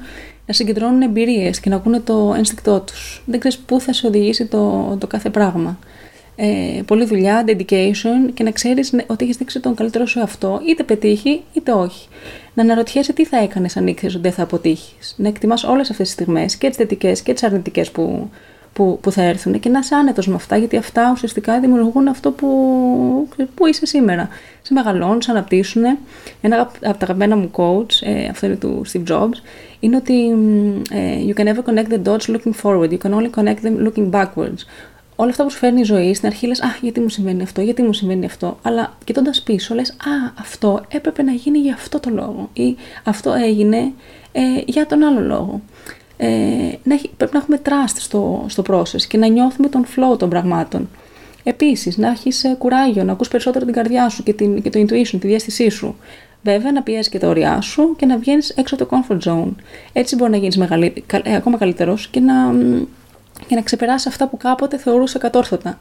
Να 0.48 0.54
συγκεντρώνουν 0.54 1.02
εμπειρίες 1.02 1.60
και 1.60 1.70
να 1.70 1.76
ακούνε 1.76 2.00
το 2.00 2.34
ένστικτό 2.38 2.80
τους. 2.80 3.24
Δεν 3.26 3.40
ξέρεις 3.40 3.58
πού 3.58 3.80
θα 3.80 3.94
σε 3.94 4.08
οδηγήσει 4.08 4.46
το, 4.46 4.96
το 5.00 5.08
κάθε 5.08 5.30
πράγμα. 5.30 5.80
Ε, 6.36 6.82
πολλή 6.86 7.06
δουλειά, 7.06 7.44
dedication 7.48 8.34
και 8.34 8.44
να 8.44 8.52
ξέρεις 8.52 8.94
ότι 9.08 9.24
έχεις 9.24 9.38
δείξει 9.38 9.60
τον 9.60 9.76
καλύτερο 9.76 10.06
σου 10.06 10.20
εαυτό, 10.20 10.62
είτε 10.68 10.84
πετύχει 10.84 11.44
είτε 11.54 11.72
όχι. 11.72 12.08
Να 12.54 12.64
αναρωτιέσαι 12.64 13.14
τι 13.14 13.26
θα 13.26 13.38
έκανες 13.38 13.78
αν 13.78 13.88
ήξερες 13.88 14.14
ότι 14.14 14.24
δεν 14.24 14.32
θα 14.32 14.44
αποτύχεις. 14.44 15.16
Να 15.18 15.28
εκτιμάς 15.28 15.64
όλες 15.64 15.90
αυτές 15.90 16.06
τις 16.06 16.16
στιγμές, 16.16 16.56
και 16.56 16.68
τις 16.68 16.78
θετικές 16.78 17.22
και 17.22 17.34
τις 17.34 17.44
αρνητικές 17.44 17.92
που, 17.92 18.30
που, 18.74 19.00
που 19.02 19.12
θα 19.12 19.22
έρθουν 19.22 19.60
και 19.60 19.70
να 19.70 19.80
είσαι 19.80 19.96
άνετος 19.96 20.28
με 20.28 20.36
αυτά, 20.36 20.58
γιατί 20.58 20.78
αυτά 20.78 21.12
ουσιαστικά 21.14 21.60
δημιουργούν 21.60 22.08
αυτό 22.08 22.32
που, 22.32 22.48
που 23.56 23.66
είσαι 23.66 23.86
σήμερα. 23.86 24.30
Σε 24.62 24.74
μεγαλώνουν, 24.74 25.22
σε 25.22 25.32
αναπτύσσουν. 25.32 25.84
Ένα 26.42 26.62
από 26.62 26.80
τα 26.80 26.90
αγαπημένα 26.90 27.36
μου 27.36 27.52
coach, 27.54 28.02
ε, 28.02 28.28
αυτό 28.28 28.46
είναι 28.46 28.56
του 28.56 28.82
Steve 28.94 29.12
Jobs, 29.12 29.38
είναι 29.86 29.96
ότι 29.96 30.30
ε, 30.92 31.26
you 31.28 31.40
can 31.40 31.46
never 31.46 31.64
connect 31.70 31.90
the 31.94 32.02
dots 32.08 32.36
looking 32.36 32.54
forward, 32.64 32.90
you 32.90 32.98
can 32.98 33.14
only 33.14 33.30
connect 33.30 33.62
them 33.66 33.88
looking 33.88 34.12
backwards. 34.12 34.66
Όλα 35.16 35.30
αυτά 35.30 35.44
που 35.44 35.50
σου 35.52 35.58
φέρνει 35.58 35.80
η 35.80 35.84
ζωή, 35.84 36.14
στην 36.14 36.28
αρχή 36.28 36.48
λες, 36.48 36.62
Α, 36.62 36.68
γιατί 36.82 37.00
μου 37.00 37.10
συμβαίνει 37.10 37.44
αυτό, 37.44 37.62
γιατί 37.62 37.82
μου 37.82 37.94
συμβαίνει 37.94 38.26
αυτό. 38.26 38.58
Αλλά 38.62 38.98
κοιτώντας 39.04 39.42
πίσω, 39.42 39.74
λες, 39.76 39.90
Α, 39.90 40.34
αυτό 40.40 40.82
έπρεπε 40.88 41.24
να 41.24 41.32
γίνει 41.32 41.60
για 41.60 41.74
αυτό 41.74 42.00
το 42.00 42.10
λόγο. 42.10 42.50
Ή 42.54 42.76
αυτό 43.04 43.34
έγινε 43.34 43.92
ε, 44.32 44.42
για 44.66 44.86
τον 44.86 45.04
άλλο 45.04 45.22
λόγο 45.22 45.62
ε, 46.18 46.28
να 46.84 46.94
έχει, 46.94 47.10
πρέπει 47.18 47.34
να 47.34 47.40
έχουμε 47.40 47.62
trust 47.66 47.96
στο, 47.96 48.46
στο 48.48 48.64
process 48.68 49.02
και 49.08 49.18
να 49.18 49.28
νιώθουμε 49.28 49.68
τον 49.68 49.86
flow 49.86 50.18
των 50.20 50.30
πραγμάτων. 50.30 50.90
Επίσης, 51.44 51.98
να 51.98 52.10
έχεις 52.10 52.46
κουράγιο, 52.58 53.04
να 53.04 53.12
ακούς 53.12 53.28
περισσότερο 53.28 53.66
την 53.66 53.74
καρδιά 53.74 54.10
σου 54.10 54.24
και, 54.24 54.34
την, 54.34 54.62
και 54.62 54.70
το 54.70 54.80
intuition, 54.80 55.18
τη 55.20 55.28
διάστησή 55.28 55.70
σου. 55.70 55.96
Βέβαια, 56.46 56.72
να 56.72 56.82
πιέζει 56.84 57.10
και 57.10 57.20
τα 57.20 57.28
ωριά 57.28 57.62
σου 57.62 57.96
και 57.98 58.06
να 58.06 58.18
βγαίνεις 58.18 58.50
έξω 58.50 58.76
από 58.76 58.86
το 58.86 58.98
comfort 58.98 59.30
zone. 59.30 59.54
Έτσι 59.94 60.16
μπορεί 60.16 60.32
να 60.32 60.38
γίνεις 60.38 60.58
ε, 61.24 61.36
ακόμα 61.36 61.58
καλύτερος 61.58 62.08
και 62.08 62.20
να, 62.20 62.34
και 63.48 63.56
να 63.56 63.62
ξεπεράσεις 63.62 64.08
αυτά 64.08 64.28
που 64.28 64.38
κάποτε 64.38 64.78
θεωρούσε 64.78 65.18
κατόρθωτα. 65.18 65.78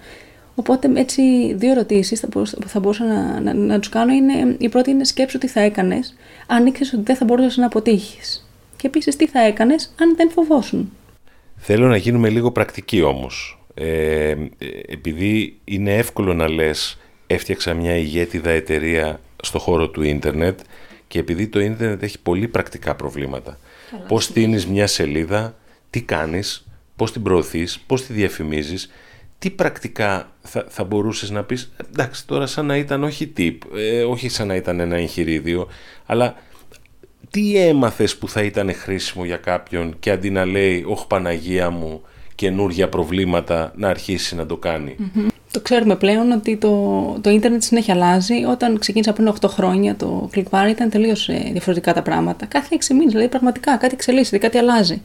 Οπότε 0.55 0.91
έτσι 0.95 1.55
δύο 1.55 1.71
ερωτήσεις 1.71 2.21
θα 2.21 2.29
μπορούσα, 2.31 2.57
που 2.61 2.69
θα 2.69 2.81
μπορούσα 2.81 3.05
να, 3.05 3.41
να, 3.41 3.55
να 3.55 3.79
τους 3.79 3.89
κάνω 3.89 4.13
είναι 4.13 4.57
η 4.59 4.69
πρώτη 4.69 4.91
είναι 4.91 5.05
σκέψου 5.05 5.39
τι 5.39 5.47
θα 5.47 5.61
έκανες 5.61 6.17
αν 6.47 6.67
ήξερες 6.67 6.93
ότι 6.93 7.03
δεν 7.03 7.17
θα 7.17 7.25
μπορούσες 7.25 7.57
να 7.57 7.67
αποτύχεις. 7.67 8.49
Και 8.77 8.87
επίσης 8.87 9.17
τι 9.17 9.27
θα 9.27 9.41
έκανες 9.41 9.95
αν 10.01 10.17
δεν 10.17 10.31
φοβόσουν. 10.31 10.93
Θέλω 11.57 11.87
να 11.87 11.97
γίνουμε 11.97 12.29
λίγο 12.29 12.51
πρακτικοί 12.51 13.03
όμως. 13.03 13.65
Ε, 13.75 14.31
ε, 14.31 14.37
επειδή 14.89 15.59
είναι 15.65 15.95
εύκολο 15.95 16.35
να 16.35 16.49
λες 16.49 16.99
έφτιαξα 17.27 17.75
μια 17.75 17.97
ηγέτιδα 17.97 18.51
εταιρεία 18.51 19.21
στο 19.45 19.59
χώρο 19.59 19.89
του 19.89 20.03
ίντερνετ 20.03 20.61
και 21.09 21.19
επειδή 21.19 21.49
το 21.49 21.61
ίντερνετ 21.61 22.03
έχει 22.03 22.21
πολύ 22.21 22.49
πρακτικά 22.49 22.95
προβλήματα. 22.95 23.59
Πώς 24.09 24.25
στείνεις 24.25 24.67
μια 24.67 24.87
σελίδα, 24.87 25.55
τι 25.91 26.03
κάνεις, 26.03 26.67
πώς 26.97 27.13
την 27.13 27.23
προωθείς, 27.23 27.79
πώς 27.87 28.07
τη 28.07 28.13
διαφημίζεις, 28.13 28.91
τι 29.39 29.51
πρακτικά 29.51 30.33
θα, 30.41 30.67
θα 30.69 30.85
μπορούσες 30.85 31.31
να 31.31 31.43
πεις, 31.43 31.73
εντάξει 31.91 32.27
τώρα 32.27 32.47
σαν 32.47 32.67
να 32.67 32.77
ήταν 32.77 33.05
όχι 33.05 33.33
tip, 33.37 33.59
ε, 33.77 34.03
όχι 34.03 34.29
σαν 34.29 34.47
να 34.47 34.55
ήταν 34.55 34.81
ένα 34.81 34.97
εγχειρίδιο, 34.97 35.69
αλλά 36.07 36.35
τι 37.31 37.57
έμαθες 37.57 38.17
που 38.17 38.29
θα 38.29 38.43
ήταν 38.43 38.75
χρήσιμο 38.75 39.25
για 39.25 39.37
κάποιον 39.37 39.97
και 39.99 40.11
αντί 40.11 40.31
να 40.31 40.45
λέει 40.45 40.85
«Ωχ 40.87 41.07
Παναγία 41.07 41.71
μου, 41.71 42.03
καινούργια 42.35 42.89
προβλήματα» 42.89 43.73
να 43.77 43.89
αρχίσει 43.89 44.35
να 44.35 44.47
το 44.47 44.57
κάνει. 44.57 44.97
Το 45.55 45.61
ξέρουμε 45.61 45.97
πλέον 45.97 46.33
ότι 46.33 46.57
το, 46.57 46.71
το 47.21 47.31
ίντερνετ 47.31 47.63
συνέχεια 47.63 47.95
αλλάζει. 47.95 48.45
Όταν 48.45 48.79
ξεκίνησα 48.79 49.13
πριν 49.13 49.33
8 49.41 49.49
χρόνια 49.49 49.97
το 49.97 50.31
ClickBank 50.35 50.67
ήταν 50.71 50.91
τελείως 50.91 51.31
διαφορετικά 51.53 51.93
τα 51.93 52.03
πράγματα. 52.03 52.47
Κάθε 52.47 52.77
6 52.81 52.87
μήνες, 52.91 53.11
δηλαδή 53.13 53.29
πραγματικά 53.29 53.77
κάτι 53.77 53.95
εξελίσσεται, 53.95 54.39
κάτι 54.39 54.59
αλλάζει. 54.59 55.03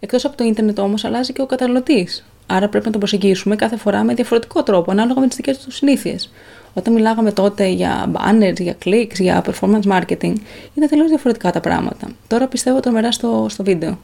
Εκτός 0.00 0.24
από 0.24 0.36
το 0.36 0.44
ίντερνετ 0.44 0.78
όμως 0.78 1.04
αλλάζει 1.04 1.32
και 1.32 1.42
ο 1.42 1.46
καταναλωτής. 1.46 2.26
Άρα 2.46 2.68
πρέπει 2.68 2.84
να 2.84 2.90
τον 2.90 3.00
προσεγγίσουμε 3.00 3.56
κάθε 3.56 3.76
φορά 3.76 4.02
με 4.02 4.14
διαφορετικό 4.14 4.62
τρόπο, 4.62 4.90
ανάλογα 4.90 5.20
με 5.20 5.26
τις 5.26 5.36
δικές 5.36 5.58
του 5.58 5.70
συνήθειες. 5.70 6.32
Όταν 6.74 6.92
μιλάγαμε 6.92 7.32
τότε 7.32 7.66
για 7.66 8.10
banners, 8.12 8.60
για 8.60 8.76
clicks, 8.84 9.18
για 9.18 9.44
performance 9.44 9.92
marketing, 9.92 10.34
ήταν 10.74 10.88
τελείως 10.88 11.08
διαφορετικά 11.08 11.50
τα 11.50 11.60
πράγματα. 11.60 12.08
Τώρα 12.26 12.46
πιστεύω 12.46 12.80
τρομερά 12.80 13.12
στο, 13.12 13.46
στο 13.48 13.64
βίντεο. 13.64 13.98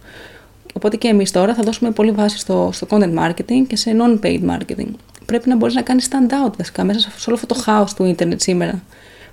Οπότε 0.74 0.96
και 0.96 1.09
εμείς 1.09 1.31
τώρα 1.31 1.55
θα 1.55 1.62
δώσουμε 1.62 1.90
πολύ 1.90 2.11
βάση 2.11 2.38
στο, 2.38 2.70
στο 2.72 2.87
content 2.90 3.14
marketing 3.18 3.66
και 3.66 3.76
σε 3.76 3.96
non-paid 3.98 4.40
marketing. 4.50 4.88
Πρέπει 5.26 5.48
να 5.48 5.56
μπορείς 5.56 5.74
να 5.74 5.82
κάνεις 5.82 6.08
stand 6.11 6.46
out 6.46 6.52
βασικά 6.58 6.85
μέσα 6.85 6.98
σε 6.98 7.24
όλο 7.26 7.35
αυτό 7.35 7.54
το 7.54 7.61
χάος 7.61 7.94
του 7.94 8.04
ίντερνετ 8.04 8.40
σήμερα. 8.40 8.82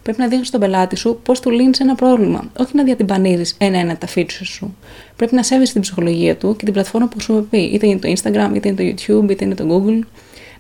Πρέπει 0.04 0.19
να 0.19 0.28
δείχνεις 0.28 0.47
στον 0.47 0.60
πελάτη 0.60 0.95
σου 0.95 1.19
πώς 1.23 1.39
του 1.39 1.49
λύνεις 1.49 1.80
ένα 1.80 1.95
πρόβλημα, 1.95 2.52
όχι 2.58 2.75
να 2.75 2.84
διατυμπανίζεις 2.84 3.56
ένα-ένα 3.58 3.97
τα 3.97 4.08
features 4.15 4.43
σου. 4.43 4.75
Πρέπει 5.15 5.36
να 5.36 5.43
σέβεσαι 5.43 5.71
την 5.73 5.82
ψυχολογία 5.82 6.36
του 6.36 6.56
και 6.56 6.63
την 6.63 6.73
πλατφόρμα 6.73 7.08
που 7.08 7.13
χρησιμοποιεί, 7.13 7.69
είτε 7.73 7.88
είναι 7.88 7.99
το 7.99 8.12
Instagram, 8.12 8.52
είτε 8.56 8.67
είναι 8.67 8.78
το 8.78 8.84
YouTube, 8.84 9.30
είτε 9.30 9.45
είναι 9.45 9.56
το 9.56 9.65
Google. 9.69 9.99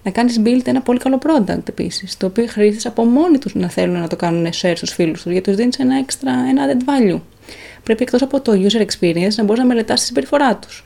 Να 0.03 0.11
κάνεις 0.11 0.41
build 0.45 0.61
ένα 0.67 0.81
πολύ 0.81 0.99
καλό 0.99 1.19
product 1.23 1.69
επίσης, 1.69 2.17
το 2.17 2.25
οποίο 2.25 2.43
οι 2.43 2.47
χρήστες 2.47 2.85
από 2.85 3.03
μόνοι 3.05 3.37
τους 3.37 3.55
να 3.55 3.69
θέλουν 3.69 3.99
να 3.99 4.07
το 4.07 4.15
κάνουν 4.15 4.47
share 4.61 4.73
στους 4.75 4.93
φίλους 4.93 5.21
τους, 5.21 5.31
γιατί 5.31 5.49
τους 5.49 5.55
δίνεις 5.55 5.77
ένα 5.79 6.05
extra, 6.05 6.49
ένα 6.49 6.65
added 6.67 6.89
value. 6.89 7.19
Πρέπει 7.83 8.01
εκτός 8.03 8.21
από 8.21 8.41
το 8.41 8.51
user 8.51 8.81
experience 8.81 9.35
να 9.35 9.43
μπορείς 9.43 9.61
να 9.61 9.65
μελετάς 9.65 9.99
τη 9.99 10.05
συμπεριφορά 10.05 10.55
τους. 10.55 10.83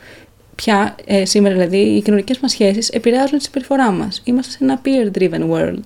Πια 0.56 0.96
ε, 1.06 1.26
σήμερα 1.26 1.54
δηλαδή 1.54 1.78
οι 1.78 2.02
κοινωνικές 2.02 2.40
μας 2.40 2.52
σχέσεις 2.52 2.90
επηρεάζουν 2.90 3.38
τη 3.38 3.44
συμπεριφορά 3.44 3.92
μας. 3.92 4.22
Είμαστε 4.24 4.52
σε 4.52 4.58
ένα 4.62 4.82
peer-driven 4.86 5.50
world. 5.52 5.84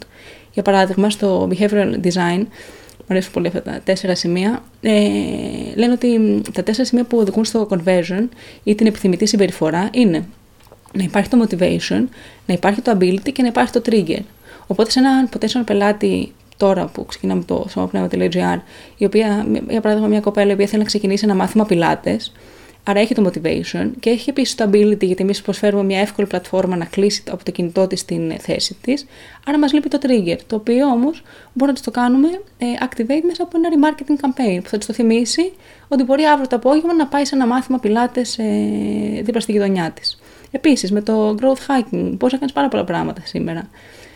Για 0.53 0.63
παράδειγμα, 0.63 1.09
στο 1.09 1.49
behavioral 1.51 1.93
design, 2.03 2.45
μου 2.97 3.05
αρέσουν 3.07 3.31
πολύ 3.33 3.47
αυτά 3.47 3.61
τα 3.61 3.81
τέσσερα 3.83 4.15
σημεία, 4.15 4.63
ε, 4.81 5.09
λένε 5.75 5.93
ότι 5.93 6.41
τα 6.53 6.63
τέσσερα 6.63 6.87
σημεία 6.87 7.03
που 7.03 7.17
οδηγούν 7.17 7.45
στο 7.45 7.67
conversion 7.69 8.27
ή 8.63 8.75
την 8.75 8.87
επιθυμητή 8.87 9.25
συμπεριφορά 9.25 9.89
είναι 9.93 10.25
να 10.93 11.03
υπάρχει 11.03 11.29
το 11.29 11.47
motivation, 11.47 12.03
να 12.45 12.53
υπάρχει 12.53 12.81
το 12.81 12.97
ability 12.99 13.31
και 13.31 13.41
να 13.41 13.47
υπάρχει 13.47 13.71
το 13.71 13.81
trigger. 13.85 14.21
Οπότε 14.67 14.91
σε 14.91 14.99
έναν 14.99 15.29
potential 15.37 15.61
πελάτη 15.65 16.33
τώρα 16.57 16.85
που 16.85 17.05
ξεκινάμε 17.05 17.43
το 17.43 17.65
σώμαπνεύμα.gr, 17.69 18.59
η 18.97 19.05
οποία, 19.05 19.47
για 19.69 19.81
παράδειγμα, 19.81 20.09
μια 20.09 20.19
κοπέλα 20.19 20.49
η 20.49 20.53
οποία 20.53 20.67
θέλει 20.67 20.81
να 20.81 20.87
ξεκινήσει 20.87 21.25
ένα 21.25 21.35
μάθημα 21.35 21.65
πιλάτες, 21.65 22.31
Άρα 22.89 22.99
έχει 22.99 23.13
το 23.13 23.31
motivation 23.31 23.91
και 23.99 24.09
έχει 24.09 24.29
επίσης 24.29 24.55
το 24.55 24.69
ability, 24.71 25.03
γιατί 25.03 25.23
εμείς 25.23 25.41
προσφέρουμε 25.41 25.83
μια 25.83 25.99
εύκολη 25.99 26.27
πλατφόρμα 26.27 26.75
να 26.75 26.85
κλείσει 26.85 27.23
από 27.29 27.43
το 27.43 27.51
κινητό 27.51 27.87
της 27.87 28.05
την 28.05 28.39
θέση 28.39 28.77
της. 28.81 29.05
Άρα 29.47 29.59
μας 29.59 29.73
λείπει 29.73 29.89
το 29.89 29.97
trigger, 30.01 30.37
το 30.47 30.55
οποίο 30.55 30.87
όμως 30.87 31.23
μπορούμε 31.53 31.77
να 31.77 31.83
το 31.83 31.99
κάνουμε 31.99 32.27
ε, 32.57 32.65
activate 32.79 33.23
μέσα 33.25 33.43
από 33.43 33.57
ένα 33.57 33.69
remarketing 33.73 34.25
campaign 34.25 34.59
που 34.63 34.69
θα 34.69 34.77
τη 34.77 34.85
το 34.85 34.93
θυμίσει 34.93 35.51
ότι 35.87 36.03
μπορεί 36.03 36.23
αύριο 36.23 36.47
το 36.47 36.55
απόγευμα 36.55 36.93
να 36.93 37.07
πάει 37.07 37.25
σε 37.25 37.35
ένα 37.35 37.47
μάθημα 37.47 37.79
πιλάτες 37.79 38.37
ε, 38.37 39.21
δίπλα 39.23 39.39
στη 39.39 39.51
γειτονιά 39.51 39.91
της. 39.91 40.19
Επίσης 40.51 40.91
με 40.91 41.01
το 41.01 41.35
growth 41.41 41.71
hacking, 41.71 42.11
μπορείς 42.17 42.33
να 42.33 42.37
κάνεις 42.37 42.53
πάρα 42.53 42.67
πολλά 42.67 42.83
πράγματα 42.83 43.21
σήμερα. 43.25 43.69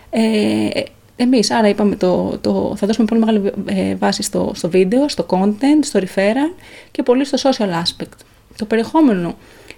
Ε, 0.10 0.70
εμείς, 1.16 1.52
άρα 1.52 1.68
είπαμε, 1.68 1.96
το, 1.96 2.38
το, 2.42 2.74
θα 2.76 2.88
δώσουμε 2.88 3.06
πολύ 3.06 3.20
μεγάλη 3.20 3.52
ε, 3.66 3.96
βάση 3.96 4.24
στο, 4.24 4.52
στο 4.56 4.70
βίντεο, 4.70 5.10
στο 5.10 5.26
content, 5.30 5.80
στο 5.82 6.00
referral 6.00 6.62
και 6.92 7.04
πολύ 7.04 7.26
στο 7.26 7.50
social 7.50 7.70
aspect. 7.84 8.31
Το 8.56 8.66
περιεχόμενο 8.66 9.36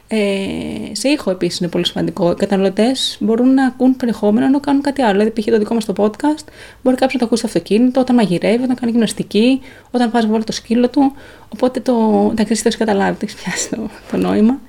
ε, 0.07 0.95
σε 0.95 1.09
ήχο 1.09 1.31
επίσης 1.31 1.59
είναι 1.59 1.69
πολύ 1.69 1.85
σημαντικό. 1.85 2.31
Οι 2.31 2.35
καταναλωτές 2.35 3.17
μπορούν 3.19 3.53
να 3.53 3.65
ακούν 3.65 3.95
περιεχόμενο 3.95 4.45
ενώ 4.45 4.59
κάνουν 4.59 4.81
κάτι 4.81 5.01
άλλο. 5.01 5.19
Δηλαδή, 5.19 5.41
π.χ. 5.41 5.45
το 5.45 5.57
δικό 5.57 5.73
μας 5.73 5.85
το 5.85 5.93
podcast 5.97 6.45
μπορεί 6.83 6.95
κάποιος 6.95 7.13
να 7.13 7.19
το 7.19 7.25
ακούσει 7.25 7.47
στο 7.47 7.47
αυτοκίνητο, 7.47 7.99
όταν 7.99 8.15
μαγειρεύει, 8.15 8.63
όταν 8.63 8.75
κάνει 8.75 8.91
γυμναστική, 8.91 9.61
όταν 9.91 10.11
βάζει 10.11 10.27
βάλει 10.27 10.43
το 10.43 10.51
σκύλο 10.51 10.89
του. 10.89 11.13
Οπότε 11.49 11.79
το. 11.79 12.27
Εντάξει, 12.31 12.51
εσύ 12.51 12.61
το 12.63 12.67
έχει 12.67 12.77
καταλάβει, 12.77 13.19
το 13.19 13.25
έχει 13.29 13.35
πιάσει 13.43 13.69
το, 13.69 13.89
το 14.11 14.17
νόημα. 14.17 14.59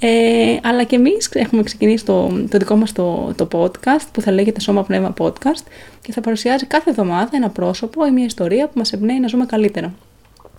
Ε, 0.00 0.56
αλλά 0.62 0.82
και 0.84 0.96
εμείς 0.96 1.28
έχουμε 1.32 1.62
ξεκινήσει 1.62 2.04
το, 2.04 2.26
το 2.50 2.58
δικό 2.58 2.76
μας 2.76 2.92
το, 2.92 3.32
το 3.36 3.48
podcast 3.52 4.06
που 4.12 4.20
θα 4.20 4.32
λέγεται 4.32 4.60
Σώμα 4.60 4.84
Πνεύμα 4.84 5.14
Podcast 5.18 5.64
και 6.02 6.12
θα 6.12 6.20
παρουσιάζει 6.20 6.66
κάθε 6.66 6.90
εβδομάδα 6.90 7.30
ένα 7.32 7.50
πρόσωπο 7.50 8.06
ή 8.06 8.10
μια 8.10 8.24
ιστορία 8.24 8.66
που 8.66 8.72
μας 8.74 8.92
εμπνέει 8.92 9.20
να 9.20 9.26
ζούμε 9.26 9.46
καλύτερα. 9.46 9.94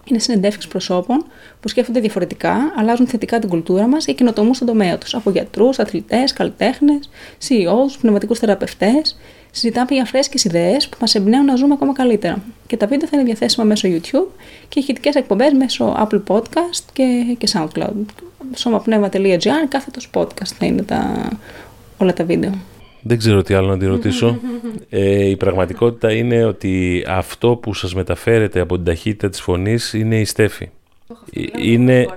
Είναι 0.10 0.20
συνεντεύξεις 0.20 0.67
προσώπων 0.67 1.26
που 1.60 1.67
σκέφτονται 1.67 2.00
διαφορετικά, 2.00 2.74
αλλάζουν 2.76 3.08
θετικά 3.08 3.39
την 3.39 3.50
κουλτούρα 3.50 3.88
μας 3.88 4.06
ή 4.06 4.13
καινοτομούν 4.13 4.54
στον 4.54 4.67
τομέα 4.67 4.98
τους. 4.98 5.13
Από 5.15 5.30
γιατρούς, 5.30 5.80
αθλητές, 5.80 6.34
καλλιτέχνες, 6.34 7.10
CEOs, 7.48 7.98
πνευματικούς 8.02 8.39
θεραπευτές. 8.39 9.17
Συζητάμε 9.52 9.88
για 9.89 10.06
φρέσκες 10.06 10.43
ιδέες 10.43 10.89
που 10.89 10.98
μας 11.02 11.15
εμπνέουν 11.15 11.46
να 11.46 11.56
ζούμε 11.56 11.74
ακόμα 11.74 11.93
καλύτερα. 11.93 12.43
Και 12.67 12.78
τα 12.78 12.88
βίντεο 12.88 13.08
θα 13.08 13.17
είναι 13.17 13.26
διαθέσιμα 13.26 13.65
μέσω 13.65 13.88
YouTube 13.91 14.28
και 14.70 14.80
ηχητικές 14.80 15.15
εκπομπές 15.15 15.54
μέσω 15.54 16.08
Apple 16.08 16.22
Podcast 16.28 16.84
και, 16.93 17.36
και 17.38 17.48
SoundCloud. 17.54 18.06
Σώμαπνεύμα.gr, 18.56 19.67
κάθετος 19.67 20.10
podcast 20.13 20.54
θα 20.60 20.65
είναι 20.65 20.82
τα, 20.82 21.30
όλα 21.98 22.13
τα 22.13 22.24
βίντεο. 22.24 22.52
Δεν 23.08 23.17
ξέρω 23.17 23.41
τι 23.41 23.54
άλλο 23.54 23.67
να 23.67 23.78
τη 23.78 23.86
ρωτήσω. 23.86 24.39
ε, 24.89 25.30
η 25.30 25.36
πραγματικότητα 25.38 26.12
είναι 26.13 26.46
ότι 26.46 27.04
αυτό 27.08 27.56
που 27.56 27.74
σας 27.74 27.93
μεταφέρεται 27.96 28.60
από 28.60 28.76
την 28.76 28.86
ταχύτητα 28.86 29.30
της 29.30 29.41
φωνής 29.41 29.93
είναι 29.93 30.20
η 30.20 30.26
Στέφη. 30.26 30.70
Ε, 31.34 31.41
είναι, 31.62 32.08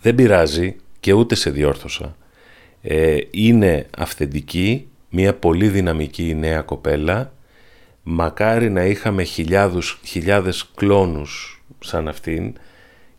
δεν 0.00 0.14
πειράζει 0.14 0.76
και 1.00 1.12
ούτε 1.12 1.34
σε 1.34 1.50
διόρθωσα. 1.50 2.16
Ε, 2.82 3.16
είναι 3.30 3.86
αυθεντική, 3.98 4.88
μια 5.10 5.34
πολύ 5.34 5.68
δυναμική 5.68 6.34
νέα 6.34 6.62
κοπέλα. 6.62 7.32
Μακάρι 8.02 8.70
να 8.70 8.84
είχαμε 8.84 9.22
χιλιάδους, 9.22 10.00
χιλιάδες 10.04 10.70
κλόνους 10.74 11.62
σαν 11.78 12.08
αυτήν, 12.08 12.54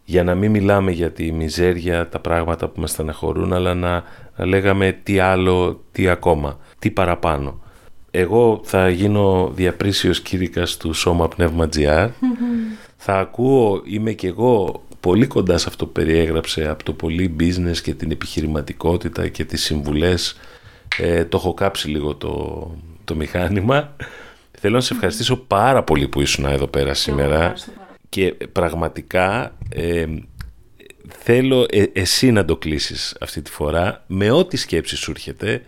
για 0.10 0.24
να 0.24 0.36
μην 0.36 0.52
μιλάμε 0.52 0.92
για 0.92 1.12
τη 1.12 1.32
μιζέρια, 1.32 2.10
τα 2.10 2.20
πράγματα 2.20 2.68
που 2.68 2.80
μας 2.82 2.92
στεναχωρούν, 2.92 3.54
αλλά 3.54 3.74
να, 3.74 4.04
να 4.36 4.46
λέγαμε 4.46 5.00
τι 5.04 5.20
άλλο, 5.20 5.84
τι 5.92 6.10
ακόμα 6.10 6.60
τι 6.80 6.92
παραπάνω. 6.92 7.62
Εγώ 8.12 8.62
θα 8.64 8.90
γίνω 8.90 9.52
διαπρίσιος 9.56 10.22
κήρυκας 10.22 10.78
του 10.78 10.94
Σώμα 10.94 11.28
Πνεύμα 11.28 11.70
GR. 11.76 12.10
θα 13.06 13.20
ακούω, 13.20 13.82
είμαι 13.86 14.12
και 14.12 14.28
εγώ 14.28 14.84
πολύ 15.00 15.28
κοντά 15.28 15.58
σε 15.58 15.66
αυτό 15.70 15.86
που 15.86 15.92
περιέγραψε 15.92 16.68
από 16.68 16.84
το 16.84 16.94
πολύ 16.94 17.36
business 17.40 17.78
και 17.84 17.94
την 17.94 18.12
επιχειρηματικότητα 18.12 19.28
και 19.28 19.46
τις 19.46 19.64
συμβουλές. 19.64 20.38
Ε, 20.98 21.26
το 21.26 21.38
έχω 21.38 21.54
κάψει 21.54 21.88
λίγο 21.90 22.16
το, 22.16 22.72
το 23.04 23.16
μηχάνημα. 23.16 23.96
Θέλω 24.60 24.76
να 24.76 24.82
σε 24.82 24.94
ευχαριστήσω 24.94 25.36
πάρα 25.38 25.84
πολύ 25.84 26.08
που 26.08 26.22
ήσουν 26.22 26.46
εδώ 26.46 26.68
πέρα 26.68 26.94
σήμερα 26.94 27.54
και 28.10 28.34
πραγματικά 28.52 29.56
ε, 29.70 30.06
θέλω 31.08 31.66
ε, 31.70 31.84
εσύ 31.94 32.32
να 32.32 32.46
το 32.46 32.58
κλείσεις 32.58 33.16
αυτή 33.20 33.42
τη 33.42 33.52
φορά 33.52 34.04
με 34.08 34.32
ό,τι 34.32 34.58
σκέψη 34.58 34.96
σου 34.96 35.12
έρχεται 35.12 35.62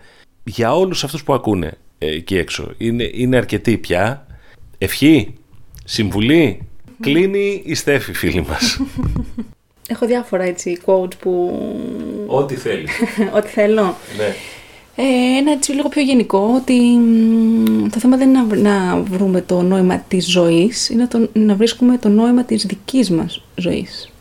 για 0.44 0.76
όλους 0.76 1.04
αυτούς 1.04 1.24
που 1.24 1.34
ακούνε 1.34 1.78
ε, 1.98 2.08
εκεί 2.08 2.38
έξω. 2.38 2.74
Είναι, 2.78 3.10
είναι 3.14 3.38
αρκετοί 3.38 3.78
πια. 3.78 4.28
Ευχή, 4.78 5.34
συμβουλή, 5.86 6.68
κλείνει 7.00 7.62
η 7.66 7.74
Στέφη 7.76 8.14
φίλη 8.14 8.46
μας. 8.50 8.82
Έχω 9.88 10.06
διάφορα 10.06 10.44
έτσι 10.44 10.82
quotes 10.86 11.18
που... 11.20 11.62
Ό,τι 12.28 12.56
θέλεις. 12.56 12.92
Ό,τι 13.38 13.48
θέλω. 13.48 13.98
ναι. 14.18 14.36
Ε, 15.02 15.38
ένα 15.38 15.52
έτσι 15.52 15.72
λίγο 15.72 15.90
πιο 15.90 16.02
γενικό, 16.02 16.52
ότι 16.56 16.74
μ, 16.80 17.88
το 17.90 18.00
θέμα 18.00 18.18
δεν 18.18 18.30
είναι 18.30 18.42
να, 18.42 18.56
να 18.56 19.02
βρούμε 19.02 19.42
το 19.42 19.62
νόημα 19.62 20.00
της 20.00 20.30
ζωής, 20.32 20.90
είναι 20.90 21.08
το, 21.08 21.30
να 21.34 21.56
βρίσκουμε 21.56 21.98
το 21.98 22.10
νόημα 22.10 22.44
της 22.44 22.66
δικής 22.66 23.10
μας 23.10 23.42
ζωής. 23.56 24.12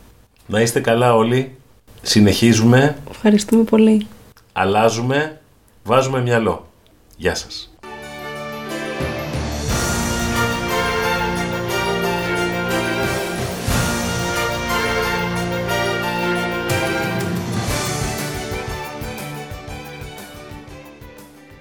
Να 0.47 0.61
είστε 0.61 0.81
καλά 0.81 1.15
όλοι. 1.15 1.57
Συνεχίζουμε, 2.03 2.97
Ευχαριστούμε 3.11 3.63
πολύ. 3.65 4.07
αλλάζουμε, 4.53 5.41
βάζουμε 5.85 6.21
μυαλό. 6.21 6.69
Γεια 7.17 7.35
σας. 7.35 7.68